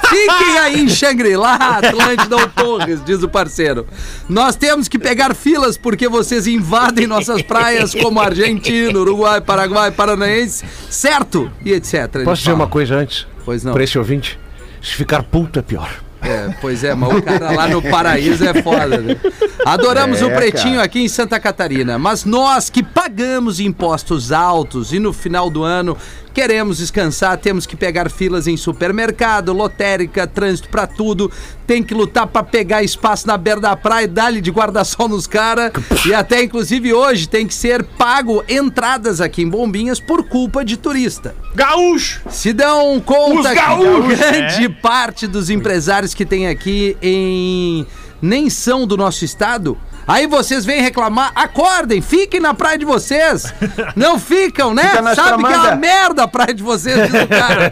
Fiquem 0.07 0.57
aí 0.59 0.81
em 0.81 0.87
Shangri-La, 0.87 1.55
Atlântida 1.55 2.35
ou 2.35 2.47
Torres, 2.49 3.03
diz 3.03 3.23
o 3.23 3.29
parceiro. 3.29 3.87
Nós 4.29 4.55
temos 4.55 4.87
que 4.87 4.99
pegar 4.99 5.33
filas 5.33 5.75
porque 5.75 6.07
vocês 6.07 6.45
invadem 6.45 7.07
nossas 7.07 7.41
praias 7.41 7.95
como 7.95 8.19
Argentina, 8.21 8.97
Uruguai, 8.97 9.41
Paraguai, 9.41 9.91
Paranaense, 9.91 10.63
certo? 10.89 11.51
E 11.65 11.71
etc. 11.73 12.23
Posso 12.23 12.41
dizer 12.43 12.53
uma 12.53 12.67
coisa 12.67 12.95
antes? 12.95 13.25
Pois 13.43 13.63
não. 13.63 13.73
Pra 13.73 13.83
esse 13.83 13.97
ouvinte? 13.97 14.39
Se 14.81 14.93
ficar 14.93 15.23
puto 15.23 15.57
é 15.59 15.61
pior. 15.61 16.02
É, 16.23 16.53
pois 16.61 16.83
é, 16.83 16.95
mas 16.95 17.13
o 17.17 17.21
cara 17.21 17.51
lá 17.51 17.67
no 17.67 17.81
paraíso 17.81 18.45
é 18.45 18.61
foda, 18.61 18.97
né? 18.99 19.17
Adoramos 19.65 20.21
É, 20.21 20.25
o 20.25 20.31
Pretinho 20.31 20.75
cara. 20.75 20.85
aqui 20.85 21.01
em 21.01 21.07
Santa 21.07 21.39
Catarina, 21.39 21.99
mas 21.99 22.23
nós 22.25 22.69
que 22.69 22.81
pagamos 22.81 23.59
impostos 23.59 24.31
altos 24.31 24.93
e 24.93 24.99
no 24.99 25.11
final 25.11 25.49
do 25.49 25.63
ano 25.63 25.97
queremos 26.33 26.77
descansar, 26.77 27.37
temos 27.37 27.65
que 27.65 27.75
pegar 27.75 28.09
filas 28.09 28.47
em 28.47 28.57
supermercado, 28.57 29.53
lotérica, 29.53 30.25
trânsito 30.25 30.69
pra 30.69 30.87
tudo, 30.87 31.31
tem 31.67 31.83
que 31.83 31.93
lutar 31.93 32.27
pra 32.27 32.43
pegar 32.43 32.83
espaço 32.83 33.27
na 33.27 33.37
beira 33.37 33.61
da 33.61 33.75
praia, 33.75 34.07
dar-lhe 34.07 34.41
de 34.41 34.51
guarda-sol 34.51 35.07
nos 35.07 35.27
caras 35.27 35.71
e 36.05 36.13
até 36.13 36.41
inclusive 36.43 36.93
hoje 36.93 37.27
tem 37.27 37.45
que 37.45 37.53
ser 37.53 37.83
pago 37.83 38.43
entradas 38.49 39.21
aqui 39.21 39.43
em 39.43 39.49
Bombinhas 39.49 39.99
por 39.99 40.23
culpa 40.23 40.65
de 40.65 40.77
turista. 40.77 41.35
Gaúcho! 41.53 42.21
Se 42.29 42.51
dão 42.51 42.99
conta 42.99 43.51
Os 43.51 44.07
que 44.07 44.15
grande 44.15 44.65
é. 44.65 44.69
parte 44.69 45.27
dos 45.27 45.49
empresários 45.49 46.13
que 46.13 46.25
tem 46.25 46.47
aqui 46.47 46.97
em 47.01 47.85
nem 48.21 48.49
são 48.49 48.87
do 48.87 48.95
nosso 48.95 49.25
estado. 49.25 49.77
Aí 50.07 50.27
vocês 50.27 50.65
vêm 50.65 50.81
reclamar, 50.81 51.31
acordem, 51.35 52.01
fiquem 52.01 52.39
na 52.39 52.53
praia 52.53 52.77
de 52.77 52.85
vocês. 52.85 53.53
Não 53.95 54.19
ficam, 54.19 54.73
né? 54.73 54.89
Fica 54.89 55.15
Sabe 55.15 55.43
que 55.43 55.53
é 55.53 55.57
uma 55.57 55.75
merda 55.75 56.23
a 56.23 56.27
praia 56.27 56.53
de 56.53 56.61
vocês, 56.61 56.95
diz 57.09 57.23
o 57.23 57.27
cara. 57.29 57.71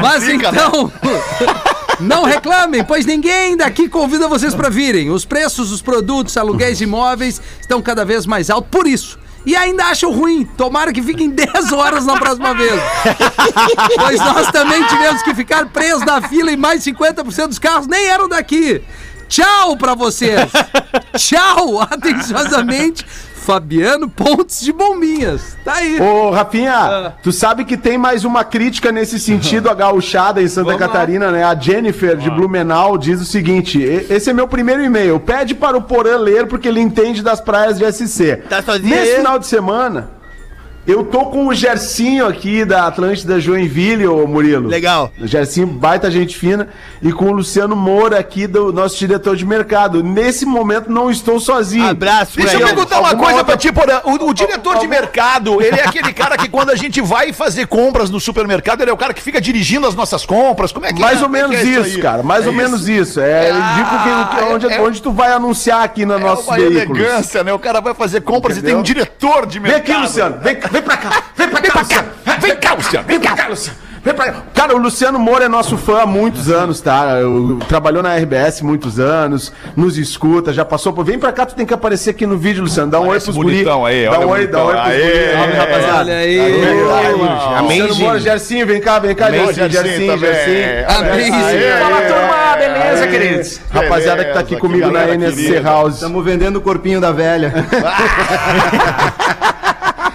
Mas 0.00 0.24
fica, 0.24 0.48
então, 0.48 0.92
não 2.00 2.24
reclamem, 2.24 2.84
pois 2.84 3.06
ninguém 3.06 3.56
daqui 3.56 3.88
convida 3.88 4.28
vocês 4.28 4.54
para 4.54 4.68
virem. 4.68 5.10
Os 5.10 5.24
preços 5.24 5.70
dos 5.70 5.82
produtos, 5.82 6.36
aluguéis 6.36 6.80
e 6.80 6.84
imóveis 6.84 7.40
estão 7.60 7.80
cada 7.82 8.04
vez 8.04 8.26
mais 8.26 8.50
altos 8.50 8.70
por 8.70 8.86
isso. 8.86 9.18
E 9.44 9.56
ainda 9.56 9.86
acham 9.86 10.12
ruim. 10.12 10.44
Tomara 10.56 10.92
que 10.92 11.02
fiquem 11.02 11.28
10 11.28 11.72
horas 11.72 12.06
na 12.06 12.16
próxima 12.16 12.54
vez. 12.54 12.80
pois 13.96 14.20
nós 14.20 14.50
também 14.52 14.84
tivemos 14.84 15.22
que 15.22 15.34
ficar 15.34 15.66
presos 15.66 16.04
na 16.04 16.22
fila 16.22 16.52
e 16.52 16.56
mais 16.56 16.84
50% 16.84 17.48
dos 17.48 17.58
carros 17.58 17.86
nem 17.88 18.06
eram 18.06 18.28
daqui. 18.28 18.80
Tchau 19.32 19.78
pra 19.78 19.94
vocês. 19.94 20.50
Tchau, 21.16 21.80
atenciosamente. 21.80 23.06
Fabiano 23.34 24.08
Pontes 24.10 24.60
de 24.60 24.72
Bombinhas. 24.72 25.56
Tá 25.64 25.72
aí. 25.76 25.98
Ô, 26.00 26.30
Rafinha, 26.30 27.14
tu 27.22 27.32
sabe 27.32 27.64
que 27.64 27.76
tem 27.78 27.96
mais 27.96 28.24
uma 28.26 28.44
crítica 28.44 28.92
nesse 28.92 29.18
sentido 29.18 29.70
a 29.70 29.74
gauchada 29.74 30.40
em 30.42 30.46
Santa 30.46 30.66
Vamos 30.66 30.80
lá. 30.82 30.86
Catarina, 30.86 31.30
né? 31.32 31.42
A 31.42 31.54
Jennifer 31.54 32.14
de 32.16 32.30
Blumenau 32.30 32.98
diz 32.98 33.22
o 33.22 33.24
seguinte: 33.24 33.80
"E- 33.80 34.06
esse 34.10 34.28
é 34.28 34.32
meu 34.34 34.46
primeiro 34.46 34.84
e-mail. 34.84 35.18
Pede 35.18 35.54
para 35.54 35.76
o 35.78 35.82
Porã 35.82 36.18
ler 36.18 36.46
porque 36.46 36.68
ele 36.68 36.80
entende 36.80 37.22
das 37.22 37.40
praias 37.40 37.78
de 37.78 37.84
SC. 37.90 38.36
Tá 38.50 38.60
sozinho 38.62 38.90
Nesse 38.94 39.12
aí? 39.12 39.16
final 39.16 39.38
de 39.38 39.46
semana, 39.46 40.10
eu 40.84 41.04
tô 41.04 41.26
com 41.26 41.46
o 41.46 41.54
Gercinho 41.54 42.26
aqui 42.26 42.64
da 42.64 42.86
Atlântida 42.88 43.38
Joinville, 43.40 44.06
ô 44.08 44.26
Murilo. 44.26 44.68
Legal. 44.68 45.12
O 45.20 45.26
Gercinho, 45.26 45.66
baita 45.68 46.10
gente 46.10 46.36
fina, 46.36 46.68
e 47.00 47.12
com 47.12 47.26
o 47.26 47.32
Luciano 47.32 47.76
Moura 47.76 48.18
aqui, 48.18 48.46
do 48.48 48.72
nosso 48.72 48.98
diretor 48.98 49.36
de 49.36 49.44
mercado. 49.46 50.02
Nesse 50.02 50.44
momento 50.44 50.90
não 50.90 51.08
estou 51.10 51.38
sozinho. 51.38 51.86
Abraço 51.88 52.36
Deixa 52.36 52.54
eu 52.58 52.66
perguntar 52.66 52.98
uma 53.00 53.14
coisa 53.14 53.30
outra- 53.38 53.44
pra 53.44 53.56
ti, 53.56 53.70
Porã. 53.72 54.00
O, 54.04 54.28
o 54.30 54.34
diretor 54.34 54.78
de 54.78 54.88
mercado, 54.88 55.62
ele 55.62 55.78
é 55.78 55.84
aquele 55.86 56.12
cara 56.12 56.36
que 56.36 56.48
quando 56.48 56.70
a 56.70 56.76
gente 56.76 57.00
vai 57.00 57.32
fazer 57.32 57.66
compras 57.68 58.10
no 58.10 58.18
supermercado, 58.18 58.80
ele 58.82 58.90
é 58.90 58.94
o 58.94 58.96
cara 58.96 59.14
que 59.14 59.22
fica 59.22 59.40
dirigindo 59.40 59.86
as 59.86 59.94
nossas 59.94 60.26
compras. 60.26 60.72
Como 60.72 60.84
é 60.84 60.92
que 60.92 61.00
Mais 61.00 61.18
é? 61.18 61.20
ou 61.20 61.26
é 61.26 61.28
menos 61.30 61.56
é 61.56 61.62
isso, 61.62 61.96
aí? 61.96 62.02
cara. 62.02 62.22
Mais 62.24 62.44
É 62.44 62.48
ou 62.48 62.52
menos 62.54 62.88
isso. 62.88 63.20
É, 63.20 63.50
eu 63.50 63.54
Ah, 63.56 63.74
digo 63.76 63.88
que, 63.90 64.36
que- 64.46 64.52
onde, 64.52 64.66
é- 64.66 64.80
onde 64.80 65.00
tu 65.00 65.12
vai 65.12 65.32
anunciar 65.32 65.84
aqui 65.84 66.04
nos 66.04 66.16
É 66.16 66.20
nossos 66.24 66.46
uma 66.46 66.56
veículos. 66.56 66.98
elegância, 67.00 67.44
né? 67.44 67.52
O 67.52 67.58
cara 67.58 67.80
vai 67.80 67.94
fazer 67.94 68.20
compras 68.22 68.56
e 68.56 68.58
Entendeu? 68.58 68.74
tem 68.76 68.80
um 68.80 68.82
diretor 68.84 69.46
de 69.46 69.60
Vem 69.60 69.70
mercado. 69.72 69.92
aqui, 69.92 70.02
Luciano. 70.02 70.38
Vem, 70.42 70.56
vem 70.72 70.82
pra 70.82 70.96
cá. 70.96 71.22
Vem 71.36 71.48
pra 71.48 71.60
cá, 71.60 71.78
Luciano. 71.80 72.08
Vem 72.40 72.56
cá, 72.56 72.74
Luciano. 72.74 73.06
Vem 73.06 73.20
pra 73.20 73.32
cá, 73.36 73.48
Luciano. 73.48 73.78
Vem 74.04 74.12
pra 74.14 74.32
cá. 74.32 74.42
Cara, 74.52 74.74
o 74.74 74.78
Luciano 74.78 75.16
Moura 75.16 75.44
é 75.44 75.48
nosso 75.48 75.76
fã 75.78 76.00
há 76.02 76.06
muitos 76.06 76.50
anos, 76.50 76.80
tá? 76.80 77.20
Eu- 77.20 77.60
trabalhou 77.68 78.02
na 78.02 78.16
RBS 78.16 78.60
muitos 78.62 78.98
anos, 78.98 79.52
nos 79.76 79.96
escuta, 79.96 80.52
já 80.52 80.64
passou 80.64 80.92
por. 80.92 81.04
Vem 81.04 81.20
pra 81.20 81.30
cá, 81.30 81.46
tu 81.46 81.54
tem 81.54 81.64
que 81.64 81.72
aparecer 81.72 82.10
aqui 82.10 82.26
no 82.26 82.36
vídeo, 82.36 82.64
Luciano. 82.64 82.90
Dá 82.90 82.98
um 83.00 83.06
oi 83.06 83.20
pros 83.20 83.36
guri. 83.36 83.62
Dá 83.64 83.76
um 83.76 83.82
oi, 83.82 84.04
dá 84.04 84.18
um 84.18 84.28
oi 84.30 84.48
pros 84.48 84.60
guri. 84.64 84.78
Aí, 84.78 85.52
rapaziada. 85.56 85.98
Olha 86.00 86.16
aí. 86.16 86.64
Luciano 87.62 87.94
Moura, 87.94 88.18
Gercinho, 88.18 88.66
vem 88.66 88.80
cá, 88.80 88.98
vem 88.98 89.14
cá. 89.14 89.30
Gercinho. 89.30 90.12
Amazing. 90.12 91.32
Aê, 91.32 91.72
Fala, 91.80 92.00
turma, 92.02 92.56
beleza, 92.58 93.06
queridos? 93.06 93.60
Rapaziada 93.70 94.24
que 94.24 94.32
tá 94.32 94.40
aqui 94.40 94.56
comigo 94.56 94.90
na 94.90 95.06
NSC. 95.14 95.60
House. 95.60 95.94
Estamos 95.94 96.24
vendendo 96.24 96.56
o 96.56 96.60
corpinho 96.60 97.00
da 97.00 97.12
velha. 97.12 97.52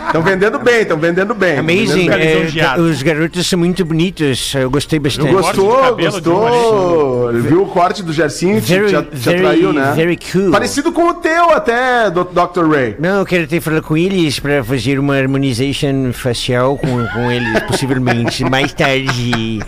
Estão 0.07 0.21
vendendo 0.23 0.59
bem, 0.59 0.81
estão 0.81 0.97
vendendo 0.97 1.33
bem. 1.35 1.57
Amazing. 1.59 1.85
vendendo 2.09 2.13
é, 2.21 2.33
lisonjeado. 2.39 2.81
os 2.83 3.01
garotos 3.03 3.47
são 3.47 3.59
muito 3.59 3.83
bonitos. 3.85 4.53
Eu 4.55 4.69
gostei 4.69 4.99
bastante. 4.99 5.31
Gostou, 5.31 5.93
um 5.93 5.95
gostou. 5.97 7.33
Viu 7.33 7.63
o 7.63 7.67
corte 7.67 8.01
do 8.03 8.11
Gercinho? 8.13 8.61
Te, 8.61 8.67
Very, 8.73 8.87
te, 8.87 9.01
te 9.03 9.15
very, 9.17 9.39
atraiu, 9.39 9.73
né? 9.73 9.93
very 9.95 10.17
cool. 10.31 10.51
Parecido 10.51 10.91
com 10.91 11.09
o 11.09 11.13
teu 11.15 11.49
até, 11.51 12.09
Dr. 12.09 12.65
Ray. 12.71 12.95
Não, 12.99 13.19
eu 13.19 13.25
quero 13.25 13.43
até 13.43 13.59
falar 13.59 13.81
com 13.81 13.95
eles 13.97 14.39
para 14.39 14.63
fazer 14.63 14.97
uma 14.99 15.15
harmonization 15.17 16.11
facial 16.13 16.77
com, 16.77 17.05
com 17.07 17.31
eles, 17.31 17.59
possivelmente, 17.67 18.43
mais 18.43 18.73
tarde. 18.73 19.59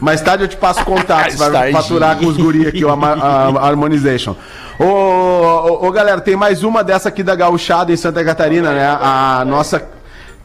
Mais 0.00 0.20
tarde 0.20 0.44
eu 0.44 0.48
te 0.48 0.56
passo 0.56 0.84
contato, 0.84 1.30
você 1.32 1.36
vai 1.38 1.50
tarde. 1.52 1.72
faturar 1.72 2.16
com 2.18 2.26
os 2.26 2.36
guri 2.36 2.66
aqui, 2.66 2.84
o 2.84 2.90
ama- 2.90 3.12
a, 3.14 3.48
a 3.48 3.68
Harmonization. 3.68 4.34
Ô, 4.78 4.84
ô, 4.84 5.86
ô, 5.86 5.92
galera, 5.92 6.20
tem 6.20 6.34
mais 6.34 6.64
uma 6.64 6.82
dessa 6.82 7.08
aqui 7.08 7.22
da 7.22 7.34
Gauchada 7.34 7.92
em 7.92 7.96
Santa 7.96 8.24
Catarina, 8.24 8.72
né? 8.72 8.84
A 8.86 9.44
nossa 9.46 9.94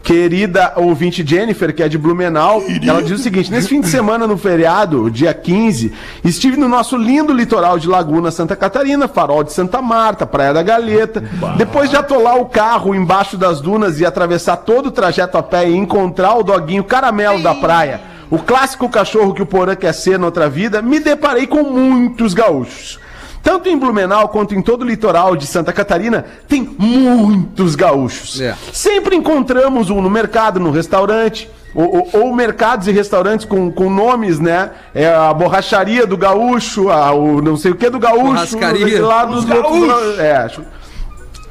querida 0.03 0.73
ouvinte 0.77 1.25
Jennifer, 1.27 1.73
que 1.73 1.83
é 1.83 1.89
de 1.89 1.97
Blumenau, 1.97 2.61
ela 2.87 3.01
diz 3.01 3.19
o 3.19 3.23
seguinte: 3.23 3.51
nesse 3.51 3.67
fim 3.67 3.81
de 3.81 3.87
semana, 3.87 4.27
no 4.27 4.37
feriado, 4.37 5.09
dia 5.09 5.33
15, 5.33 5.91
estive 6.23 6.57
no 6.57 6.67
nosso 6.67 6.95
lindo 6.95 7.33
litoral 7.33 7.79
de 7.79 7.87
Laguna, 7.87 8.29
Santa 8.29 8.55
Catarina, 8.55 9.07
farol 9.07 9.43
de 9.43 9.51
Santa 9.51 9.81
Marta, 9.81 10.27
Praia 10.27 10.53
da 10.53 10.61
Galeta. 10.61 11.23
Depois 11.57 11.89
de 11.89 11.95
atolar 11.95 12.37
o 12.37 12.45
carro 12.45 12.93
embaixo 12.93 13.35
das 13.35 13.59
dunas 13.59 13.99
e 13.99 14.05
atravessar 14.05 14.57
todo 14.57 14.87
o 14.87 14.91
trajeto 14.91 15.37
a 15.37 15.43
pé 15.43 15.67
e 15.67 15.75
encontrar 15.75 16.35
o 16.35 16.43
doguinho 16.43 16.83
caramelo 16.83 17.41
da 17.41 17.55
praia, 17.55 17.99
o 18.29 18.37
clássico 18.37 18.87
cachorro 18.89 19.33
que 19.33 19.41
o 19.41 19.45
Porã 19.45 19.75
quer 19.75 19.93
ser 19.93 20.19
noutra 20.19 20.47
vida, 20.47 20.83
me 20.83 20.99
deparei 20.99 21.47
com 21.47 21.63
muitos 21.63 22.35
gaúchos. 22.35 22.99
Tanto 23.41 23.69
em 23.69 23.77
Blumenau 23.77 24.27
quanto 24.29 24.53
em 24.53 24.61
todo 24.61 24.81
o 24.81 24.85
litoral 24.85 25.35
de 25.35 25.47
Santa 25.47 25.71
Catarina, 25.73 26.25
tem 26.47 26.69
muitos 26.77 27.75
gaúchos. 27.75 28.39
É. 28.41 28.55
Sempre 28.73 29.15
encontramos 29.15 29.89
um 29.89 30.01
no 30.01 30.09
mercado, 30.09 30.59
no 30.59 30.71
restaurante, 30.71 31.49
ou, 31.73 31.97
ou- 31.97 32.09
ou 32.25 32.33
mercados 32.35 32.87
e 32.87 32.91
restaurantes 32.91 33.45
com, 33.45 33.71
com 33.71 33.89
nomes, 33.89 34.39
né? 34.39 34.71
É 34.93 35.07
a 35.13 35.33
borracharia 35.33 36.05
do 36.05 36.17
gaúcho, 36.17 36.89
a, 36.89 37.11
o 37.13 37.41
não 37.41 37.55
sei 37.55 37.71
o 37.71 37.75
que 37.75 37.89
do 37.89 37.99
gaúcho. 37.99 38.47
Churrascaria. 38.47 39.05
Lá 39.05 39.25
dos 39.25 39.45
outros, 39.49 40.19
é, 40.19 40.49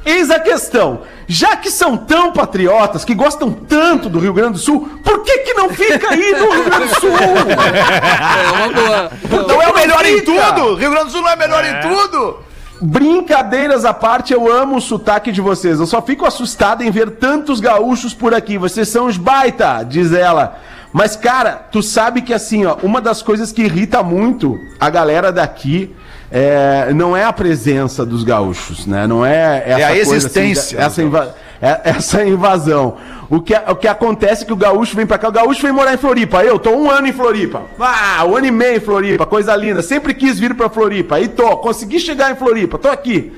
Eis 0.05 0.31
a 0.31 0.39
questão. 0.39 1.01
Já 1.27 1.55
que 1.55 1.69
são 1.69 1.95
tão 1.95 2.31
patriotas, 2.31 3.05
que 3.05 3.13
gostam 3.13 3.51
tanto 3.51 4.09
do 4.09 4.19
Rio 4.19 4.33
Grande 4.33 4.53
do 4.53 4.59
Sul, 4.59 4.89
por 5.03 5.23
que 5.23 5.39
que 5.39 5.53
não 5.53 5.69
fica 5.69 6.09
aí 6.09 6.31
no 6.31 6.51
Rio 6.51 6.63
Grande 6.63 6.87
do 6.87 6.99
Sul? 6.99 7.11
É 7.17 8.51
uma 8.51 8.73
boa. 8.73 9.47
Não 9.47 9.61
é 9.61 9.67
o 9.67 9.75
melhor 9.75 10.05
em 10.05 10.21
tudo? 10.21 10.75
Rio 10.75 10.89
Grande 10.89 11.05
do 11.05 11.11
Sul 11.11 11.21
não 11.21 11.29
é 11.29 11.35
melhor 11.35 11.63
em 11.63 11.79
tudo? 11.81 12.39
Brincadeiras 12.81 13.83
à 13.83 13.93
parte, 13.93 14.33
eu 14.33 14.51
amo 14.51 14.77
o 14.77 14.81
sotaque 14.81 15.31
de 15.31 15.41
vocês. 15.41 15.79
Eu 15.79 15.85
só 15.85 16.01
fico 16.01 16.25
assustada 16.25 16.83
em 16.83 16.89
ver 16.89 17.11
tantos 17.11 17.59
gaúchos 17.59 18.13
por 18.13 18.33
aqui. 18.33 18.57
Vocês 18.57 18.87
são 18.87 19.05
os 19.05 19.17
baita, 19.17 19.83
diz 19.83 20.13
ela. 20.13 20.57
Mas, 20.91 21.15
cara, 21.15 21.67
tu 21.71 21.83
sabe 21.83 22.21
que 22.21 22.33
assim, 22.33 22.65
ó, 22.65 22.77
uma 22.81 22.99
das 22.99 23.21
coisas 23.21 23.51
que 23.51 23.63
irrita 23.63 24.01
muito 24.01 24.57
a 24.79 24.89
galera 24.89 25.31
daqui 25.31 25.93
é, 26.31 26.91
não 26.93 27.15
é 27.17 27.23
a 27.25 27.33
presença 27.33 28.05
dos 28.05 28.23
gaúchos, 28.23 28.85
né? 28.85 29.07
Não 29.07 29.25
é 29.25 29.63
essa 29.65 29.79
É 29.79 29.83
a 29.83 29.87
coisa, 29.95 30.15
existência 30.15 30.77
assim, 30.79 30.85
essa, 30.85 31.01
inva- 31.03 31.35
é- 31.61 31.81
essa 31.85 32.23
invasão. 32.25 32.97
O 33.29 33.39
que, 33.41 33.53
o 33.55 33.75
que 33.75 33.87
acontece 33.87 34.43
é 34.43 34.45
que 34.45 34.53
o 34.53 34.55
gaúcho 34.55 34.95
vem 34.95 35.05
pra 35.05 35.17
cá. 35.17 35.29
O 35.29 35.31
gaúcho 35.31 35.61
vem 35.61 35.71
morar 35.71 35.93
em 35.93 35.97
Floripa. 35.97 36.43
Eu 36.43 36.57
tô 36.57 36.71
um 36.71 36.89
ano 36.89 37.07
em 37.07 37.13
Floripa. 37.13 37.61
Ah, 37.79 38.25
um 38.25 38.35
ano 38.35 38.47
e 38.47 38.51
meio 38.51 38.77
em 38.77 38.79
Floripa. 38.79 39.25
Coisa 39.25 39.55
linda. 39.55 39.81
Sempre 39.83 40.13
quis 40.15 40.39
vir 40.39 40.55
pra 40.55 40.67
Floripa. 40.69 41.15
Aí 41.15 41.27
tô. 41.27 41.57
Consegui 41.57 41.99
chegar 41.99 42.31
em 42.31 42.35
Floripa. 42.35 42.77
Tô 42.79 42.87
aqui. 42.89 43.31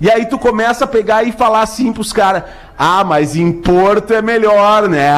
E 0.00 0.10
aí 0.10 0.26
tu 0.26 0.38
começa 0.38 0.84
a 0.84 0.86
pegar 0.88 1.22
e 1.24 1.32
falar 1.32 1.62
assim 1.62 1.92
pros 1.94 2.12
caras: 2.12 2.42
Ah, 2.78 3.02
mas 3.04 3.36
em 3.36 3.50
Porto 3.50 4.12
é 4.12 4.20
melhor, 4.20 4.86
né? 4.88 5.10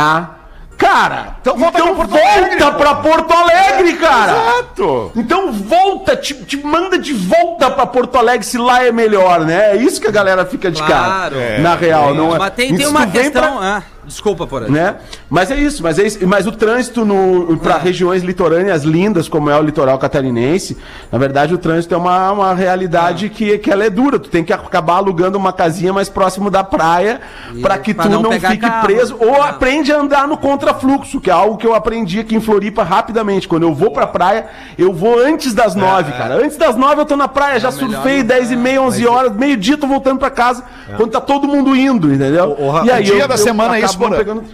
Cara, 0.81 1.37
então 1.43 1.57
volta, 1.59 1.79
pra, 1.83 1.93
Porto 1.95 2.09
volta 2.11 2.73
pra 2.73 2.95
Porto 2.95 3.33
Alegre, 3.35 3.93
cara! 3.99 4.33
Exato. 4.33 5.13
Então 5.15 5.53
volta, 5.53 6.17
te, 6.17 6.33
te 6.35 6.57
manda 6.57 6.99
de 6.99 7.13
volta 7.13 7.71
pra 7.71 7.85
Porto 7.85 8.17
Alegre 8.17 8.47
se 8.47 8.57
lá 8.57 8.83
é 8.83 8.91
melhor, 8.91 9.41
né? 9.41 9.73
É 9.73 9.77
isso 9.77 10.01
que 10.01 10.07
a 10.09 10.11
galera 10.11 10.47
fica 10.47 10.71
de 10.71 10.83
Claro. 10.83 11.37
cara. 11.37 11.59
Na 11.59 11.75
real, 11.75 12.15
não 12.15 12.35
é? 12.35 12.39
Mas 12.39 12.55
tem, 12.55 12.75
tem 12.75 12.87
uma 12.87 13.05
vem 13.05 13.31
pra- 13.31 13.43
questão. 13.43 13.59
Ah, 13.63 13.83
desculpa, 14.07 14.47
por 14.47 14.63
aí. 14.65 14.71
né? 14.71 14.97
Mas 15.29 15.51
é 15.51 15.57
isso, 15.57 15.83
mas 15.83 15.99
é 15.99 16.07
isso. 16.07 16.27
Mas 16.27 16.47
o 16.47 16.53
trânsito 16.53 17.05
no 17.05 17.57
para 17.59 17.77
É. 17.77 17.79
regiões 17.79 18.23
litorâneas 18.23 18.83
lindas, 18.83 19.29
como 19.29 19.49
é 19.51 19.59
o 19.59 19.63
litoral 19.63 19.99
catarinense, 19.99 20.77
na 21.11 21.19
verdade 21.19 21.55
o 21.55 21.59
trânsito 21.59 21.95
é 21.95 21.97
uma, 21.97 22.33
uma 22.33 22.55
realidade 22.55 23.29
que, 23.29 23.59
que 23.59 23.71
ela 23.71 23.85
é 23.85 23.91
dura. 23.91 24.19
Tu 24.19 24.29
tem 24.29 24.43
que 24.45 24.53
acabar 24.53 24.95
alugando 24.97 25.39
uma 25.39 25.53
casinha 25.53 25.93
mais 25.93 26.09
próximo 26.09 26.51
da 26.51 26.65
praia 26.65 27.21
para 27.63 27.79
que 27.79 27.95
pra 27.95 28.05
tu 28.05 28.11
não 28.11 28.23
não, 28.23 28.33
fique 28.33 28.59
carro. 28.59 28.85
preso 28.87 29.17
ou 29.21 29.37
É. 29.37 29.49
aprende 29.49 29.93
a 29.93 29.99
andar 30.01 30.27
no 30.27 30.37
contrafluxo, 30.37 31.21
que 31.21 31.31
é 31.31 31.33
algo 31.33 31.57
que 31.57 31.67
eu 31.67 31.75
aprendi 31.75 32.21
aqui 32.21 32.35
em 32.35 32.41
Floripa 32.41 32.83
rapidamente. 32.83 33.47
Quando 33.49 33.63
eu 33.65 33.75
vou 33.75 33.91
pra 33.91 34.07
praia, 34.07 34.47
eu 34.79 34.93
vou 34.93 35.19
antes 35.19 35.55
das 35.55 35.75
nove, 35.75 36.13
cara. 36.13 36.35
Antes 36.37 36.57
das 36.57 36.77
nove 36.77 37.01
eu 37.01 37.07
tô 37.07 37.17
na 37.17 37.29
praia, 37.29 37.59
já 37.61 37.71
melhor 37.71 37.91
surfei 37.95 38.19
não- 38.19 38.25
10 38.27 38.51
e 38.51 38.57
meia, 38.57 38.83
11 38.83 39.07
horas, 39.07 39.33
meio-dia 39.33 39.77
tô 39.77 39.87
voltando 39.87 40.19
pra 40.19 40.31
casa, 40.31 40.65
quando 40.97 41.11
tá 41.11 41.21
todo 41.21 41.47
mundo 41.47 41.75
indo, 41.77 42.13
entendeu? 42.13 42.57
O- 42.59 42.71
o- 42.73 42.85
e 42.85 42.91
aí 42.91 43.05
dia 43.05 43.27
da 43.29 43.37
semana 43.37 43.77
é 43.77 43.81
isso, 43.81 43.90
acabo 43.91 44.05
Porã? 44.05 44.19
pegando- 44.19 44.45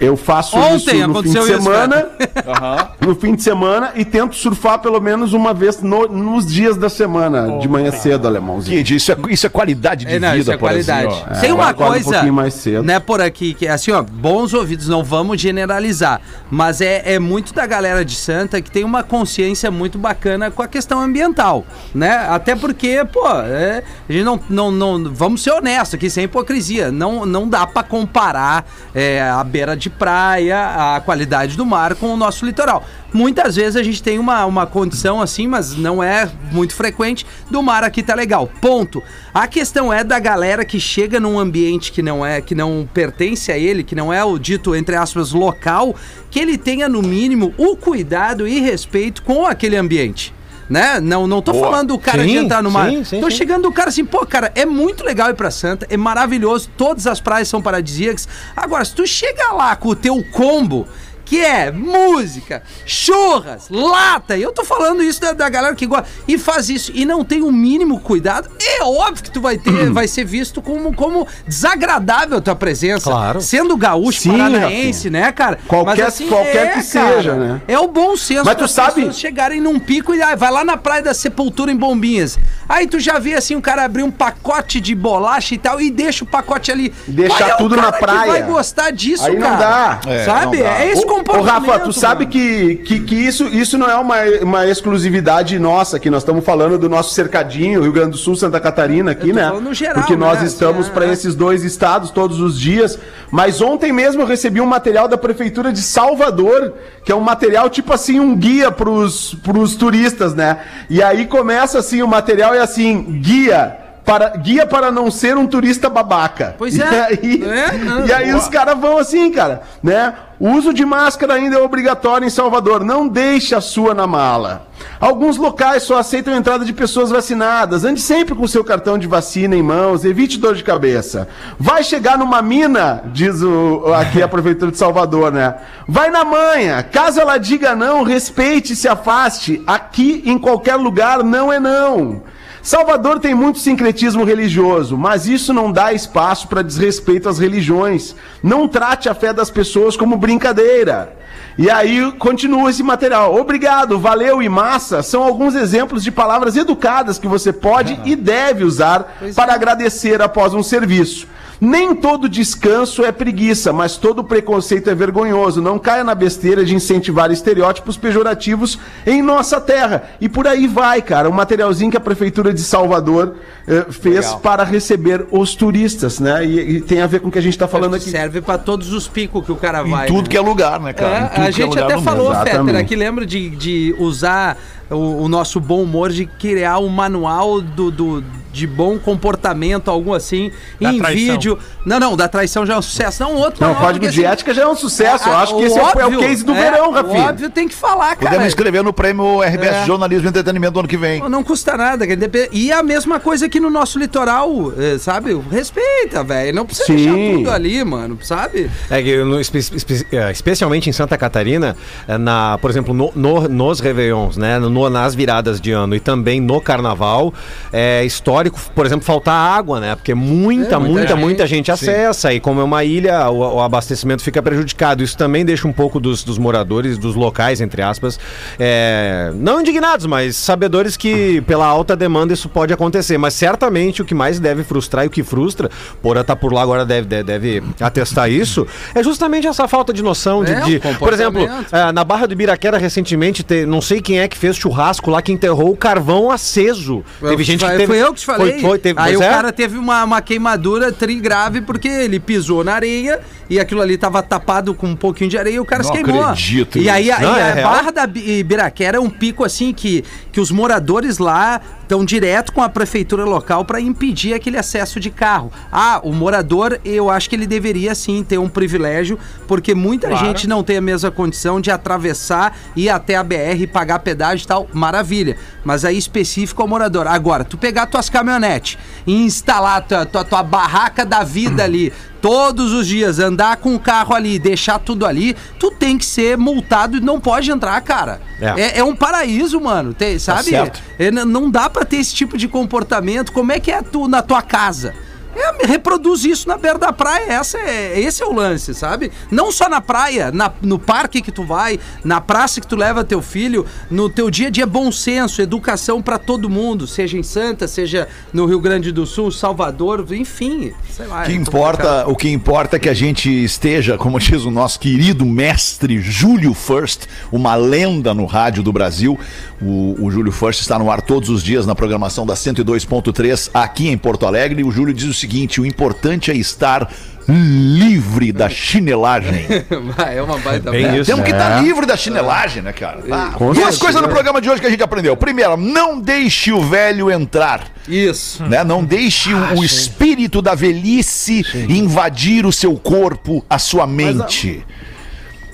Eu 0.00 0.16
faço 0.16 0.56
Ontem 0.56 0.98
isso 0.98 1.08
no 1.08 1.22
fim 1.22 1.30
de 1.32 1.42
semana, 1.44 2.06
no 3.04 3.14
fim 3.16 3.34
de 3.34 3.42
semana 3.42 3.92
e 3.96 4.04
tento 4.04 4.36
surfar 4.36 4.78
pelo 4.78 5.00
menos 5.00 5.32
uma 5.32 5.52
vez 5.52 5.82
no- 5.82 6.06
nos 6.06 6.46
dias 6.46 6.76
da 6.76 6.88
semana, 6.88 7.58
de 7.58 7.68
manhã 7.68 7.90
cedo, 7.90 8.26
alemãozinho. 8.28 8.76
Kid, 8.78 8.94
isso 8.94 9.10
é, 9.12 9.16
isso 9.28 9.46
é 9.46 9.48
qualidade 9.50 10.04
de 10.04 10.14
É, 10.14 10.18
não, 10.20 10.28
vida, 10.30 10.40
isso 10.40 10.52
é 10.52 10.56
qualidade. 10.56 11.24
Tem 11.40 11.50
É, 11.50 11.52
uma 11.54 11.68
acorda 11.70 11.90
um 11.90 11.94
coisa, 11.94 12.10
pouquinho 12.12 12.32
mais 12.32 12.54
cedo. 12.54 12.84
né, 12.84 13.00
por 13.00 13.20
aqui, 13.20 13.54
que 13.54 13.66
é 13.66 13.70
assim, 13.70 13.90
ó, 13.90 14.00
bons 14.02 14.54
ouvidos, 14.54 14.86
não 14.88 15.02
vamos 15.02 15.40
generalizar, 15.40 16.20
mas 16.50 16.80
é, 16.80 17.02
é 17.14 17.18
muito 17.18 17.52
da 17.52 17.66
galera 17.66 18.04
de 18.04 18.14
Santa 18.14 18.60
que 18.62 18.70
tem 18.70 18.84
uma 18.84 19.02
consciência 19.02 19.70
muito 19.70 19.98
bacana 19.98 20.48
com 20.50 20.62
a 20.62 20.68
questão 20.68 21.00
ambiental, 21.00 21.64
né? 21.94 22.26
Até 22.30 22.54
porque, 22.54 23.04
pô, 23.12 23.26
é, 23.28 23.82
a 24.08 24.12
gente 24.12 24.24
não, 24.24 24.38
não, 24.48 24.70
não, 24.70 25.12
vamos 25.12 25.42
ser 25.42 25.50
honestos 25.50 25.94
aqui, 25.94 26.08
sem 26.08 26.24
hipocrisia, 26.24 26.92
não, 26.92 27.26
não 27.26 27.48
dá 27.48 27.66
pra 27.66 27.82
comparar 27.82 28.64
é, 28.94 29.20
a 29.22 29.42
beira 29.42 29.76
de 29.76 29.87
praia, 29.90 30.96
a 30.96 31.00
qualidade 31.00 31.56
do 31.56 31.64
mar 31.64 31.94
com 31.94 32.12
o 32.12 32.16
nosso 32.16 32.44
litoral. 32.44 32.84
Muitas 33.12 33.56
vezes 33.56 33.76
a 33.76 33.82
gente 33.82 34.02
tem 34.02 34.18
uma, 34.18 34.44
uma 34.44 34.66
condição 34.66 35.20
assim, 35.20 35.46
mas 35.46 35.74
não 35.74 36.02
é 36.02 36.30
muito 36.52 36.74
frequente, 36.74 37.26
do 37.50 37.62
mar 37.62 37.82
aqui 37.82 38.02
tá 38.02 38.14
legal. 38.14 38.50
Ponto. 38.60 39.02
A 39.32 39.46
questão 39.46 39.92
é 39.92 40.04
da 40.04 40.18
galera 40.18 40.64
que 40.64 40.78
chega 40.78 41.18
num 41.18 41.38
ambiente 41.38 41.90
que 41.90 42.02
não 42.02 42.24
é, 42.24 42.40
que 42.40 42.54
não 42.54 42.88
pertence 42.92 43.50
a 43.50 43.58
ele, 43.58 43.82
que 43.82 43.94
não 43.94 44.12
é 44.12 44.22
o 44.22 44.38
dito, 44.38 44.74
entre 44.74 44.94
aspas, 44.96 45.32
local, 45.32 45.96
que 46.30 46.38
ele 46.38 46.58
tenha 46.58 46.88
no 46.88 47.02
mínimo 47.02 47.54
o 47.56 47.76
cuidado 47.76 48.46
e 48.46 48.60
respeito 48.60 49.22
com 49.22 49.46
aquele 49.46 49.76
ambiente. 49.76 50.34
Né? 50.68 51.00
Não, 51.00 51.26
não 51.26 51.40
tô 51.40 51.52
Boa. 51.52 51.64
falando 51.70 51.88
do 51.88 51.98
cara 51.98 52.22
de 52.22 52.30
Sim, 52.30 52.36
entrar 52.44 52.62
no 52.62 52.70
mar. 52.70 52.90
sim, 52.90 53.02
sim, 53.02 53.20
tô 53.20 53.30
chegando 53.30 53.66
o 53.68 53.72
cara 53.72 53.88
assim, 53.88 54.04
pô, 54.04 54.26
cara, 54.26 54.52
é 54.54 54.66
muito 54.66 55.02
legal 55.02 55.30
ir 55.30 55.34
pra 55.34 55.50
Santa, 55.50 55.86
é 55.88 55.96
maravilhoso, 55.96 56.68
todas 56.76 57.06
as 57.06 57.20
praias 57.20 57.48
são 57.48 57.62
paradisíacas. 57.62 58.28
Agora, 58.54 58.84
se 58.84 58.94
tu 58.94 59.06
chega 59.06 59.52
lá 59.52 59.74
com 59.76 59.88
o 59.88 59.96
teu 59.96 60.22
combo, 60.30 60.86
que 61.28 61.40
é 61.44 61.70
música, 61.70 62.62
churras, 62.86 63.68
lata, 63.70 64.36
e 64.36 64.42
eu 64.42 64.52
tô 64.52 64.64
falando 64.64 65.02
isso 65.02 65.20
da, 65.20 65.32
da 65.32 65.48
galera 65.48 65.74
que 65.74 65.86
gosta, 65.86 66.06
e 66.26 66.38
faz 66.38 66.68
isso 66.70 66.90
e 66.94 67.04
não 67.04 67.24
tem 67.24 67.42
o 67.42 67.52
mínimo 67.52 68.00
cuidado, 68.00 68.48
é 68.60 68.82
óbvio 68.82 69.24
que 69.24 69.30
tu 69.30 69.40
vai 69.40 69.58
ter, 69.58 69.90
vai 69.92 70.08
ser 70.08 70.24
visto 70.24 70.62
como, 70.62 70.94
como 70.94 71.26
desagradável 71.46 72.38
a 72.38 72.40
tua 72.40 72.54
presença. 72.54 73.10
Claro. 73.10 73.40
Sendo 73.40 73.76
gaúcho, 73.76 74.20
Sim, 74.22 74.30
paranaense, 74.30 75.10
né, 75.10 75.30
cara? 75.32 75.58
Qualquer- 75.68 76.10
qualquer 76.28 76.74
que 76.74 76.82
seja, 76.82 77.34
né? 77.34 77.60
É 77.68 77.78
o 77.78 77.88
bom 77.88 78.16
senso 78.16 78.44
Mas 78.44 78.56
tu 78.56 78.66
sabe- 78.68 78.94
pessoas 78.94 79.18
chegarem 79.18 79.60
num 79.60 79.78
pico 79.78 80.14
e 80.14 80.22
ah, 80.22 80.34
vai 80.34 80.50
lá 80.50 80.64
na 80.64 80.76
praia 80.76 81.02
da 81.02 81.12
Sepultura 81.14 81.70
em 81.70 81.76
Bombinhas. 81.76 82.38
Aí 82.68 82.86
tu 82.86 82.98
já 82.98 83.18
vê 83.18 83.34
assim, 83.34 83.54
o 83.54 83.60
cara 83.62 83.84
abrir 83.84 84.02
um 84.02 84.10
pacote 84.10 84.80
de 84.80 84.94
bolacha 84.94 85.54
e 85.54 85.58
tal 85.58 85.80
e 85.80 85.90
deixa 85.90 86.24
o 86.24 86.26
pacote 86.26 86.70
ali. 86.70 86.92
Deixa 87.06 87.36
Qual 87.36 87.50
é 87.50 87.54
tudo 87.56 87.76
na 87.76 87.92
praia. 87.92 88.30
vai 88.32 88.42
gostar 88.42 88.90
disso, 88.90 89.24
Aí 89.26 89.34
não 89.34 89.42
cara? 89.42 89.56
dá. 89.56 90.10
É, 90.10 90.24
Sabe? 90.24 90.56
não 90.58 90.64
dá. 90.64 90.80
É 90.80 90.90
esse 90.90 91.04
Ô, 91.18 91.20
ô, 91.20 91.24
comportamento. 91.24 91.70
Rafa, 91.70 91.78
tu 91.80 91.92
sabe 91.92 92.24
mano. 92.24 92.30
que, 92.30 92.76
que, 92.76 93.00
que 93.00 93.14
isso, 93.14 93.44
isso 93.48 93.76
não 93.76 93.88
é 93.88 93.96
uma, 93.96 94.16
uma 94.42 94.66
exclusividade 94.66 95.58
nossa, 95.58 95.98
que 95.98 96.10
nós 96.10 96.22
estamos 96.22 96.44
falando 96.44 96.78
do 96.78 96.88
nosso 96.88 97.14
cercadinho, 97.14 97.82
Rio 97.82 97.92
Grande 97.92 98.12
do 98.12 98.16
Sul, 98.16 98.36
Santa 98.36 98.60
Catarina 98.60 99.12
aqui, 99.12 99.32
né? 99.32 99.50
geral, 99.74 99.94
Porque 99.94 100.16
nós 100.16 100.40
né? 100.40 100.46
estamos 100.46 100.86
Assim, 100.86 100.94
para 100.94 101.06
é. 101.06 101.12
esses 101.12 101.34
dois 101.34 101.64
estados 101.64 102.10
todos 102.10 102.40
os 102.40 102.58
dias. 102.58 102.98
Mas 103.30 103.60
ontem 103.60 103.92
mesmo 103.92 104.22
eu 104.22 104.26
recebi 104.26 104.60
um 104.60 104.66
material 104.66 105.08
da 105.08 105.18
Prefeitura 105.18 105.72
de 105.72 105.80
Salvador, 105.80 106.74
que 107.04 107.12
é 107.12 107.14
um 107.14 107.20
material 107.20 107.68
tipo 107.68 107.92
assim, 107.92 108.18
um 108.20 108.36
guia 108.36 108.70
pros, 108.70 109.34
pros 109.42 109.76
turistas, 109.76 110.34
né? 110.34 110.58
E 110.88 111.02
aí 111.02 111.26
começa 111.26 111.78
assim, 111.78 112.02
o 112.02 112.08
material 112.08 112.54
é 112.54 112.60
assim, 112.60 113.20
guia. 113.20 113.87
Para, 114.08 114.30
guia 114.30 114.64
para 114.64 114.90
não 114.90 115.10
ser 115.10 115.36
um 115.36 115.46
turista 115.46 115.90
babaca. 115.90 116.54
Pois 116.56 116.78
é. 116.78 116.88
E 117.20 117.44
aí, 117.44 117.44
É, 117.44 117.72
não, 117.76 118.06
e 118.06 118.12
aí 118.12 118.34
os 118.34 118.48
caras 118.48 118.78
vão 118.78 118.96
assim, 118.96 119.30
cara, 119.30 119.60
né? 119.82 120.14
O 120.40 120.50
uso 120.52 120.72
de 120.72 120.82
máscara 120.82 121.34
ainda 121.34 121.56
é 121.56 121.58
obrigatório 121.58 122.26
em 122.26 122.30
Salvador. 122.30 122.82
Não 122.82 123.06
deixe 123.06 123.54
a 123.54 123.60
sua 123.60 123.92
na 123.92 124.06
mala. 124.06 124.66
Alguns 124.98 125.36
locais 125.36 125.82
só 125.82 125.98
aceitam 125.98 126.32
a 126.32 126.38
entrada 126.38 126.64
de 126.64 126.72
pessoas 126.72 127.10
vacinadas. 127.10 127.84
Ande 127.84 128.00
sempre 128.00 128.34
com 128.34 128.46
seu 128.46 128.64
cartão 128.64 128.96
de 128.96 129.06
vacina 129.06 129.54
em 129.54 129.62
mãos. 129.62 130.06
Evite 130.06 130.38
dor 130.38 130.54
de 130.54 130.64
cabeça. 130.64 131.28
Vai 131.58 131.82
chegar 131.82 132.16
numa 132.16 132.40
mina, 132.40 133.02
diz 133.12 133.42
o, 133.42 133.92
aqui 133.94 134.22
a 134.22 134.28
Prefeitura 134.28 134.70
de 134.70 134.78
Salvador, 134.78 135.30
né? 135.30 135.54
Vai 135.86 136.10
na 136.10 136.24
manha. 136.24 136.82
Caso 136.82 137.20
ela 137.20 137.36
diga 137.36 137.76
não, 137.76 138.04
respeite 138.04 138.72
e 138.72 138.76
se 138.76 138.88
afaste. 138.88 139.62
Aqui, 139.66 140.22
em 140.24 140.38
qualquer 140.38 140.76
lugar, 140.76 141.22
não 141.22 141.52
é 141.52 141.60
não. 141.60 142.22
Salvador 142.68 143.18
tem 143.18 143.34
muito 143.34 143.58
sincretismo 143.60 144.24
religioso, 144.24 144.94
mas 144.94 145.26
isso 145.26 145.54
não 145.54 145.72
dá 145.72 145.90
espaço 145.94 146.46
para 146.48 146.60
desrespeito 146.60 147.26
às 147.26 147.38
religiões. 147.38 148.14
Não 148.42 148.68
trate 148.68 149.08
a 149.08 149.14
fé 149.14 149.32
das 149.32 149.50
pessoas 149.50 149.96
como 149.96 150.18
brincadeira. 150.18 151.16
E 151.56 151.70
aí 151.70 152.12
continua 152.18 152.68
esse 152.68 152.82
material. 152.82 153.34
Obrigado, 153.34 153.98
valeu 153.98 154.42
e 154.42 154.50
massa 154.50 155.02
são 155.02 155.22
alguns 155.22 155.54
exemplos 155.54 156.04
de 156.04 156.10
palavras 156.10 156.56
educadas 156.56 157.18
que 157.18 157.26
você 157.26 157.54
pode 157.54 157.98
e 158.04 158.14
deve 158.14 158.64
usar 158.64 159.16
para 159.34 159.54
agradecer 159.54 160.20
após 160.20 160.52
um 160.52 160.62
serviço. 160.62 161.26
Nem 161.60 161.94
todo 161.94 162.28
descanso 162.28 163.04
é 163.04 163.10
preguiça, 163.10 163.72
mas 163.72 163.96
todo 163.96 164.22
preconceito 164.22 164.88
é 164.90 164.94
vergonhoso. 164.94 165.60
Não 165.60 165.78
caia 165.78 166.04
na 166.04 166.14
besteira 166.14 166.64
de 166.64 166.74
incentivar 166.74 167.30
estereótipos 167.32 167.96
pejorativos 167.96 168.78
em 169.04 169.20
nossa 169.22 169.60
terra. 169.60 170.04
E 170.20 170.28
por 170.28 170.46
aí 170.46 170.66
vai, 170.68 171.02
cara. 171.02 171.28
Um 171.28 171.32
materialzinho 171.32 171.90
que 171.90 171.96
a 171.96 172.00
Prefeitura 172.00 172.52
de 172.54 172.60
Salvador 172.60 173.34
eh, 173.66 173.86
fez 173.90 174.32
para 174.34 174.62
receber 174.62 175.26
os 175.32 175.54
turistas, 175.56 176.20
né? 176.20 176.44
E, 176.46 176.76
e 176.76 176.80
tem 176.80 177.00
a 177.00 177.06
ver 177.08 177.20
com 177.20 177.28
o 177.28 177.30
que 177.32 177.38
a 177.38 177.42
gente 177.42 177.54
está 177.54 177.66
falando 177.66 177.94
aqui. 177.96 178.08
Serve 178.08 178.40
pra 178.40 178.56
todos 178.56 178.92
os 178.92 179.08
picos 179.08 179.44
que 179.44 179.50
o 179.50 179.56
cara 179.56 179.86
Em 179.86 179.90
vai. 179.90 180.06
tudo 180.06 180.22
né? 180.22 180.28
que 180.28 180.36
é 180.36 180.40
lugar, 180.40 180.78
né, 180.78 180.92
cara? 180.92 181.18
Em 181.18 181.24
É, 181.24 181.28
tudo 181.28 181.32
a 181.32 181.34
que 181.34 181.40
é 181.48 181.52
gente 181.52 181.68
lugar 181.70 181.84
até 181.84 181.98
falou. 182.02 182.34
Fetter, 182.34 182.76
aqui 182.76 182.94
lembra 182.94 183.26
de, 183.26 183.50
de 183.50 183.96
usar 183.98 184.56
o, 184.90 185.24
o 185.24 185.28
nosso 185.28 185.58
bom 185.58 185.82
humor, 185.82 186.10
de 186.10 186.24
criar 186.24 186.78
um 186.78 186.88
manual 186.88 187.60
do, 187.60 187.90
do- 187.90 188.24
de 188.58 188.66
bom 188.66 188.98
comportamento, 188.98 189.90
algo 189.90 190.14
assim, 190.14 190.50
Da 190.80 190.92
em 190.92 190.98
traição. 190.98 191.32
vídeo. 191.34 191.58
Não, 191.84 191.98
não, 192.00 192.16
da 192.16 192.28
traição 192.28 192.66
já 192.66 192.74
é 192.74 192.78
um 192.78 192.82
sucesso. 192.82 193.22
Não, 193.22 193.34
outro 193.36 193.64
Não, 193.64 193.72
o 193.72 193.76
código 193.76 194.04
de 194.08 194.20
assim, 194.20 194.24
ética 194.32 194.52
já 194.52 194.62
é 194.62 194.66
um 194.66 194.74
sucesso. 194.76 195.28
Eu 195.28 195.32
a- 195.32 195.42
acho 195.42 195.56
que 195.56 195.62
esse 195.62 195.78
é 195.78 195.82
o- 195.82 195.88
é 196.00 196.04
o 196.04 196.06
óbvio, 196.06 196.20
case 196.20 196.44
do 196.44 196.52
é, 196.52 196.60
verão, 196.70 196.90
Rafinha. 196.92 197.28
Óbvio 197.28 197.50
tem 197.50 197.68
que 197.68 197.74
falar, 197.74 198.16
cara. 198.16 198.26
Podemos 198.30 198.46
inscrever 198.46 198.82
no 198.82 198.92
prêmio 198.92 199.42
RBS 199.42 199.76
É. 199.82 199.86
Jornalismo 199.86 200.26
e 200.26 200.28
Entretenimento 200.28 200.72
do 200.74 200.80
ano 200.80 200.88
que 200.88 200.96
vem. 200.96 201.20
Não 201.28 201.42
custa 201.44 201.76
nada. 201.76 202.06
quer 202.06 202.16
dizer, 202.16 202.48
E 202.52 202.72
a 202.72 202.82
mesma 202.82 203.20
coisa 203.20 203.46
aqui 203.46 203.60
no 203.60 203.70
nosso 203.70 203.98
litoral, 203.98 204.72
eh, 204.78 204.98
sabe? 204.98 205.38
Respeita, 205.50 206.22
velho. 206.24 206.54
Não 206.54 206.64
precisa 206.66 206.86
Sim. 206.86 206.96
deixar 206.96 207.36
tudo 207.36 207.50
ali, 207.50 207.84
mano, 207.84 208.18
sabe? 208.22 208.70
É 208.90 209.02
que 209.02 209.22
no- 209.24 209.40
espe- 209.40 209.58
espe- 209.58 210.06
é, 210.12 210.30
especialmente 210.30 210.88
em 210.88 210.92
Santa 210.92 211.16
Catarina, 211.16 211.76
é, 212.06 212.16
na, 212.18 212.58
por 212.58 212.70
exemplo, 212.70 212.92
no, 212.94 213.12
no- 213.14 213.48
nos 213.48 213.80
Réveillons, 213.80 214.36
né? 214.36 214.58
No, 214.58 214.88
nas 214.90 215.14
viradas 215.14 215.60
de 215.60 215.70
ano 215.72 215.94
e 215.94 216.00
também 216.00 216.40
no 216.40 216.60
carnaval, 216.60 217.32
é 217.72 218.04
histórico, 218.48 218.74
por 218.74 218.86
exemplo, 218.86 219.04
faltar 219.04 219.34
água, 219.34 219.80
né? 219.80 219.94
Porque 219.94 220.14
muita, 220.14 220.74
É, 220.74 220.78
muita 220.78 220.88
muita, 220.92 221.08
gente. 221.08 221.18
muita 221.20 221.46
gente 221.46 221.70
acessa 221.72 222.32
e 222.32 222.40
como 222.40 222.60
é 222.60 222.64
uma 222.64 222.84
ilha, 222.84 223.28
o, 223.30 223.56
o 223.56 223.60
abastecimento 223.62 224.22
fica 224.22 224.42
prejudicado. 224.42 225.02
Isso 225.02 225.16
também 225.16 225.44
deixa 225.44 225.66
um 225.68 225.72
pouco 225.72 226.00
dos, 226.00 226.22
dos 226.24 226.38
moradores, 226.38 226.98
dos 226.98 227.14
locais, 227.14 227.60
entre 227.60 227.82
aspas, 227.82 228.18
é, 228.58 229.30
não 229.34 229.60
indignados, 229.60 230.06
mas 230.06 230.36
sabedores 230.36 230.96
que 230.96 231.40
pela 231.42 231.66
alta 231.66 231.94
demanda 231.96 232.32
isso 232.34 232.48
pode 232.48 232.72
acontecer. 232.72 233.18
Mas 233.18 233.34
certamente 233.34 234.02
o 234.02 234.04
que 234.04 234.14
mais 234.14 234.38
deve 234.40 234.64
frustrar 234.64 235.04
e 235.04 235.08
o 235.08 235.10
que 235.10 235.22
frustra, 235.22 235.70
Porã 236.02 236.22
tá 236.24 236.34
por 236.36 236.52
lá 236.52 236.62
agora 236.62 236.84
deve, 236.84 237.06
deve, 237.06 237.24
deve 237.24 237.62
atestar 237.80 238.30
isso, 238.30 238.66
é 238.94 239.02
justamente 239.02 239.46
essa 239.46 239.66
falta 239.68 239.92
de 239.92 240.02
noção 240.02 240.44
de, 240.44 240.52
É, 240.52 240.60
de- 240.60 240.80
por 240.98 241.12
exemplo, 241.12 241.48
é, 241.72 241.92
na 241.92 242.04
Barra 242.04 242.26
do 242.26 242.32
Ibiraquera 242.32 242.78
recentemente, 242.78 243.42
te- 243.42 243.66
não 243.66 243.80
sei 243.80 244.00
quem 244.00 244.20
é 244.20 244.28
que 244.28 244.36
fez 244.36 244.56
churrasco 244.56 245.10
lá 245.10 245.22
que 245.22 245.32
enterrou 245.32 245.70
o 245.72 245.76
carvão 245.76 246.30
aceso. 246.30 247.04
Teve 247.20 247.42
gente 247.44 247.64
que 247.64 247.70
teve 247.72 247.86
Fui 247.86 247.96
eu 248.02 248.12
que 248.12 248.20
falei. 248.36 248.52
Foi- 248.52 248.60
foi, 248.60 248.78
teve- 248.78 249.00
Aí 249.00 249.16
o 249.16 249.22
é. 249.22 249.28
cara 249.28 249.52
teve 249.52 249.76
uma, 249.78 250.04
uma 250.04 250.20
queimadura 250.22 250.92
trigrave 250.92 251.60
porque 251.62 251.88
ele 251.88 252.20
pisou 252.20 252.62
na 252.62 252.74
areia 252.74 253.20
e 253.50 253.58
aquilo 253.58 253.80
ali 253.80 253.96
tava 253.98 254.22
tapado 254.22 254.74
com 254.74 254.88
um 254.88 254.96
pouquinho 254.96 255.30
de 255.30 255.38
areia 255.38 255.56
e 255.56 255.60
o 255.60 255.64
cara 255.64 255.82
Não 255.82 255.90
se 255.90 256.02
queimou. 256.02 256.22
acredito 256.24 256.78
E 256.78 256.88
aí, 256.88 257.10
aí 257.10 257.22
Não, 257.22 257.36
é 257.36 257.42
a 257.50 257.54
real. 257.54 257.70
Barra 257.72 257.90
da 257.90 258.06
Bi- 258.06 258.38
Ibiraquera 258.38 258.98
é 258.98 259.00
um 259.00 259.10
pico 259.10 259.44
assim 259.44 259.72
que, 259.72 260.04
que 260.30 260.40
os 260.40 260.50
moradores 260.50 261.18
lá 261.18 261.60
estão 261.88 262.04
direto 262.04 262.52
com 262.52 262.62
a 262.62 262.68
prefeitura 262.68 263.24
local 263.24 263.64
para 263.64 263.80
impedir 263.80 264.34
aquele 264.34 264.58
acesso 264.58 265.00
de 265.00 265.08
carro. 265.10 265.50
Ah, 265.72 266.00
o 266.04 266.12
morador, 266.12 266.78
eu 266.84 267.08
acho 267.08 267.30
que 267.30 267.34
ele 267.34 267.46
deveria 267.46 267.94
sim 267.94 268.22
ter 268.22 268.36
um 268.36 268.48
privilégio, 268.48 269.18
porque 269.46 269.74
muita 269.74 270.14
gente 270.14 270.46
não 270.46 270.62
tem 270.62 270.76
a 270.76 270.82
mesma 270.82 271.10
condição 271.10 271.58
de 271.62 271.70
atravessar, 271.70 272.54
ir 272.76 272.90
até 272.90 273.16
a 273.16 273.24
BR, 273.24 273.66
pagar 273.72 274.00
pedágio 274.00 274.44
e 274.44 274.46
tal, 274.46 274.68
maravilha. 274.74 275.38
Mas 275.64 275.82
aí 275.82 275.96
específico 275.96 276.60
ao 276.60 276.68
morador. 276.68 277.06
Agora, 277.06 277.42
tu 277.42 277.56
pegar 277.56 277.86
tuas 277.86 278.10
caminhonetes 278.10 278.76
e 279.06 279.24
instalar 279.24 279.80
tua, 279.86 280.04
tua, 280.04 280.24
tua 280.24 280.42
barraca 280.42 281.06
da 281.06 281.24
vida 281.24 281.64
ali, 281.64 281.90
todos 282.20 282.72
os 282.72 282.86
dias, 282.86 283.18
andar 283.18 283.56
com 283.56 283.74
o 283.74 283.78
carro 283.78 284.14
ali, 284.14 284.38
deixar 284.38 284.78
tudo 284.78 285.06
ali, 285.06 285.36
tu 285.58 285.70
tem 285.70 285.96
que 285.98 286.04
ser 286.04 286.36
multado 286.36 286.96
e 286.96 287.00
não 287.00 287.20
pode 287.20 287.50
entrar, 287.50 287.80
cara. 287.80 288.20
É. 288.40 288.60
É, 288.60 288.78
é 288.78 288.84
um 288.84 288.94
paraíso, 288.94 289.60
mano. 289.60 289.92
Tem, 289.94 290.18
sabe? 290.18 290.50
certo. 290.50 290.80
É, 290.98 291.10
não 291.10 291.50
dá 291.50 291.68
pra 291.68 291.84
ter 291.84 291.96
esse 291.96 292.14
tipo 292.14 292.36
de 292.36 292.48
comportamento. 292.48 293.32
Como 293.32 293.52
é 293.52 293.60
que 293.60 293.70
é 293.70 293.82
tu 293.82 294.08
na 294.08 294.22
tua 294.22 294.42
casa? 294.42 294.94
É, 295.36 295.66
reproduz 295.66 296.24
isso 296.24 296.48
na 296.48 296.56
beira 296.56 296.78
da 296.78 296.92
praia. 296.92 297.32
Essa 297.32 297.58
é, 297.58 298.00
esse 298.00 298.22
é 298.22 298.26
o 298.26 298.32
lance, 298.32 298.74
sabe? 298.74 299.10
Não 299.30 299.52
só 299.52 299.68
na 299.68 299.80
praia, 299.80 300.30
na- 300.32 300.52
no 300.62 300.78
parque 300.78 301.20
que 301.22 301.30
tu 301.30 301.44
vai, 301.44 301.78
na 302.02 302.20
praça 302.20 302.60
que 302.60 302.66
tu 302.66 302.74
leva 302.76 303.04
teu 303.04 303.20
filho, 303.22 303.64
no 303.90 304.08
teu 304.08 304.30
dia 304.30 304.48
a 304.48 304.50
dia 304.50 304.66
bom 304.66 304.90
senso, 304.90 305.40
educação 305.42 306.00
pra 306.02 306.18
todo 306.18 306.48
mundo, 306.50 306.86
seja 306.86 307.16
em 307.18 307.22
Santa, 307.22 307.68
seja 307.68 308.08
no 308.32 308.46
Rio 308.46 308.60
Grande 308.60 308.90
do 308.90 309.06
Sul, 309.06 309.30
Salvador, 309.30 310.04
enfim, 310.12 310.72
sei 310.90 311.06
lá. 311.06 311.22
O 311.22 311.26
que 311.26 311.32
é 311.32 311.34
importa, 311.34 312.08
o 312.08 312.16
que 312.16 312.28
importa 312.30 312.76
é 312.76 312.78
que 312.78 312.88
a 312.88 312.94
gente 312.94 313.28
esteja, 313.44 313.96
como 313.98 314.18
diz 314.18 314.44
o 314.44 314.50
nosso 314.50 314.80
querido 314.80 315.24
mestre 315.24 316.00
Júlio 316.00 316.54
First, 316.54 317.02
uma 317.30 317.54
lenda 317.54 318.12
no 318.14 318.24
rádio 318.26 318.62
do 318.62 318.72
Brasil. 318.72 319.18
O, 319.60 319.96
o 320.00 320.10
Júlio 320.10 320.32
First 320.32 320.60
está 320.60 320.78
no 320.78 320.90
ar 320.90 321.02
todos 321.02 321.28
os 321.28 321.42
dias 321.42 321.66
na 321.66 321.74
programação 321.74 322.24
da 322.24 322.34
102.3 322.34 323.50
aqui 323.52 323.88
em 323.88 323.98
Porto 323.98 324.26
Alegre. 324.26 324.60
E 324.60 324.64
o 324.64 324.70
Júlio 324.70 324.94
diz 324.94 325.04
o 325.08 325.14
seguinte: 325.18 325.60
o 325.60 325.66
importante 325.66 326.30
é 326.30 326.34
estar 326.36 326.90
livre 327.28 328.32
da 328.32 328.48
chinelagem. 328.48 329.46
é 330.14 330.22
uma 330.22 330.38
baita 330.38 330.70
Bem 330.70 330.96
isso. 330.96 331.10
Temos 331.10 331.24
que 331.24 331.30
estar 331.30 331.62
livre 331.62 331.84
da 331.84 331.96
chinelagem, 331.96 332.62
né, 332.62 332.72
cara? 332.72 333.00
Ah, 333.10 333.34
duas 333.38 333.76
coisas 333.76 334.00
no 334.00 334.08
programa 334.08 334.40
de 334.40 334.48
hoje 334.48 334.60
que 334.60 334.66
a 334.66 334.70
gente 334.70 334.82
aprendeu. 334.82 335.14
Primeiro, 335.16 335.56
não 335.56 336.00
deixe 336.00 336.52
o 336.52 336.62
velho 336.62 337.10
entrar. 337.10 337.64
Isso. 337.86 338.42
né? 338.44 338.64
Não 338.64 338.82
deixe 338.82 339.32
o, 339.32 339.58
o 339.58 339.64
espírito 339.64 340.40
da 340.40 340.54
velhice 340.54 341.44
invadir 341.68 342.46
o 342.46 342.52
seu 342.52 342.74
corpo, 342.76 343.44
a 343.48 343.58
sua 343.58 343.86
mente. 343.86 344.64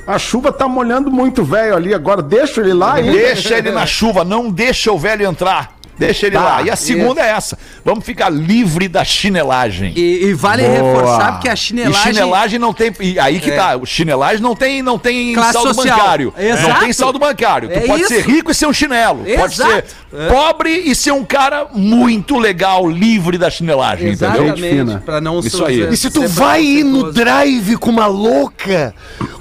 A 0.07 0.19
chuva 0.19 0.53
tá 0.53 0.69
molhando 0.69 1.11
muito 1.11 1.43
velho 1.43 1.75
ali 1.75 1.95
agora. 1.95 2.23
Deixa 2.23 2.61
ele 2.61 2.75
lá 2.75 3.01
e. 3.01 3.11
Deixa 3.11 3.57
ele 3.57 3.71
na 3.71 3.87
chuva, 3.87 4.23
não 4.23 4.51
deixa 4.51 4.93
o 4.93 4.99
velho 4.99 5.27
entrar. 5.27 5.74
Deixa 5.99 6.27
ele 6.27 6.37
Tá, 6.37 6.43
lá. 6.43 6.63
E 6.63 6.71
a 6.71 6.77
segunda 6.77 7.21
é 7.21 7.29
essa: 7.31 7.57
vamos 7.85 8.05
ficar 8.05 8.29
livre 8.31 8.89
da 8.89 9.05
chinelagem. 9.05 9.93
E, 9.97 10.25
e 10.27 10.33
vale 10.35 10.63
reforçar 10.67 11.33
porque 11.33 11.49
a 11.49 11.55
E 11.55 11.57
chinelagem. 11.57 12.13
chinelagem 12.15 12.59
não 12.59 12.73
tem. 12.73 12.93
E 13.01 13.19
aí 13.19 13.39
que 13.41 13.53
tá. 13.53 13.77
O 13.77 13.87
chinelagem 13.87 14.43
não 14.43 14.57
tem, 14.57 14.83
não 14.83 14.99
tem 14.99 15.35
Classe 15.35 15.53
saldo 15.53 15.75
social. 15.75 15.97
bancário. 15.99 16.35
Não 16.37 16.45
Exato. 16.45 16.81
tem 16.81 16.93
saldo 16.93 17.19
bancário. 17.19 17.69
Tu 17.69 17.75
É 17.75 17.81
pode 17.87 18.03
isso. 18.03 18.15
ser 18.15 18.25
rico 18.27 18.51
e 18.51 18.55
ser 18.55 18.67
um 18.67 18.73
chinelo. 18.73 19.25
Pode 19.25 19.55
Exato. 19.55 19.73
ser 19.73 19.85
pobre 20.29 20.71
e 20.71 20.95
ser 20.95 21.13
um 21.13 21.25
cara 21.25 21.67
muito 21.75 22.39
legal, 22.39 22.89
livre 22.89 23.37
da 23.39 23.51
chinelagem, 23.51 24.13
entendeu? 24.13 24.45
Exatamente, 24.47 25.05
pra 25.05 25.21
não 25.21 25.41
Isso 25.41 25.59
ser- 25.59 25.65
aí. 25.65 25.93
E 25.93 25.97
se 25.97 26.11
tu 26.11 26.27
vai 26.29 26.63
ir 26.63 26.85
no 26.85 27.13
drive 27.13 27.77
com 27.77 27.91
uma 27.91 28.07
louca, 28.07 28.95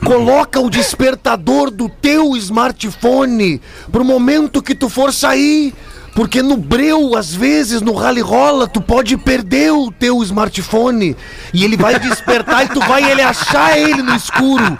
coloca 0.04 0.60
o 0.60 0.70
despertador 0.70 1.70
do 1.70 1.88
teu 1.89 2.36
smartphone 2.38 3.62
pro 3.91 4.04
momento 4.04 4.62
que 4.62 4.76
tu 4.76 4.89
for 4.89 5.14
sair. 5.14 5.74
Porque 6.16 6.43
no 6.43 6.55
breu, 6.57 7.16
às 7.18 7.34
vezes, 7.34 7.82
no 7.82 7.93
rally 7.93 8.22
rola, 8.22 8.68
tu 8.68 8.80
pode 8.80 9.18
perder 9.18 9.72
o 9.72 9.91
teu 9.91 10.22
smartphone 10.22 11.16
e 11.51 11.64
ele 11.64 11.76
vai 11.76 11.99
despertar 11.99 12.66
e 12.66 12.70
tu 12.70 12.80
vai 12.82 13.09
ele 13.09 13.22
achar 13.24 13.78
ele 13.80 14.03
no 14.03 14.16
escuro. 14.16 14.78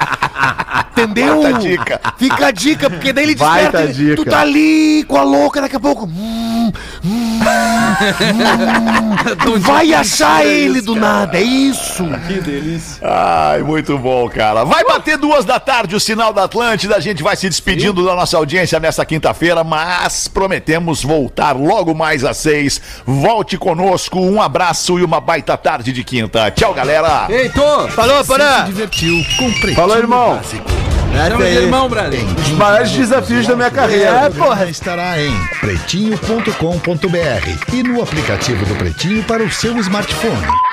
Entendeu? 0.92 1.42
Baita 1.42 1.60
dica. 1.60 2.02
Fica 2.18 2.46
a 2.48 2.52
dica, 2.52 2.90
porque 2.90 3.12
daí 3.12 3.24
ele 3.24 3.36
Baita 3.36 3.88
desperta. 3.88 4.02
e 4.04 4.16
Tu 4.16 4.22
dica. 4.24 4.30
tá 4.32 4.42
ali 4.42 5.04
com 5.08 5.18
a 5.18 5.24
louca, 5.24 5.60
daqui 5.62 5.76
a 5.76 5.80
pouco. 5.80 6.06
hum, 6.06 6.72
hum, 7.04 7.23
vai 9.60 9.94
achar 9.94 10.46
ele 10.46 10.82
do 10.82 10.96
nada, 10.96 11.38
é 11.38 11.44
isso. 11.44 12.06
Ai, 13.02 13.62
muito 13.62 13.98
bom, 13.98 14.30
cara. 14.30 14.64
Vai 14.64 14.84
bater 14.84 15.18
duas 15.18 15.46
da 15.46 15.60
tarde 15.60 15.96
o 15.96 16.00
sinal 16.00 16.34
da 16.34 16.44
Atlântida. 16.44 16.96
A 16.96 17.00
gente 17.00 17.24
vai 17.24 17.36
se 17.36 17.50
despedindo 17.50 18.06
da 18.06 18.16
nossa 18.16 18.38
audiência 18.38 18.80
nessa 18.80 19.06
quinta-feira, 19.06 19.64
mas 19.64 20.28
prometemos 20.28 21.04
voltar 21.04 21.56
logo 21.56 21.94
mais 21.94 22.24
às 22.24 22.38
seis. 22.38 22.82
Volte 23.06 23.58
conosco. 23.58 24.20
Um 24.20 24.42
abraço 24.42 25.00
e 25.00 25.04
uma 25.04 25.20
baita 25.20 25.58
tarde 25.58 25.92
de 25.92 26.04
quinta. 26.04 26.52
Tchau, 26.52 26.74
galera. 26.74 27.28
Ei, 27.30 27.50
tô! 27.50 27.88
Falou, 27.90 28.24
Porã! 28.26 28.66
Se 28.66 28.72
divertiu 28.72 29.24
com 29.38 29.54
Falou, 29.74 29.98
irmão. 29.98 30.36
Básico. 30.36 30.84
Chama 31.14 31.46
de 31.46 31.58
irmão, 31.58 31.88
brother. 31.88 32.20
Os 32.42 32.50
maiores 32.50 32.92
desafios 32.92 33.46
da 33.46 33.56
minha 33.56 33.70
carreira. 33.70 34.26
É, 34.26 34.30
porra. 34.32 34.66
Estará 34.66 35.22
em 35.22 35.32
pretinho.com.br 35.60 37.33
e 37.74 37.82
no 37.82 38.00
aplicativo 38.00 38.64
do 38.64 38.76
Pretinho 38.76 39.24
para 39.24 39.44
o 39.44 39.50
seu 39.50 39.76
smartphone. 39.80 40.73